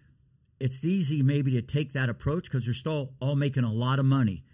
[0.58, 4.04] it's easy maybe to take that approach because they're still all making a lot of
[4.04, 4.44] money.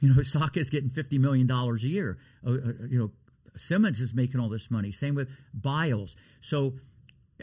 [0.00, 2.18] You know, Saka's getting fifty million dollars a year.
[2.46, 2.56] Uh, uh,
[2.88, 3.10] you know,
[3.56, 4.90] Simmons is making all this money.
[4.90, 6.16] Same with Biles.
[6.40, 6.74] So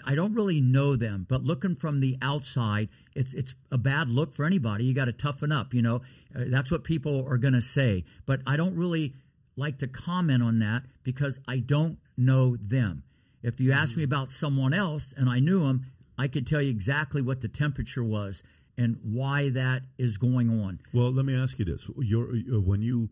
[0.06, 4.34] I don't really know them, but looking from the outside, it's it's a bad look
[4.34, 4.86] for anybody.
[4.86, 5.74] You got to toughen up.
[5.74, 5.96] You know,
[6.36, 8.06] uh, that's what people are going to say.
[8.26, 9.14] But I don't really
[9.56, 13.04] like to comment on that because I don't know them.
[13.44, 15.86] If you ask me about someone else and I knew them,
[16.18, 18.44] I could tell you exactly what the temperature was
[18.78, 20.80] and why that is going on.
[20.94, 23.10] Well, let me ask you this: You're, uh, when you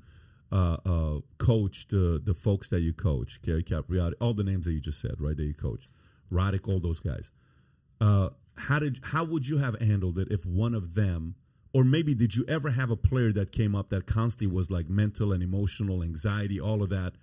[0.52, 4.74] uh, uh, coach the the folks that you coach, Gary Capriati, all the names that
[4.74, 5.36] you just said, right?
[5.36, 5.90] That you coach,
[6.32, 7.32] Roddick, all those guys.
[8.02, 11.36] Uh, how did how would you have handled it if one of them,
[11.74, 14.90] or maybe did you ever have a player that came up that constantly was like
[14.90, 17.14] mental and emotional anxiety, all of that,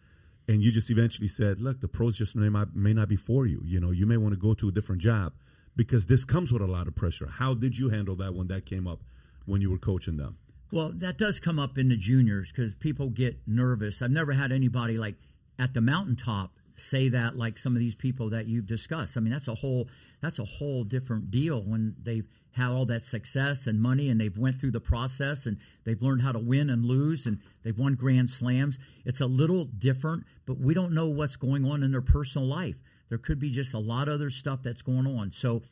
[0.49, 3.47] and you just eventually said, "Look, the pros just may not, may not be for
[3.47, 3.63] you.
[3.65, 5.33] You know, you may want to go to a different job."
[5.75, 7.27] Because this comes with a lot of pressure.
[7.27, 9.01] How did you handle that when that came up
[9.47, 10.37] when you were coaching them?
[10.71, 14.03] Well, that does come up in the juniors because people get nervous.
[14.03, 15.17] I've never had anybody like
[15.59, 19.17] at the mountaintop say that like some of these people that you've discussed.
[19.17, 19.89] I mean, that's a whole
[20.21, 24.37] that's a whole different deal when they've had all that success and money and they've
[24.37, 27.95] went through the process and they've learned how to win and lose and they've won
[27.95, 28.79] grand slams.
[29.05, 32.77] It's a little different, but we don't know what's going on in their personal life.
[33.09, 35.33] There could be just a lot of other stuff that's going on.
[35.33, 35.63] So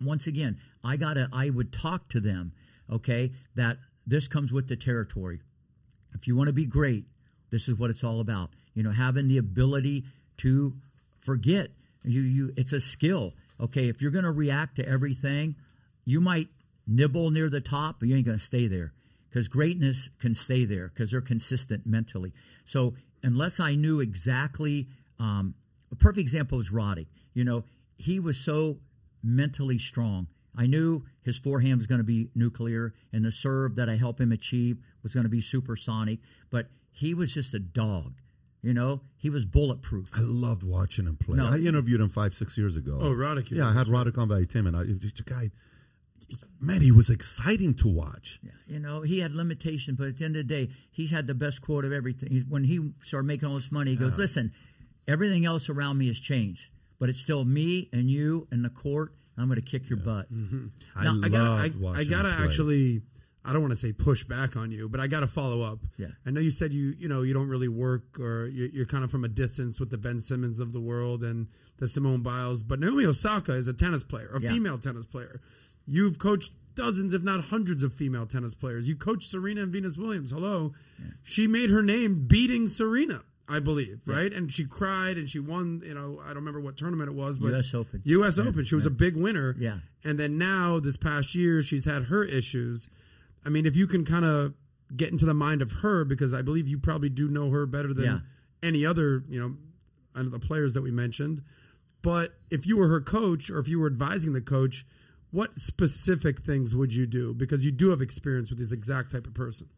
[0.00, 2.52] once again, I gotta I would talk to them,
[2.90, 5.40] okay, that this comes with the territory.
[6.14, 7.04] If you want to be great,
[7.50, 8.50] this is what it's all about.
[8.74, 10.04] You know, having the ability
[10.38, 10.74] to
[11.18, 11.70] forget.
[12.04, 13.34] You you it's a skill.
[13.60, 15.56] Okay, if you're gonna react to everything,
[16.04, 16.48] you might
[16.86, 18.92] nibble near the top, but you ain't gonna stay there.
[19.32, 22.32] because greatness can stay there because they're consistent mentally.
[22.66, 24.88] So unless I knew exactly,
[25.18, 25.54] um,
[25.90, 27.08] a perfect example is Roddy.
[27.32, 27.64] You know,
[27.96, 28.78] he was so
[29.22, 30.26] mentally strong.
[30.54, 34.20] I knew his forehand was going to be nuclear, and the serve that I helped
[34.20, 36.18] him achieve was going to be supersonic.
[36.50, 38.12] But he was just a dog.
[38.62, 40.10] You know, he was bulletproof.
[40.14, 41.36] I loved watching him play.
[41.36, 41.46] No.
[41.48, 42.96] I interviewed him five, six years ago.
[43.00, 44.06] Oh, Roddick, Yeah, I had that's right.
[44.06, 45.50] Roddick on by Tim, and I, just a guy,
[46.60, 48.38] man, he was exciting to watch.
[48.42, 51.26] Yeah, you know, he had limitations, but at the end of the day, he's had
[51.26, 52.44] the best quote of everything.
[52.48, 54.52] When he started making all this money, he goes, "Listen,
[55.08, 56.70] everything else around me has changed,
[57.00, 59.12] but it's still me and you and the court.
[59.34, 60.66] And I'm going to kick your butt." Mm-hmm.
[60.94, 62.44] I Now, loved I gotta, I, watching I gotta him play.
[62.46, 63.02] actually.
[63.44, 65.80] I don't want to say push back on you, but I got to follow up.
[65.96, 66.08] Yeah.
[66.24, 69.02] I know you said you, you know, you don't really work, or you, you're kind
[69.02, 71.48] of from a distance with the Ben Simmons of the world and
[71.78, 72.62] the Simone Biles.
[72.62, 74.52] But Naomi Osaka is a tennis player, a Yeah.
[74.52, 75.40] female tennis player.
[75.86, 78.86] You've coached dozens, if not hundreds, of female tennis players.
[78.88, 80.30] You coached Serena and Venus Williams.
[80.30, 80.72] Hello,
[81.24, 84.32] she made her name beating Serena, I believe, right?
[84.32, 85.82] And she cried and she won.
[85.84, 88.00] You know, I don't remember what tournament it was, but US Open.
[88.04, 88.38] U.S.
[88.38, 88.62] Open.
[88.62, 89.56] She was a big winner.
[89.58, 89.78] Yeah.
[90.04, 92.88] And then now, this past year, she's had her issues.
[93.44, 94.54] I mean, if you can kind of
[94.96, 97.92] get into the mind of her, because I believe you probably do know her better
[97.94, 98.20] than Yeah.
[98.62, 99.56] any other, you know,
[100.14, 101.42] under the players that we mentioned.
[102.02, 104.84] But if you were her coach or if you were advising the coach,
[105.30, 107.32] what specific things would you do?
[107.32, 109.68] Because you do have experience with this exact type of person.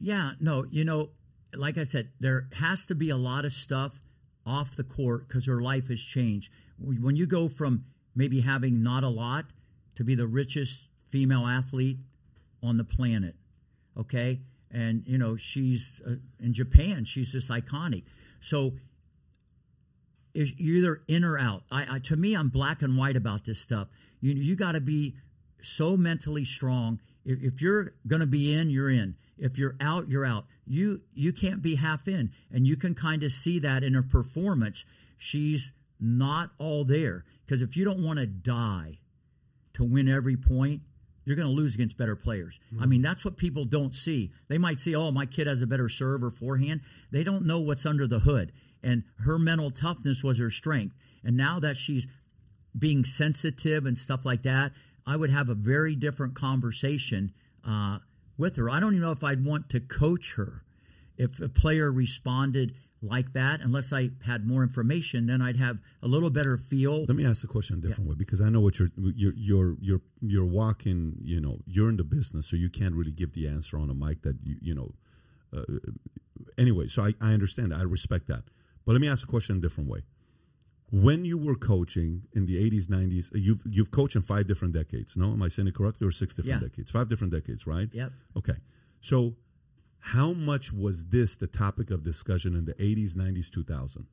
[0.00, 1.10] Yeah, no, you know,
[1.54, 4.00] like I said, there has to be a lot of stuff
[4.46, 6.50] off the court because her life has changed.
[6.78, 7.84] When you go from
[8.14, 9.46] maybe having not a lot
[9.96, 11.98] to be the richest female athlete
[12.62, 13.34] on the planet,
[13.98, 14.40] okay?
[14.70, 18.04] And, you know, she's uh, in Japan, she's just iconic.
[18.40, 18.74] So
[20.34, 21.62] is either in or out.
[21.70, 23.88] I, I to me, I'm black and white about this stuff.
[24.20, 25.14] You you got to be
[25.60, 27.00] so mentally strong.
[27.24, 29.16] If, if you're going to be in, you're in.
[29.38, 30.46] If you're out, you're out.
[30.66, 34.02] You you can't be half in, and you can kind of see that in her
[34.02, 34.84] performance.
[35.16, 38.98] She's not all there because if you don't want to die
[39.74, 40.82] to win every point,
[41.24, 42.58] you're going to lose against better players.
[42.80, 44.32] I mean, that's what people don't see.
[44.48, 46.80] They might see, oh, my kid has a better serve or forehand.
[47.10, 48.52] They don't know what's under the hood.
[48.82, 50.96] And her mental toughness was her strength.
[51.24, 52.08] And now that she's
[52.76, 54.72] being sensitive and stuff like that,
[55.06, 57.32] I would have a very different conversation
[57.66, 57.98] uh,
[58.36, 58.68] with her.
[58.68, 60.64] I don't even know if I'd want to coach her.
[61.16, 66.08] If a player responded like that, unless I had more information, then I'd have a
[66.08, 67.00] little better feel.
[67.06, 69.76] Let me ask the question a different way because I know what you're you're you're
[69.80, 71.16] you're you're walking.
[71.22, 73.94] You know, you're in the business, so you can't really give the answer on a
[73.94, 74.94] mic that you you know.
[75.54, 75.64] Uh,
[76.56, 77.72] anyway, so I, I understand.
[77.72, 77.80] that.
[77.80, 78.44] I respect that.
[78.86, 80.02] But let me ask a question a different way.
[80.90, 85.16] When you were coaching in the 80s, 90s, you've you've coached in five different decades.
[85.16, 86.06] No, am I saying it correctly?
[86.06, 86.68] Or six different Yeah.
[86.68, 86.90] decades?
[86.90, 87.88] Five different decades, right?
[87.92, 88.12] Yep.
[88.36, 88.56] Okay.
[89.00, 89.34] So,
[90.06, 94.06] how much was this the topic of discussion in the 80s, 90s, 2000?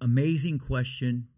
[0.00, 1.28] Amazing question.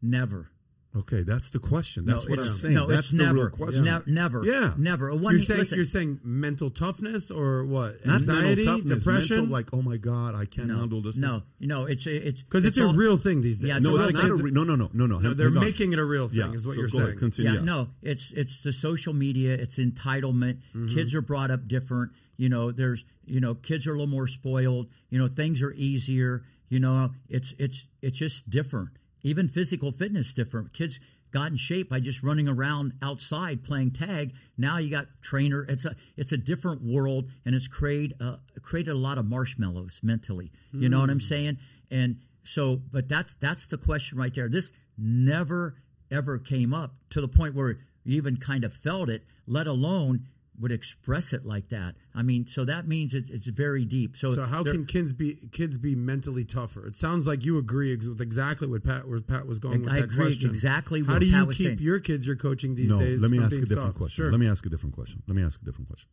[0.00, 0.48] Never.
[0.94, 2.04] Okay, that's the question.
[2.04, 2.74] That's no, what I'm saying.
[2.74, 3.48] No, that's it's the never.
[3.48, 3.84] question.
[3.84, 4.44] Ne- never.
[4.44, 4.74] Yeah.
[4.76, 5.08] Never.
[5.08, 8.04] A One, You're saying listen, you're saying mental toughness or what?
[8.04, 9.36] Not Anxiety, mental toughness, depression.
[9.38, 11.16] mental, like, oh my god, I can't no, handle this.
[11.16, 11.86] no, no.
[11.86, 13.68] It's it's because it's, a all- real thing these days.
[13.70, 15.18] Yeah, it's no, a it's not a re- no, no, no, no, no.
[15.18, 17.18] No, they're making it a real thing, Yeah, is what so you're go ahead, saying.
[17.20, 17.52] continue.
[17.54, 19.54] Yeah, no, it's it's the social media.
[19.54, 20.58] It's entitlement.
[20.76, 20.94] Mm-hmm.
[20.94, 22.12] Kids are brought up different.
[22.42, 24.88] You know, there's you know, kids are a little more spoiled.
[25.10, 26.42] You know, things are easier.
[26.70, 28.88] You know, it's it's it's just different.
[29.22, 30.72] Even physical fitness different.
[30.72, 30.98] Kids
[31.30, 34.34] got in shape by just running around outside playing tag.
[34.58, 35.64] Now you got trainer.
[35.68, 40.00] It's a it's a different world, and it's created uh, created a lot of marshmallows
[40.02, 40.50] mentally.
[40.72, 41.58] You know what I'm saying?
[41.92, 44.48] And so, but that's that's the question right there.
[44.48, 45.76] This never
[46.10, 50.26] ever came up to the point where you even kind of felt it, let alone
[50.60, 51.94] would express it like that.
[52.14, 54.16] I mean, so that means it, it's very deep.
[54.16, 56.86] So, So how can kids be kids be mentally tougher?
[56.86, 59.90] It sounds like you agree ex- with exactly what Pat where Pat was going with
[59.90, 60.50] I that agree question.
[60.50, 61.78] exactly How what do you Pat was keep saying.
[61.80, 63.20] your kids you're coaching these no, days?
[63.22, 63.96] let me from ask a different soft?
[63.98, 64.24] question.
[64.24, 64.30] Sure.
[64.30, 65.22] Let me ask a different question.
[65.26, 66.08] Let me ask a different question.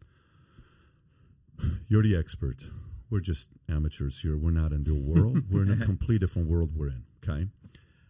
[1.89, 2.63] You're the expert.
[3.09, 4.37] We're just amateurs here.
[4.37, 5.43] We're not in the world.
[5.51, 7.03] We're in a complete different world we're in.
[7.27, 7.47] Okay.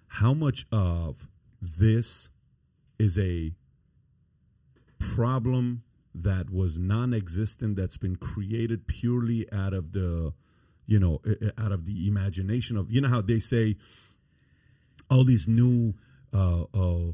[0.08, 1.28] How much of
[1.62, 2.30] this
[3.00, 3.54] is a
[5.00, 5.84] problem
[6.16, 10.34] that was non-existent that's been created purely out of the
[10.88, 13.76] you know i- i- out of the imagination of you know how they say
[15.10, 15.94] all these new
[16.34, 17.12] uh, uh,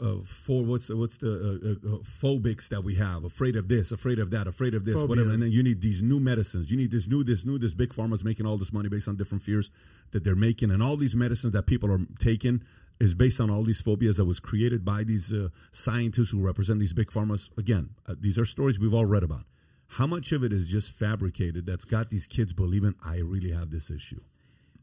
[0.00, 3.92] uh, for what's what's the uh, uh, uh, phobics that we have afraid of this
[3.92, 6.70] afraid of that afraid of this whatever and then you need these new medicines.
[6.70, 9.16] You need this new this new this big pharma's making all this money based on
[9.16, 9.70] different fears
[10.12, 12.62] that they're making and all these medicines that people are taking
[13.00, 16.78] is based on all these phobias that was created by these uh, scientists who represent
[16.80, 19.44] these big pharmas again uh, these are stories we've all read about
[19.88, 23.70] How much of it is just fabricated that's got these kids believing I really have
[23.70, 24.20] this issue?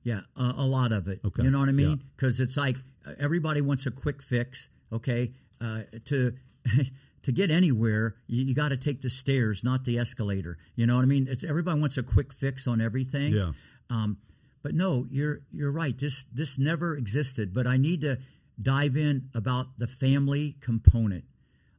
[0.03, 1.19] Yeah, a, a lot of it.
[1.25, 2.01] Okay, You know what I mean?
[2.15, 4.69] Because it's like uh, everybody wants a quick fix.
[4.91, 6.33] Okay, uh, to
[7.23, 10.57] to get anywhere, you, you got to take the stairs, not the escalator.
[10.75, 11.27] You know what I mean?
[11.29, 13.33] It's everybody wants a quick fix on everything.
[13.33, 13.51] Yeah.
[13.89, 14.17] Um,
[14.63, 15.97] but no, you're you're right.
[15.97, 17.53] This this never existed.
[17.53, 18.17] But I need to
[18.61, 21.23] dive in about the family component.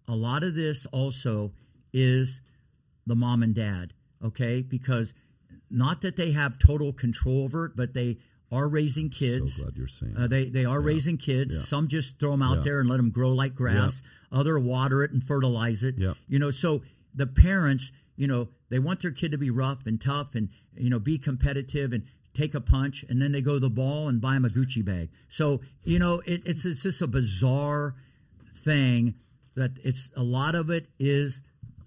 [0.09, 1.53] A lot of this also
[1.93, 2.41] is
[3.07, 3.93] the mom and dad,
[4.25, 4.63] okay?
[4.63, 5.15] Because
[5.71, 8.19] not that they have total control over it, but they
[8.51, 9.57] are raising kids.
[9.57, 10.15] So glad you're saying.
[10.17, 11.55] Uh, they they are raising kids.
[11.55, 11.63] Yeah.
[11.63, 12.63] Some just throw them out Yeah.
[12.65, 14.03] there and let them grow like grass.
[14.31, 15.97] Other water it and fertilize it.
[15.99, 16.15] Yeah.
[16.29, 16.83] You know, so
[17.15, 20.91] the parents, you know, they want their kid to be rough and tough and you
[20.91, 22.05] know be competitive and
[22.35, 24.85] take a punch, and then they go to the ball and buy them a Gucci
[24.85, 25.11] bag.
[25.29, 27.95] So you know, it, it's it's just a bizarre
[28.55, 29.15] thing
[29.55, 31.43] that it's a lot of it is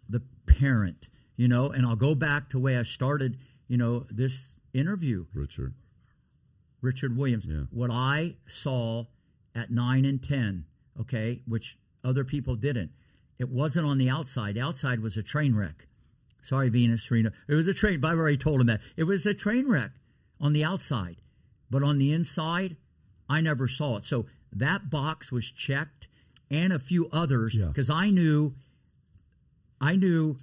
[0.09, 1.09] the parent.
[1.35, 3.37] You know, and I'll go back to where I started.
[3.67, 5.25] You know, this interview.
[5.33, 5.73] Richard.
[6.81, 7.45] Richard Williams.
[7.45, 7.63] Yeah.
[7.71, 9.05] What I saw
[9.55, 10.65] at nine and ten,
[10.99, 12.91] okay, which other people didn't.
[13.39, 14.55] It wasn't on the outside.
[14.55, 15.87] The outside was a train wreck.
[16.41, 17.31] Sorry, Venus, Serena.
[17.47, 18.05] It was a train.
[18.05, 18.81] I've already told him that.
[18.95, 19.91] It was a train wreck
[20.39, 21.17] on the outside.
[21.69, 22.77] But on the inside,
[23.27, 24.05] I never saw it.
[24.05, 26.07] So that box was checked
[26.51, 27.65] and a few others Yeah.
[27.67, 28.53] because I knew
[29.81, 30.37] I knew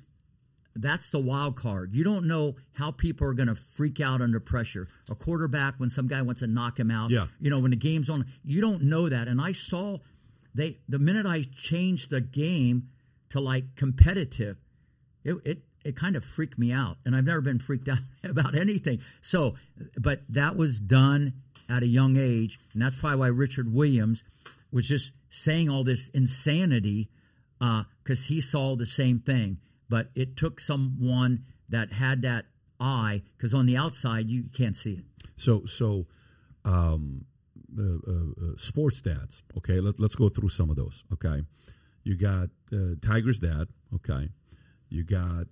[0.75, 1.95] that's the wild card.
[1.95, 4.89] You don't know how people are going to freak out under pressure.
[5.11, 7.11] A quarterback when some guy wants to knock him out.
[7.11, 7.27] Yeah.
[7.41, 9.29] You know when the game's on, you don't know that.
[9.29, 9.99] And I saw
[10.55, 12.89] they the minute I changed the game
[13.31, 14.59] to like competitive,
[15.25, 16.99] it it it kind of freaked me out.
[17.05, 19.01] And I've never been freaked out about anything.
[19.21, 19.57] So,
[19.97, 21.35] but that was done
[21.69, 24.25] at a young age, and that's probably why Richard Williams
[24.71, 27.09] was just saying all this insanity
[27.59, 29.59] because he saw the same thing.
[29.89, 32.47] But it took someone that had that
[32.81, 35.05] eye, because on the outside you can't see it.
[35.37, 36.07] So so,
[36.65, 37.25] um,
[37.79, 39.43] uh, uh, uh, sports dads.
[39.59, 41.05] Okay, Let, let's go through some of those.
[41.13, 41.43] Okay,
[42.05, 43.69] you got uh, Tiger's dad.
[43.95, 44.29] Okay,
[44.93, 45.47] you got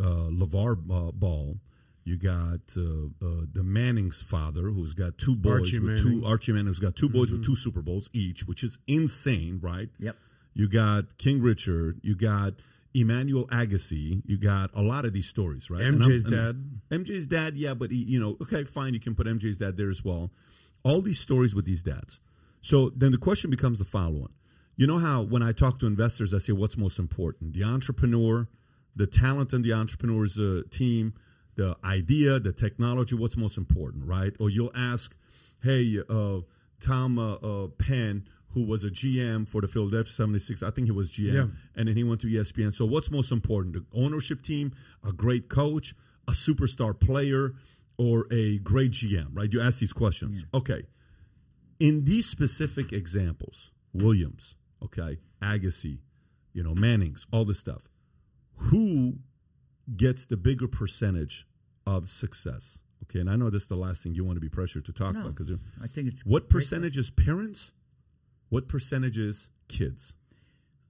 [0.00, 1.56] uh, LaVar uh, Ball.
[2.04, 2.80] You got uh,
[3.20, 6.20] uh, the Manning's father, who's got two boys Archie with Manning.
[6.20, 9.58] two Archie Manning, who's got 2 boys with two Super Bowls each, which is insane,
[9.60, 9.88] right?
[9.98, 10.16] Yep.
[10.54, 12.00] You got King Richard.
[12.02, 12.54] You got
[12.94, 14.22] Emmanuel Agassi.
[14.24, 15.82] You got a lot of these stories, right?
[15.82, 16.32] And MJ's and-
[16.90, 17.00] dad.
[17.04, 19.90] MJ's dad, yeah, but he, you know, okay, fine, you can put MJ's dad there
[19.90, 20.30] as well.
[20.84, 22.20] All these stories with these dads.
[22.62, 24.32] So then the question becomes the following.
[24.76, 27.54] You know how when I talk to investors, I say, what's most important?
[27.54, 28.46] The entrepreneur,
[28.96, 31.14] the talent and the entrepreneur's uh, team,
[31.54, 34.32] the idea, the technology, what's most important, right?
[34.40, 35.14] Or you'll ask,
[35.62, 36.40] hey, uh,
[36.80, 40.92] Tom uh, uh, Penn, who was a GM for the Philadelphia 76, I think he
[40.92, 41.46] was GM, Yeah.
[41.74, 42.74] and then he went to ESPN.
[42.74, 43.74] So what's most important?
[43.74, 44.72] The ownership team,
[45.06, 45.94] a great coach,
[46.26, 47.54] a superstar player,
[47.98, 49.50] or a great GM, right?
[49.52, 50.44] You ask these questions.
[50.54, 50.84] Okay.
[51.78, 55.98] In these specific examples, Williams, okay, Agassi,
[56.54, 57.88] you know, Manning's, all this stuff,
[58.56, 59.18] who
[59.96, 61.46] gets the bigger percentage
[61.86, 62.78] of success?
[63.04, 64.92] Okay, and I know this is the last thing you want to be pressured to
[64.92, 65.52] talk No, about because
[65.82, 67.72] I think it's what percentage is parents?
[68.48, 70.14] What percentage is kids?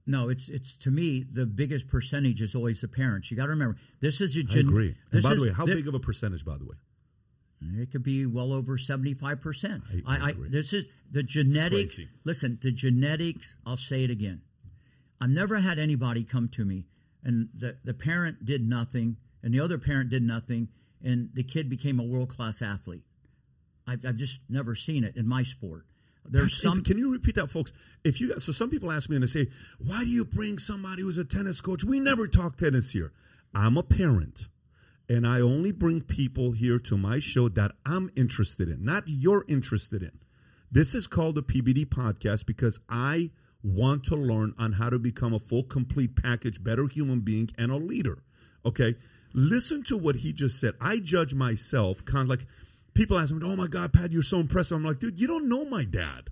[0.05, 3.29] No, it's it's to me the biggest percentage is always the parents.
[3.29, 4.95] You got to remember this is a I gen- agree.
[5.11, 6.45] And by is, the way, how thi- big of a percentage?
[6.45, 6.77] By the way,
[7.81, 9.83] It could be well over seventy five percent.
[10.07, 11.99] I- I I, this is the genetics.
[12.23, 13.57] Listen, the genetics.
[13.65, 14.41] I'll say it again.
[15.19, 16.85] I've never had anybody come to me
[17.27, 20.69] and the the parent did nothing and the other parent did nothing
[21.03, 23.03] and the kid became a world class athlete.
[23.85, 25.85] I've, I've just never seen it in my sport.
[26.29, 26.83] There's some.
[26.83, 27.71] Can you repeat that, folks?
[28.03, 29.47] If you so, some people ask me and they say,
[29.77, 33.13] "Why do you bring somebody who's a tennis coach?" We never talk tennis here.
[33.53, 34.47] I'm a parent,
[35.07, 39.45] and I only bring people here to my show that I'm interested in, not you're
[39.47, 40.19] interested in.
[40.69, 43.31] This is called the PBD podcast because I
[43.63, 47.71] want to learn on how to become a full, complete package, better human being, and
[47.71, 48.19] a leader.
[48.65, 48.95] Okay,
[49.33, 50.73] listen to what he just said.
[50.79, 52.45] I judge myself kind of like
[52.93, 55.49] people ask me, "Oh my God, Pat, you're so impressive." I'm like, dude, you don't
[55.49, 56.29] know my dad.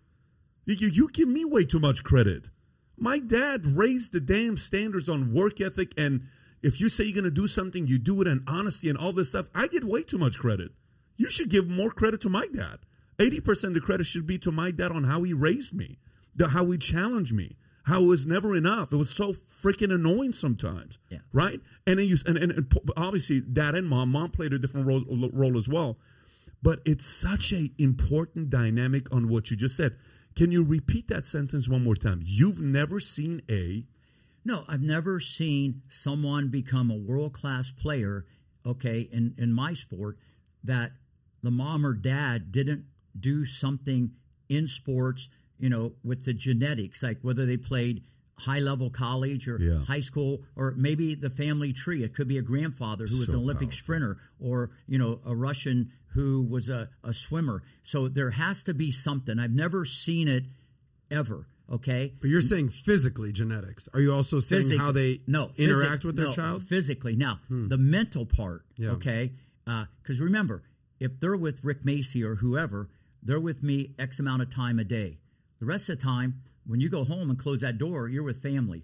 [0.66, 2.50] You, you, give me way too much credit.
[2.98, 6.28] My dad raised the damn standards on work ethic, and
[6.64, 9.14] if you say you're going to do something, you do it in honesty and all
[9.14, 9.48] this stuff.
[9.54, 10.72] I get way too much credit.
[11.18, 12.80] You should give more credit to my dad.
[13.20, 16.00] 80% of the credit should be to my dad on how he raised me,
[16.40, 18.92] how he challenged me, how it was never enough.
[18.92, 20.98] It was so freaking annoying sometimes.
[21.10, 21.20] Yeah.
[21.32, 21.60] Right?
[21.88, 25.04] And then you and, and, and obviously dad and mom, mom played a different role,
[25.34, 25.98] role as well.
[26.62, 29.96] But it's such a important dynamic on what you just said.
[30.36, 32.22] Can you repeat that sentence one more time?
[32.24, 33.86] You've never seen a
[34.44, 38.26] No, I've never seen someone become a world class player,
[38.66, 40.18] okay, in, in my sport
[40.64, 40.92] that
[41.42, 42.86] the mom or dad didn't
[43.20, 44.12] do something
[44.50, 45.30] in sports,
[45.60, 48.04] you know, with the genetics, like whether they played
[48.38, 49.80] high level college or Yeah.
[49.86, 52.04] high school or maybe the family tree.
[52.04, 53.78] It could be a grandfather who was an Olympic powerful.
[53.78, 57.64] sprinter or, you know, a Russian who was a, a swimmer.
[57.84, 59.40] So there has to be something.
[59.40, 60.44] I've never seen it
[61.10, 61.48] ever.
[61.72, 62.14] Okay.
[62.20, 63.88] But you're saying physically genetics.
[63.94, 66.62] Are you also saying Physic- how they no interact physic- with their no, child?
[66.62, 66.68] Hmm.
[66.68, 67.16] physically.
[67.16, 68.92] Now the mental part, Yeah.
[68.92, 69.32] okay?
[69.66, 70.64] Because remember,
[71.00, 72.90] if they're with Rick Macci or whoever,
[73.24, 75.20] they're with me X amount of time a day.
[75.66, 78.40] The rest of the time, when you go home and close that door, you're with
[78.40, 78.84] family.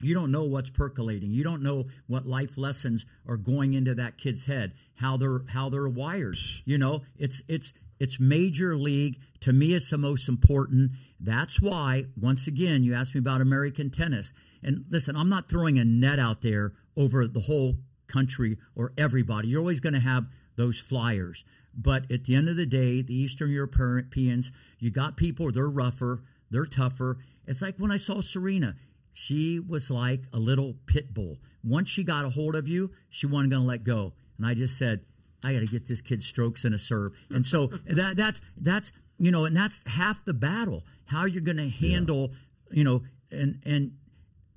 [0.00, 1.30] You don't know what's percolating.
[1.30, 5.68] You don't know what life lessons are going into that kid's head, how they're how
[5.68, 6.36] they're wired.
[6.64, 9.20] You know, it's it's it's major league.
[9.42, 10.90] To me, it's the most important.
[11.20, 14.32] That's why, once again, you asked me about American tennis.
[14.64, 17.76] And listen, I'm not throwing a net out there over the whole
[18.08, 19.46] country or everybody.
[19.46, 20.26] You're always going to have
[20.56, 21.44] those flyers.
[21.82, 26.22] But at the end of the day, the Eastern Europeans, you got people, they're rougher,
[26.50, 27.18] they're tougher.
[27.46, 28.76] It's like when I saw Serena,
[29.12, 31.38] she was like a little pit bull.
[31.64, 34.12] Once she got a hold of you, she wasn't going to let go.
[34.36, 35.00] And I just said,
[35.42, 37.12] I got to get this kid strokes and a serve.
[37.30, 40.84] And so that that's that's you know, and that's half the battle.
[41.06, 42.32] How you're going to handle,
[42.70, 43.92] you know, and and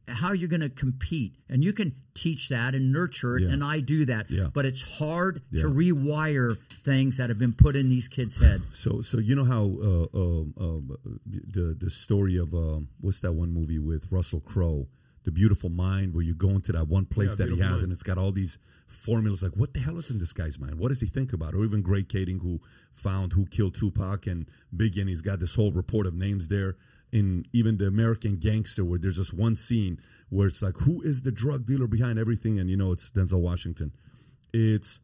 [0.08, 1.36] how you're going to compete.
[1.50, 3.50] And you can teach that and nurture it, Yeah.
[3.52, 4.30] and I do that.
[4.30, 4.50] Yeah.
[4.54, 5.62] But it's hard Yeah.
[5.64, 8.62] to rewire things that have been put in these kids' head.
[8.74, 13.32] So, so you know how uh, um um, the the story of um, what's that
[13.34, 14.88] one movie with Russell Crowe,
[15.24, 17.84] The Beautiful Mind, where you go into that one place Yeah, that he has, Mind.
[17.84, 18.58] and it's got all these
[18.88, 19.42] formulas.
[19.42, 20.76] Like, what the hell is in this guy's mind?
[20.76, 21.56] What does he think about?
[21.56, 22.60] Or even Greg Kading, who
[22.92, 26.76] found who killed Tupac and Biggie, and he's got this whole report of names there.
[27.14, 30.00] In even the American Gangster, where there's just one scene
[30.30, 32.60] where it's like, who is the drug dealer behind everything?
[32.60, 33.94] And you know, it's Denzel Washington.
[34.52, 35.00] It's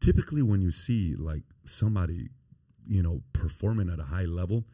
[0.00, 2.30] typically when you see like somebody
[2.90, 4.64] you know, performing at a high level,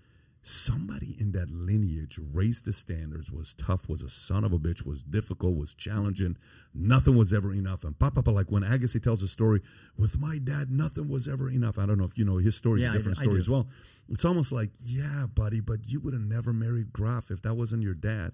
[0.49, 4.87] somebody in that lineage raised the standards, was tough, was a son of a bitch,
[4.87, 6.37] was difficult, was challenging.
[6.73, 7.83] Nothing was ever enough.
[7.83, 9.61] And Papa, like when Agassi tells a story,
[9.99, 11.79] with my dad, nothing was ever enough.
[11.79, 13.41] I don't know if you know his story Yeah, a I- different I story do.
[13.41, 13.67] as well.
[14.09, 17.83] It's almost like, yeah, buddy, but you would have never married Graf if that wasn't
[17.83, 18.31] your dad.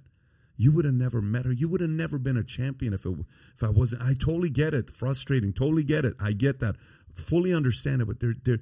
[0.59, 1.53] You would have never met her.
[1.53, 3.15] You would have never been a champion if it
[3.57, 4.03] if I wasn't.
[4.03, 4.91] I totally get it.
[4.91, 5.55] Frustrating.
[5.55, 6.15] Totally get it.
[6.21, 6.77] I get that.
[7.15, 8.05] Fully understand it.
[8.05, 8.61] But they're they're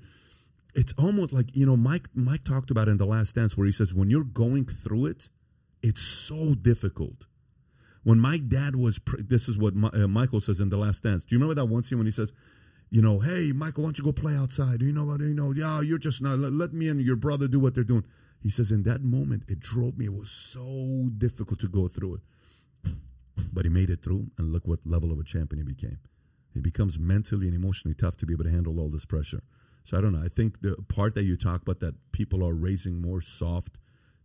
[0.74, 3.72] it's almost like you know Mike Mike talked about in the last dance where he
[3.72, 5.28] says when you're going through it
[5.82, 7.26] it's so difficult.
[8.02, 11.02] When my dad was pr- this is what Mi- uh, Michael says in the last
[11.02, 11.24] dance.
[11.24, 12.32] Do you remember that one scene when he says
[12.90, 14.82] you know hey Michael why don't you go play outside?
[14.82, 17.48] You know what you know yeah you're just not let, let me and your brother
[17.48, 18.04] do what they're doing.
[18.42, 20.06] He says in that moment it drove me.
[20.06, 22.20] It was so difficult to go through it.
[23.52, 25.98] But he made it through and look what level of a champion he became.
[26.52, 29.40] He becomes mentally and emotionally tough to be able to handle all this pressure
[29.90, 30.22] so I don't know.
[30.24, 33.76] I think the part that you talk about that people are raising more soft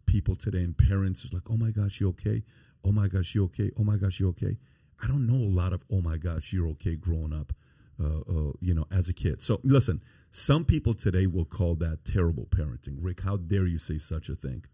[0.06, 2.44] people today and parents is like, oh my gosh, you okay?
[2.84, 3.72] Oh my gosh, you okay?
[3.76, 4.58] Oh my gosh, you okay?
[5.02, 7.52] I don't know a lot of oh my gosh, you're okay growing up,
[8.00, 9.42] uh, uh, you know, as a kid.
[9.42, 12.98] So listen, some people today will call that terrible parenting.
[13.00, 14.66] Rick, how dare you say such a thing?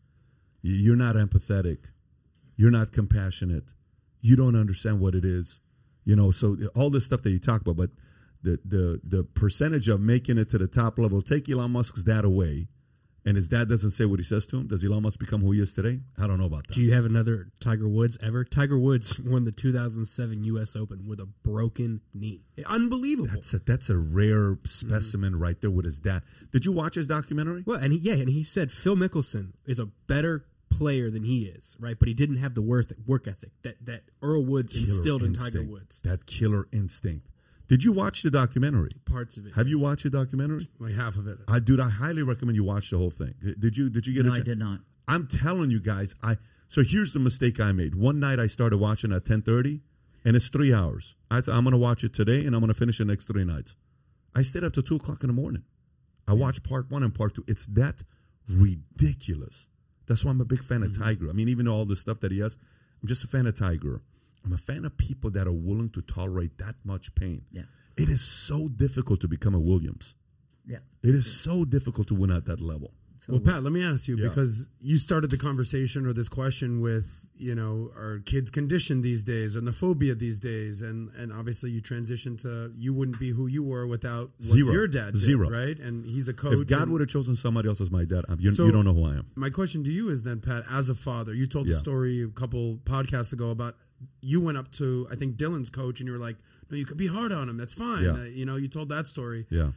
[0.61, 1.85] You're not empathetic.
[2.57, 3.63] You're not compassionate.
[4.19, 5.61] You don't understand what it is.
[6.03, 7.91] You know, so all this stuff that you talk about, but
[8.43, 12.25] the the the percentage of making it to the top level, take Elon Musk's dad
[12.25, 12.67] away,
[13.23, 14.67] and his dad doesn't say what he says to him.
[14.67, 15.99] Does Elon Musk become who he is today?
[16.17, 16.73] I don't know about that.
[16.73, 18.43] Do you have another Tiger Woods ever?
[18.43, 20.75] Tiger Woods won the 2007 U.S.
[20.75, 22.41] Open with a broken knee.
[22.65, 23.29] Unbelievable.
[23.31, 26.23] That's a that's a rare specimen right there with his dad.
[26.51, 27.63] Did you watch his documentary?
[27.65, 31.43] well, and he, yeah, and he said Phil Mickelson is a better player than he
[31.43, 31.99] is, right?
[31.99, 35.35] But he didn't have the work work ethic that that Earl Woods Killer instilled in
[35.35, 35.63] Tiger.
[35.63, 36.01] Woods.
[36.03, 37.27] That killer instinct.
[37.71, 38.89] Did you watch the documentary?
[39.05, 39.53] Parts of it.
[39.53, 40.67] Have you watched the documentary?
[40.77, 41.37] like half of it.
[41.47, 43.33] I dude, I highly recommend you watch the whole thing.
[43.57, 43.89] Did you?
[43.89, 44.29] Did you get it?
[44.29, 44.81] No, I did not.
[45.07, 46.35] I'm telling you guys, I
[46.67, 47.95] so here's the mistake I made.
[47.95, 49.79] One night I started watching at 10:30,
[50.25, 51.15] and it's three hours.
[51.29, 53.23] I said I'm going to watch it today, and I'm going to finish the next
[53.23, 53.73] three nights.
[54.35, 55.63] I stayed up to two o'clock in the morning.
[56.27, 57.45] I watched part one and part two.
[57.47, 58.03] It's that
[58.49, 59.69] ridiculous.
[60.07, 61.03] That's why I'm a big fan of mm-hmm.
[61.03, 61.29] Tiger.
[61.29, 62.57] I mean, even all the stuff that he has,
[63.01, 64.01] I'm just a fan of Tiger.
[64.43, 67.43] I'm a fan of people that are willing to tolerate that much pain.
[67.51, 67.63] Yeah.
[67.97, 70.15] It is so difficult to become a Williams.
[70.65, 70.79] Yeah.
[71.03, 72.91] It is so difficult to win at that level.
[73.25, 74.29] So, Well, Pat, let me ask you Yeah.
[74.29, 79.23] because you started the conversation or this question with, you know, our kids condition these
[79.23, 83.29] days and the phobia these days, and and obviously you transitioned to you wouldn't be
[83.29, 84.71] who you were without what Zero.
[84.73, 85.49] your dad did, Zero.
[85.51, 85.77] right?
[85.79, 86.53] And he's a coach.
[86.53, 88.93] If God would have chosen somebody else as my dad, you, So- you don't know
[88.95, 89.25] who I am.
[89.35, 92.27] my question to you is then, Pat, as a father, you told the story a
[92.29, 93.77] couple podcasts ago about
[94.21, 96.37] you went up to I think Dylan's coach and you were like,
[96.69, 97.57] "No, you could be hard on him.
[97.57, 98.11] That's fine." Yeah.
[98.11, 99.45] Uh, you know, you told that story.
[99.49, 99.71] Yeah.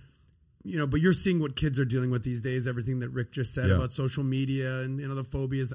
[0.63, 2.67] You know, but you're seeing what kids are dealing with these days.
[2.67, 3.77] Everything that Rick just said Yeah.
[3.77, 5.73] about social media and you know the phobias.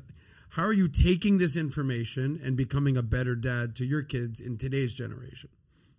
[0.54, 4.58] How are you taking this information and becoming a better dad to your kids in
[4.58, 5.50] today's generation?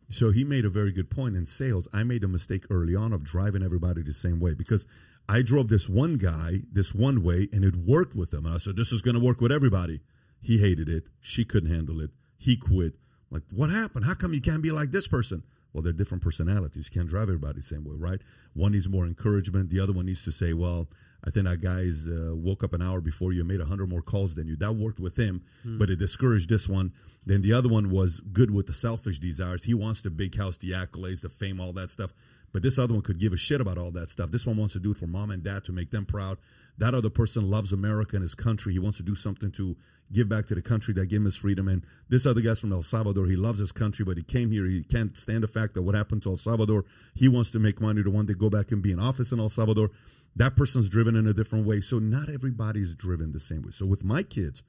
[0.08, 1.86] So he made a very good point in sales.
[1.92, 4.86] I made a mistake early on of driving everybody the same way because
[5.28, 8.44] I drove this one guy this one way and it worked with him.
[8.44, 10.00] And I said, This is going to work with everybody.
[10.40, 11.04] He hated it.
[11.20, 12.10] She couldn't handle it.
[12.40, 12.94] He quit.
[13.30, 14.06] Like, what happened?
[14.06, 15.44] How come you can't be like this person?
[15.72, 16.88] Well, they're different personalities.
[16.92, 18.20] You can't drive everybody the same way, right?
[18.54, 19.70] One needs more encouragement.
[19.70, 20.88] The other one needs to say, Well,
[21.24, 24.02] I think that guy's uh, woke up an hour before you, and made 100 more
[24.02, 24.56] calls than you.
[24.56, 25.42] That worked with him,
[25.78, 26.92] but it discouraged this one.
[27.26, 29.64] Then the other one was good with the selfish desires.
[29.64, 32.14] He wants the big house, the accolades, the fame, all that stuff.
[32.52, 34.30] But this other one could give a shit about all that stuff.
[34.30, 36.38] This one wants to do it for mom and dad to make them proud.
[36.78, 38.72] That other person loves America and his country.
[38.72, 39.76] He wants to do something to
[40.12, 41.68] give back to the country that gave him his freedom.
[41.68, 43.26] And this other guy's from El Salvador.
[43.26, 44.66] He loves his country, but he came here.
[44.66, 46.84] He can't stand the fact that what happened to El Salvador.
[47.14, 49.40] He wants to make money to one day go back and be in office in
[49.40, 49.90] El Salvador.
[50.36, 51.80] That person's driven in a different way.
[51.80, 53.72] So not everybody's driven the same way.
[53.72, 54.62] So with my kids,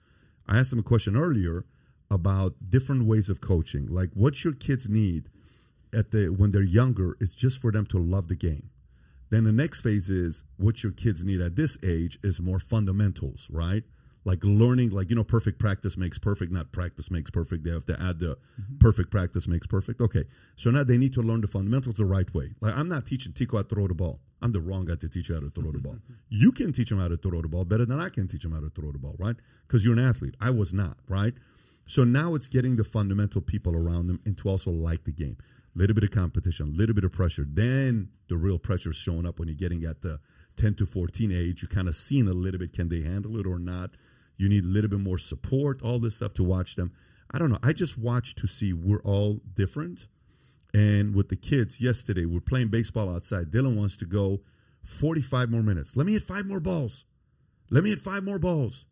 [0.48, 1.65] I asked them a question earlier
[2.10, 3.88] about different ways of coaching.
[3.88, 5.30] Like what your kids need
[5.94, 8.69] at the when they're younger is just for them to love the game.
[9.32, 13.48] Then the next phase is what your kids need at this age is more fundamentals,
[13.49, 13.84] right?
[14.26, 17.64] Like learning, like you know, perfect practice makes perfect, not practice makes perfect.
[17.64, 18.78] They have to add the mm-hmm.
[18.80, 20.02] perfect practice makes perfect.
[20.02, 20.26] Okay,
[20.58, 22.53] so now they need to learn the fundamentals the right way.
[22.60, 24.20] Like I'm not teaching Tico how to throw the ball.
[24.41, 25.98] I'm the wrong guy to teach you how to throw the ball.
[26.30, 28.53] You can teach them how to throw the ball better than I can teach them
[28.53, 29.36] how to throw the ball, right?
[29.68, 30.36] Because you're an athlete.
[30.40, 31.34] I was not, right?
[31.86, 35.38] So now it's getting the fundamental people around them and to also like the game.
[35.73, 37.45] Little bit of competition, little bit of pressure.
[37.48, 40.19] Then the real pressure is showing up when you're getting at the
[40.57, 41.61] 10 to 14 age.
[41.61, 43.91] You're kind of seeing a little bit, can they handle it or not?
[44.38, 46.91] You need a little bit more support, all this stuff to watch them.
[47.31, 47.60] I don't know.
[47.64, 50.07] I just watch to see we're all different.
[50.73, 53.52] And with the kids yesterday, we're playing baseball outside.
[53.52, 54.41] Dylan wants to go
[54.84, 55.95] 45 more minutes.
[55.95, 57.06] Let me hit five more balls.
[57.69, 58.85] Let me hit five more balls.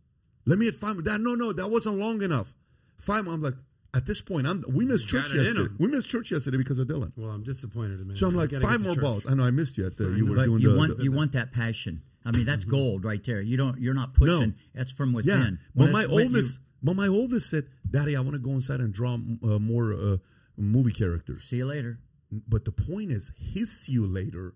[0.45, 1.03] Let me hit five.
[1.03, 2.53] That no, no, that wasn't long enough.
[2.97, 3.25] Five.
[3.25, 3.33] more.
[3.33, 3.55] I'm like,
[3.93, 4.63] at this point, I'm.
[4.67, 5.73] We missed You church yesterday.
[5.79, 7.11] We missed church yesterday because of Dylan.
[7.17, 8.17] Well, I'm disappointed, man.
[8.17, 9.25] So I'm like, five more balls.
[9.27, 9.85] I know I missed you.
[9.87, 12.03] At the, you were doing you the, want the- you want that passion.
[12.25, 13.41] I mean, that's gold right there.
[13.41, 13.79] You don't.
[13.79, 14.49] You're not pushing.
[14.49, 14.53] No.
[14.75, 15.59] That's from within.
[15.75, 18.51] Yeah, but my it's you- oldest, but my oldest said, "Daddy, I want to go
[18.51, 20.17] inside and draw uh, more uh,
[20.57, 21.99] movie characters." see you later.
[22.31, 24.53] But the point is, his see you later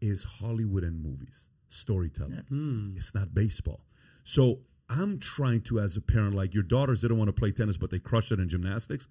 [0.00, 2.94] is Hollywood and movies, storytelling.
[2.96, 3.84] It's not baseball.
[4.24, 4.60] So
[4.98, 7.90] I'm trying to, as a parent, like your daughters didn't want to play tennis, but
[7.90, 9.08] they crushed it in gymnastics.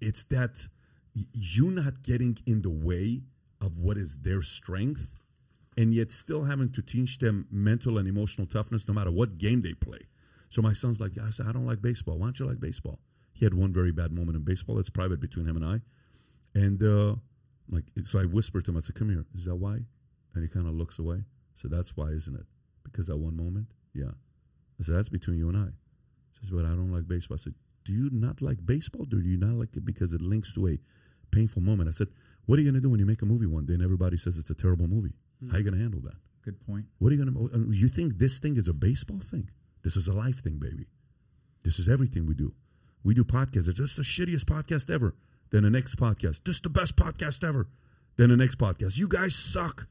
[0.00, 0.68] It's that
[1.14, 3.22] y- you not getting in the way
[3.60, 5.10] of what is their strength,
[5.76, 9.62] and yet still having to teach them mental and emotional toughness no matter what game
[9.62, 10.00] they play.
[10.50, 12.18] So my son's like, I said, I don't like baseball.
[12.18, 13.00] Why don't you like baseball?
[13.32, 14.78] He had one very bad moment in baseball.
[14.78, 15.80] It's private between him and I.
[16.58, 17.16] And uh,
[17.70, 19.26] like, so I whispered to him, I said, "Come here.
[19.36, 19.80] Is that why?"
[20.34, 21.24] And he kind of looks away.
[21.54, 22.46] So that's why, isn't it?
[22.82, 24.12] Because that one moment, yeah.
[24.78, 27.42] I said, "That's between you and I." He says, "But I don't like baseball." I
[27.42, 27.54] said,
[27.84, 29.04] "Do you not like baseball?
[29.04, 30.78] Do you not like it because it links to a
[31.30, 32.08] painful moment?" I said,
[32.46, 34.16] "What are you going to do when you make a movie one day and everybody
[34.16, 35.14] says it's a terrible movie?
[35.48, 36.16] How are you going to handle that?
[36.42, 36.86] Good point.
[36.98, 37.40] What are you going to?
[37.40, 39.50] Oh, oh, you think this thing is a baseball thing?
[39.82, 40.86] This is a life thing, baby.
[41.62, 42.54] This is everything we do.
[43.02, 43.68] We do podcasts.
[43.68, 45.14] It's just the shittiest podcast ever.
[45.50, 47.68] Then the next podcast, this is the best podcast ever.
[48.16, 49.86] Then the next podcast, you guys suck.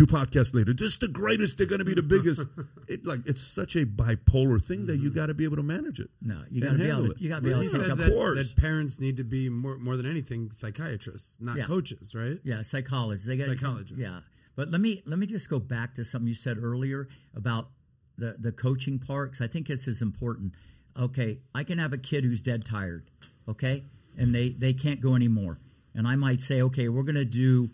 [0.00, 1.58] Two podcasts later, this is the greatest.
[1.58, 2.40] They're going to be the biggest.
[2.88, 5.18] it like it's such a bipolar thing that you mm-hmm.
[5.18, 6.08] got to be able to manage it.
[6.22, 6.94] No, you got to be able.
[6.94, 7.20] handle To, it.
[7.20, 7.98] you got to be Well, able he to take said up.
[7.98, 8.54] that, course.
[8.54, 11.64] that parents need to be more more than anything psychiatrists, not Yeah.
[11.64, 12.40] coaches, right?
[12.44, 13.28] Yeah, psychologists.
[13.28, 13.98] They got Psychologists.
[13.98, 14.20] Yeah,
[14.56, 17.06] but let me let me just go back to something you said earlier
[17.36, 17.68] about
[18.16, 20.54] the the coaching part 'cause I think this is important.
[20.96, 23.04] Okay, I can have a kid who's dead tired.
[23.46, 23.84] Okay,
[24.16, 25.58] and they they can't go anymore,
[25.94, 27.68] and I might say, okay, we're going to do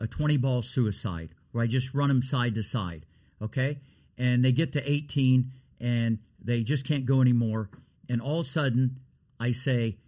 [0.00, 3.06] a twenty ball suicide where I just run them side to side.
[3.40, 3.78] Okay,
[4.16, 7.70] and they get to eighteen and they just can't go anymore,
[8.08, 9.00] and all of a sudden
[9.38, 9.98] I say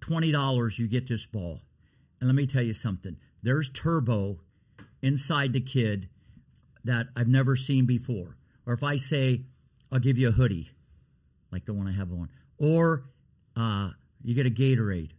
[0.00, 1.60] twenty dollars, you get this ball.
[2.20, 3.16] And let me tell you something.
[3.42, 4.38] There's turbo
[5.00, 6.08] inside the kid
[6.84, 8.36] that I've never seen before.
[8.64, 9.42] Or if I say,
[9.90, 10.70] I'll give you a hoodie,
[11.50, 12.28] like the one I have on,
[12.58, 13.04] or
[13.56, 13.90] uh,
[14.22, 15.10] you get a Gatorade,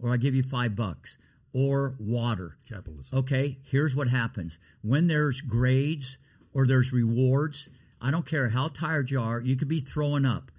[0.00, 1.18] or I give you five bucks,
[1.56, 2.58] or water.
[2.68, 3.18] Capitalism.
[3.18, 6.18] Okay, here's what happens when there's grades
[6.52, 7.70] or there's rewards.
[7.98, 9.40] I don't care how tired you are.
[9.40, 10.50] You could be throwing up.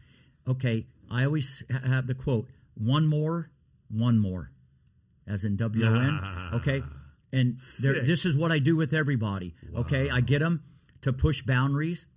[0.48, 3.52] Okay, I always have the quote: "One more,
[3.90, 4.50] one more,"
[5.28, 6.20] as in W O N.
[6.56, 6.82] Okay,
[7.32, 9.54] and there, this is what I do with everybody.
[9.76, 10.64] Okay, I get them
[11.02, 12.08] to push boundaries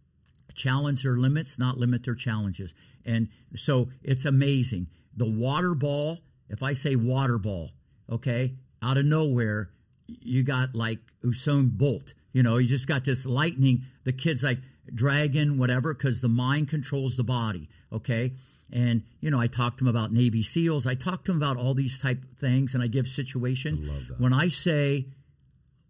[0.54, 2.74] challenge their limits, not limit their challenges.
[3.04, 4.88] And so it's amazing.
[5.16, 7.70] The water ball, if I say water ball,
[8.10, 9.70] okay, out of nowhere,
[10.06, 12.14] you got like Usain Bolt.
[12.32, 13.82] You know, you just got this lightning.
[14.04, 14.58] The kid's like
[14.92, 17.68] dragon, whatever, because the mind controls the body.
[17.92, 18.34] Okay.
[18.72, 20.86] And you know, I talk to him about Navy SEALs.
[20.86, 23.86] I talk to him about all these type of things, and I give situation.
[23.86, 24.20] love that.
[24.20, 25.06] When I say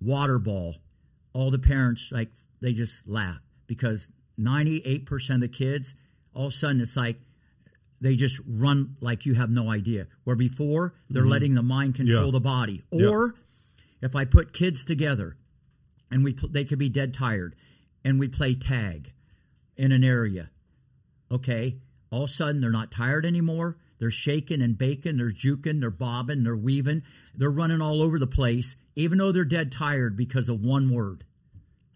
[0.00, 0.76] water ball,
[1.32, 2.30] all the parents like
[2.60, 4.08] they just laugh because
[4.38, 5.94] 98% of the kids
[6.34, 7.20] all of a sudden it's like
[8.00, 12.18] they just run like you have no idea where before they're letting the mind control
[12.18, 12.26] Mm-hmm.
[12.26, 12.32] Yeah.
[12.32, 13.08] the body Yeah.
[13.08, 13.34] or
[14.02, 15.36] if i put kids together
[16.10, 17.54] and we they could be dead tired
[18.04, 19.12] and we play tag
[19.76, 20.50] in an area
[21.30, 21.76] okay
[22.10, 25.90] all of a sudden they're not tired anymore they're shaking and baking they're juking they're
[25.90, 27.02] bobbing they're weaving
[27.34, 31.24] they're running all over the place even though they're dead tired because of one word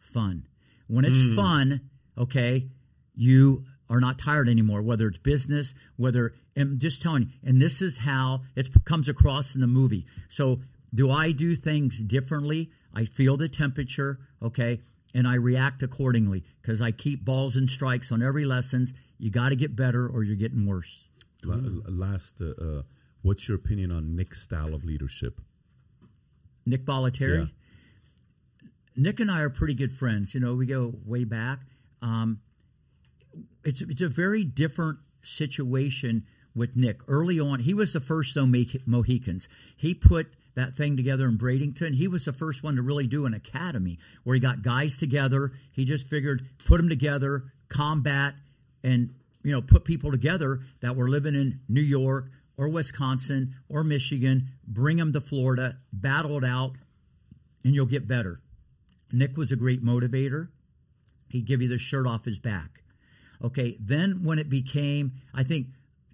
[0.00, 0.46] fun
[0.86, 1.34] when it's Hmm.
[1.36, 1.80] fun
[2.18, 2.68] okay
[3.16, 7.82] you are not tired anymore whether it's business whether i'm just telling you and this
[7.82, 10.60] is how it comes across in the movie so
[10.94, 14.80] do i do things differently i feel the temperature okay
[15.14, 19.50] and i react accordingly because i keep balls and strikes on every lessons you got
[19.50, 21.04] to get better or you're getting worse
[21.46, 22.82] last, uh, uh,
[23.22, 25.40] what's your opinion on Nick's style of leadership?
[26.66, 27.38] Nick Bollettieri.
[27.38, 28.68] Yeah.
[28.96, 30.34] Nick and I are pretty good friends.
[30.34, 31.60] You know, we go way back.
[32.00, 32.40] Um,
[33.64, 37.00] it's it's a very different situation with Nick.
[37.08, 39.48] Early on, he was the first though Mo- Mohicans.
[39.76, 41.94] He put that thing together in Bradenton.
[41.94, 45.52] He was the first one to really do an academy where he got guys together.
[45.72, 48.34] He just figured put them together, combat,
[48.82, 53.82] and you know put people together that were living in New York or Wisconsin or
[53.82, 54.50] Michigan.
[54.66, 56.72] Bring them to Florida, battle it out,
[57.64, 58.40] and you'll get better.
[59.12, 60.48] Nick was a great motivator.
[61.28, 62.73] He'd give you the shirt off his back.
[63.44, 65.66] Okay, then when it became, I think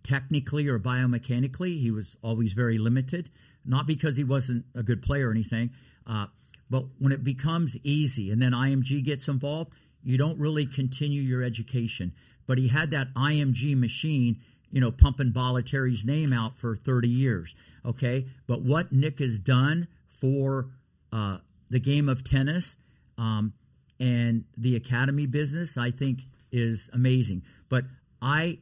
[0.02, 3.30] technically or biomechanically, he was always very limited.
[3.64, 5.70] Not because he wasn't a good player or anything,
[6.06, 6.26] uh,
[6.68, 11.42] but when it becomes easy and then IMG gets involved, you don't really continue your
[11.42, 12.12] education.
[12.46, 14.40] But he had that IMG machine,
[14.72, 17.54] you know, pumping Bollettieri's name out for 30 years.
[17.86, 20.70] Okay, but what Nick has done for
[21.12, 21.38] uh,
[21.68, 22.76] the game of tennis
[23.18, 23.52] um,
[24.00, 27.42] and the academy business, I think, is amazing.
[27.68, 27.84] But
[28.20, 28.58] I,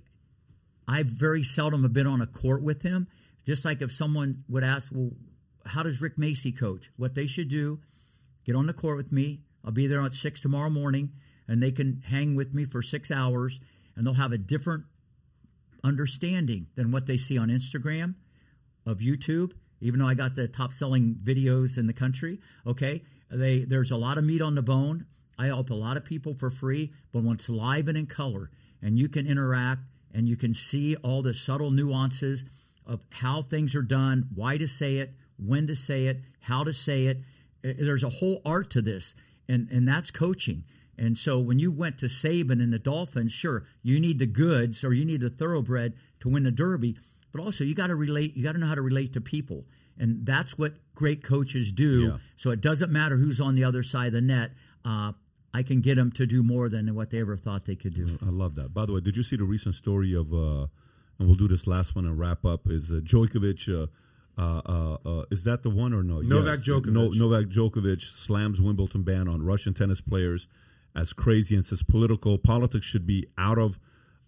[0.86, 3.08] I very seldom have been on a court with him.
[3.46, 5.12] Just like if someone would ask, "Well,
[5.64, 7.80] how does Rick Macci coach?" What they should do,
[8.44, 9.40] get on the court with me.
[9.64, 11.12] I'll be there at six tomorrow morning,
[11.46, 13.58] and they can hang with me for six hours,
[13.96, 14.84] and they'll have a different
[15.82, 18.14] understanding than what they see on Instagram,
[18.84, 19.52] of YouTube.
[19.80, 23.96] Even though I got the top selling videos in the country, okay, they there's a
[23.96, 25.06] lot of meat on the bone.
[25.38, 28.50] I help a lot of people for free, but when it's live and in color,
[28.82, 29.82] and you can interact
[30.12, 32.44] and you can see all the subtle nuances
[32.86, 36.72] of how things are done, why to say it, when to say it, how to
[36.72, 37.18] say it.
[37.64, 39.14] Uh, There's a whole art to this,
[39.48, 40.64] and and that's coaching.
[40.96, 44.82] And so when you went to Saban and the Dolphins, sure, you need the goods
[44.82, 46.96] or you need the thoroughbred to win the Derby,
[47.30, 48.36] but also you got to relate.
[48.36, 49.66] You got to know how to relate to people,
[49.96, 52.00] and that's what great coaches do.
[52.00, 52.16] Yeah.
[52.36, 54.52] So it doesn't matter who's on the other side of the net.
[54.84, 55.12] Uh,
[55.54, 58.18] I can get them to do more than what they ever thought they could do.
[58.22, 58.74] I love that.
[58.74, 60.66] By the way, did you see the recent story of, uh,
[61.18, 63.86] and we'll do this last one and wrap up, is uh, Djokovic, uh,
[64.40, 66.20] uh, uh, uh, is that the one or no?
[66.20, 66.68] Novak Yes.
[66.68, 66.92] Djokovic.
[66.92, 70.46] No, Novak Djokovic slams Wimbledon ban on Russian tennis players
[70.94, 73.78] as crazy and says political politics should be out of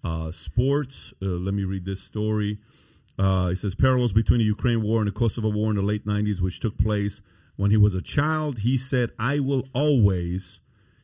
[0.02, 1.12] uh, sports.
[1.22, 2.59] Uh, let me read this story.
[3.18, 6.06] Uh, it says parallels between the Ukraine war and the Kosovo war in the late
[6.06, 7.20] 90s, which took place
[7.56, 8.60] when he was a child.
[8.60, 10.60] He said, I will always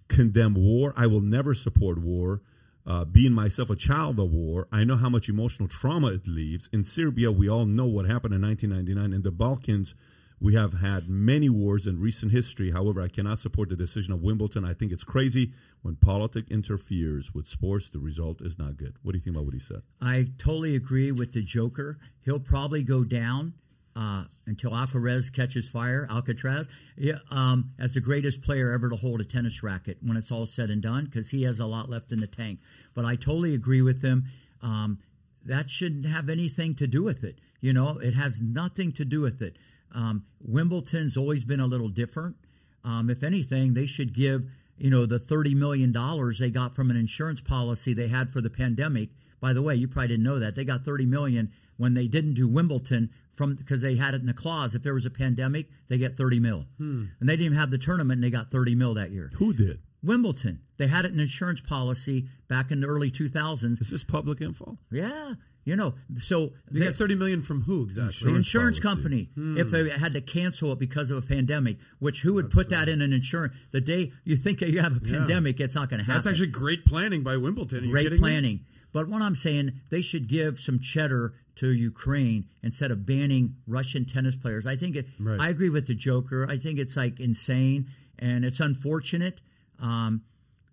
[0.09, 0.93] condemn war.
[0.97, 2.43] I will never support war.
[2.87, 6.69] Uh, being myself a child of war, I know how much emotional trauma it leaves.
[6.73, 9.13] In Serbia, we all know what happened in 1999.
[9.13, 9.97] In the Balkans,
[10.39, 12.71] we have had many wars in recent history.
[12.71, 14.65] However, I cannot support the decision of Wimbledon.
[14.65, 15.53] I think it's crazy
[15.83, 17.89] when politics interferes with sports.
[17.89, 18.95] The result is not good.
[19.03, 19.83] What do you think about what he said?
[20.01, 21.99] I totally agree with the Joker.
[22.21, 23.55] He'll probably go down
[23.97, 26.07] uh, until Alcaraz catches fire.
[26.11, 30.31] Alcatraz, yeah, um, as the greatest player ever to hold a tennis racket when it's
[30.31, 32.61] all said and done, because he has a lot left in the tank.
[32.95, 34.27] But I totally agree with him.
[34.63, 34.99] Um,
[35.45, 37.41] that shouldn't have anything to do with it.
[37.61, 39.57] You know, it has nothing to do with it.
[39.95, 42.37] Um, Wimbledon's always been a little different.
[42.85, 44.47] Um, if anything, they should give
[44.79, 48.41] you know, the thirty million dollars they got from an insurance policy they had for
[48.41, 49.11] the pandemic.
[49.41, 52.35] By the way, you probably didn't know that they got thirty million when they didn't
[52.35, 54.75] do Wimbledon from because they had it in the clause.
[54.75, 57.05] If there was a pandemic, they get thirty mil, hmm.
[57.21, 59.31] and they didn't even have the tournament, and they got thirty mil that year.
[59.37, 59.81] Who did?
[60.03, 63.81] Wimbledon, they had it in insurance policy back in the early two thousands.
[63.81, 64.79] Is this public info?
[64.91, 65.35] Yeah,
[65.65, 68.31] you know, so They got thirty million from who exactly?
[68.31, 69.29] the insurance policy.
[69.37, 72.71] company if they had to cancel it because of a pandemic which who would put
[72.71, 75.99] that in an insurance the day you think you have a pandemic it's not going
[75.99, 77.91] to happen That's actually great planning by Wimbledon.
[77.91, 78.21] Great kidding me?
[78.21, 78.61] planning
[78.93, 84.05] but what i'm saying they should give some cheddar to ukraine instead of banning russian
[84.05, 85.41] tennis players i think it Right.
[85.41, 87.89] i agree with the joker i think it's like insane
[88.19, 89.41] and it's unfortunate
[89.81, 90.23] um,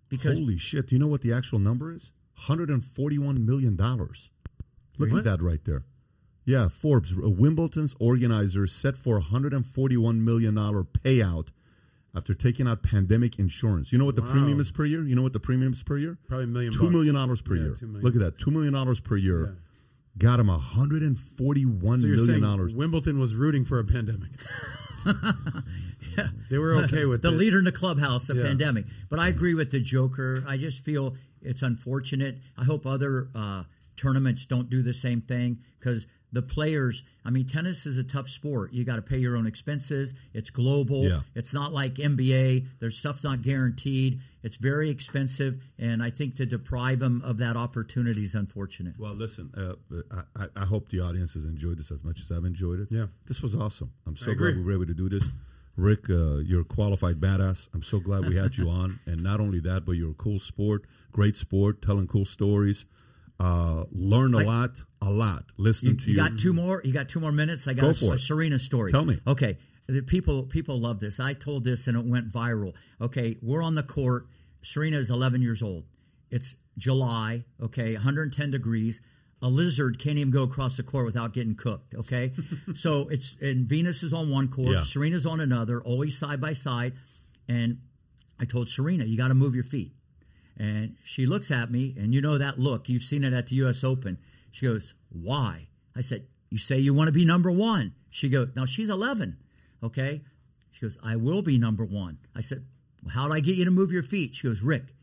[0.08, 0.88] because Holy shit!
[0.88, 2.10] Do you know what the actual number is?
[2.34, 4.30] Hundred and forty-one million dollars.
[4.96, 5.84] Look at that right there.
[6.46, 11.48] Yeah, Forbes, uh, Wimbledon's organizers set for a hundred and forty-one million dollar payout
[12.14, 13.92] after taking out pandemic insurance.
[13.92, 14.30] You know what the Wow.
[14.32, 15.02] premium is per year?
[15.04, 16.16] You know what the premium is per year?
[16.28, 16.92] Probably a million Two bucks.
[16.92, 17.76] million dollars per Yeah, year.
[17.82, 18.00] million.
[18.02, 19.44] Look at that, two million dollars per year.
[19.46, 19.52] Yeah.
[20.16, 22.72] Got him a hundred and forty-one So you're million dollars.
[22.74, 24.30] Wimbledon was rooting for a pandemic?
[25.06, 26.28] yeah.
[26.50, 27.32] They were okay with the it.
[27.32, 28.44] leader in the clubhouse, the Yeah.
[28.44, 28.86] pandemic.
[29.10, 30.44] But I agree with the Joker.
[30.46, 32.38] I just feel it's unfortunate.
[32.56, 33.64] I hope other uh,
[33.96, 37.02] tournaments don't do the same thing because the players.
[37.24, 38.72] I mean, tennis is a tough sport.
[38.74, 40.12] You got to pay your own expenses.
[40.34, 41.04] It's global.
[41.04, 41.20] Yeah.
[41.34, 42.66] It's not like NBA.
[42.80, 44.20] Their stuff's not guaranteed.
[44.42, 48.94] It's very expensive, and I think to deprive them of that opportunity is unfortunate.
[48.98, 49.76] Well, listen, uh,
[50.36, 52.88] I, I- I hope the audience has enjoyed this as much as I've enjoyed it.
[52.90, 53.06] Yeah.
[53.26, 53.92] This was awesome.
[54.06, 55.24] I'm so glad we were able to do this.
[55.76, 57.68] Rick, uh, you're a qualified badass.
[57.74, 59.00] I'm so glad we had you on.
[59.06, 62.84] And not only that, but you're a cool sport, great sport, telling cool stories.
[63.40, 65.44] Uh, learn a I- lot, a lot.
[65.56, 66.16] Listening You, to you you.
[66.30, 66.80] got two more.
[66.84, 67.66] You got two more minutes.
[67.68, 68.18] I got Go a, for a.
[68.18, 68.90] Serena story.
[68.90, 69.20] Tell me.
[69.26, 71.20] Okay, the people people love this.
[71.20, 72.72] I told this and it went viral.
[73.00, 74.26] Okay, we're on the court.
[74.62, 75.84] Serena is 11 years old.
[76.30, 77.44] It's July.
[77.62, 79.00] Okay, 110 degrees.
[79.42, 81.94] A lizard can't even go across the court without getting cooked.
[81.94, 82.32] Okay,
[82.74, 84.72] so it's and Venus is on one court.
[84.72, 84.82] Yeah.
[84.84, 85.82] Serena's on another.
[85.82, 86.94] Always side by side.
[87.46, 87.80] And
[88.40, 89.92] I told Serena, you got to move your feet.
[90.56, 92.88] And she looks at me, and you know that look.
[92.88, 93.82] You've seen it at the U.S.
[93.84, 94.18] Open.
[94.54, 95.66] She goes, Why?
[95.96, 97.92] I said, You say you want to be number one.
[98.08, 99.36] She goes, Now she's 11.
[99.82, 100.22] Okay.
[100.70, 102.18] She goes, I will be number one.
[102.36, 102.64] I said,
[103.02, 104.36] well, How'd I get you to move your feet?
[104.36, 104.94] She goes, Rick,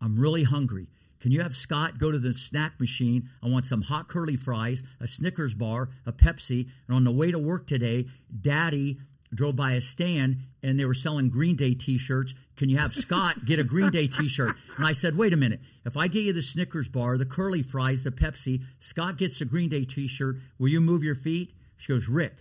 [0.00, 0.88] I'm really hungry.
[1.20, 3.28] Can you have Scott go to the snack machine?
[3.42, 6.70] I want some hot curly fries, a Snickers bar, a Pepsi.
[6.88, 8.06] And on the way to work today,
[8.40, 8.98] Daddy
[9.34, 12.34] drove by a stand and they were selling Green Day t shirts.
[12.56, 14.56] Can you have Scott get a Green Day t shirt?
[14.76, 15.60] And I said, wait a minute.
[15.84, 19.44] If I get you the Snickers bar, the curly fries, the Pepsi, Scott gets the
[19.44, 21.54] Green Day t shirt, will you move your feet?
[21.76, 22.34] She goes, Rick,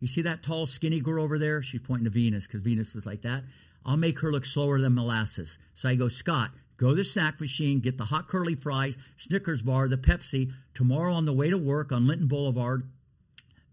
[0.00, 1.62] you see that tall, skinny girl over there?
[1.62, 3.44] She's pointing to Venus because Venus was like that.
[3.84, 5.58] I'll make her look slower than molasses.
[5.74, 9.62] So I go, Scott, go to the snack machine, get the hot curly fries, Snickers
[9.62, 10.52] bar, the Pepsi.
[10.74, 12.90] Tomorrow on the way to work on Linton Boulevard,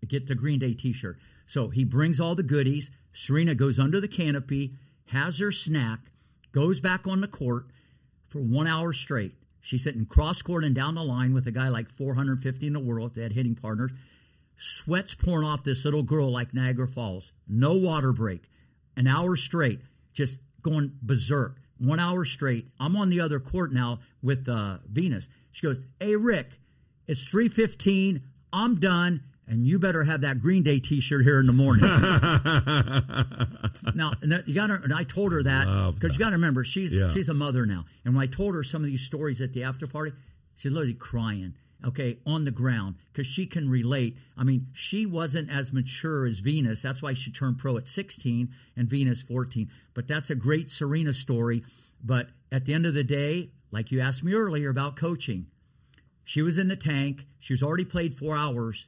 [0.08, 1.18] get the Green Day t shirt.
[1.54, 2.90] So he brings all the goodies.
[3.14, 4.74] Serena goes under the canopy,
[5.10, 6.00] has her snack,
[6.52, 7.68] goes back on the court
[8.26, 9.36] for one hour straight.
[9.62, 12.80] She's sitting cross court and down the line with a guy like 450 in the
[12.80, 13.14] world.
[13.14, 13.92] They had hitting partners.
[14.58, 17.32] Sweat's pouring off this little girl like Niagara Falls.
[17.48, 18.50] No water break.
[18.98, 19.82] An hour straight,
[20.12, 21.62] just going berserk.
[21.78, 22.70] One hour straight.
[22.80, 25.30] I'm on the other court now with uh, Venus.
[25.52, 26.60] She goes, "Hey Rick,
[27.06, 28.24] it's 3:15.
[28.52, 31.86] I'm done, and you better have that Green Day T-shirt here in the morning."
[33.96, 34.14] now,
[34.46, 34.80] you got to.
[34.84, 37.10] And I told her that because you got to remember she's Yeah.
[37.10, 37.86] she's a mother now.
[38.06, 40.14] And when I told her some of these stories at the after party,
[40.56, 41.56] she's literally crying.
[41.86, 44.16] Okay, on the ground because she can relate.
[44.38, 46.82] I mean, she wasn't as mature as Venus.
[46.82, 49.70] That's why she turned pro at 16 and Venus 14.
[49.94, 51.66] But that's a great Serena story.
[52.02, 55.48] But at the end of the day, like you asked me earlier about coaching,
[56.24, 57.26] she was in the tank.
[57.38, 58.88] She's already played four hours.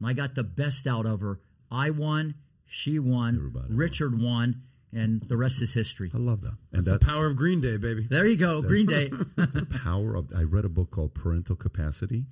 [0.00, 1.40] And I got the best out of her.
[1.70, 2.34] I won.
[2.66, 3.36] She won.
[3.36, 3.74] Everybody.
[3.74, 4.62] Richard won.
[4.92, 6.10] And the rest is history.
[6.14, 6.56] I love that.
[6.72, 8.06] And the that power of Green Day, baby.
[8.08, 8.62] There you go.
[8.62, 9.10] Green Day.
[9.36, 12.24] The power of I read a book called Parental Capacity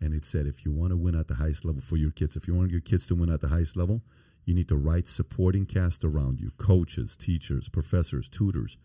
[0.00, 2.36] and it said if you want to win at the highest level for your kids,
[2.36, 4.02] if you want your kids to win at the highest level,
[4.44, 8.76] you need the right supporting cast around you, coaches, teachers, professors, tutors,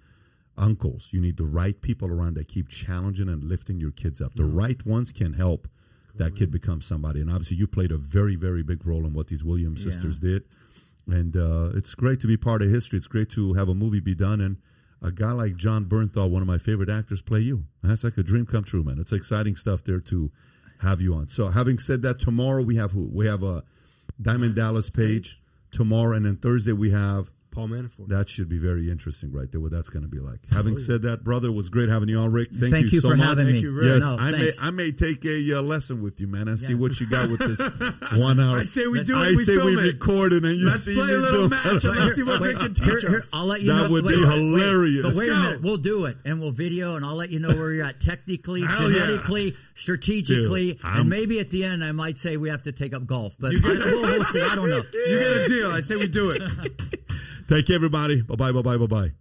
[0.57, 1.09] uncles.
[1.11, 4.35] You need the right people around that keep challenging and lifting your kids up.
[4.35, 5.67] The right ones can help
[6.15, 7.21] that kid becomes somebody.
[7.21, 9.91] And obviously you played a very very big role in what these Williams Yeah.
[9.91, 10.43] sisters did.
[11.07, 12.97] And uh, it's great to be part of history.
[12.97, 14.57] It's great to have a movie be done and
[15.01, 17.63] a guy like Jon Bernthal, one of my favorite actors, play you.
[17.81, 18.99] That's like a dream come true, man.
[18.99, 20.31] It's exciting stuff there to
[20.79, 21.27] have you on.
[21.27, 23.09] So, having said that, tomorrow we have who?
[23.11, 23.63] We have a
[24.21, 28.07] Diamond Dallas page tomorrow, and then Thursday we have Paul Manafort.
[28.07, 29.59] That should be very interesting, right there.
[29.61, 30.39] What that's going to be like.
[30.51, 32.49] Having said that, brother, it was great having you on, Rick.
[32.51, 33.27] Thank, Thank you so for much.
[33.27, 33.59] having me.
[33.59, 34.51] you, Yes, No, I may.
[34.61, 37.39] I may take a uh, lesson with you, man, and see what you got with
[37.39, 37.59] this
[38.19, 38.59] one hour.
[38.59, 39.35] I say we do I it.
[39.35, 39.81] We say we it.
[39.93, 42.47] record it, and you Let's see play a little match and let's see what Wait,
[42.55, 43.29] Rick can teach here- here, us.
[43.33, 43.89] I'll let you That know.
[43.89, 45.03] would wait, be wait, hilarious.
[45.05, 47.49] but wait a minute, we'll do it, and we'll video, and I'll let you know
[47.53, 52.37] where you're at technically, Hell genetically, strategically, and maybe at the end I might say
[52.37, 53.35] we have to take up golf.
[53.39, 54.41] But I, we'll, we'll see.
[54.41, 54.83] I don't know.
[54.93, 55.71] You get a deal.
[55.71, 56.41] I say we do it.
[57.51, 58.21] Take care, everybody.
[58.21, 58.51] Bye bye.
[58.53, 58.77] Bye bye.
[58.77, 59.11] Bye bye.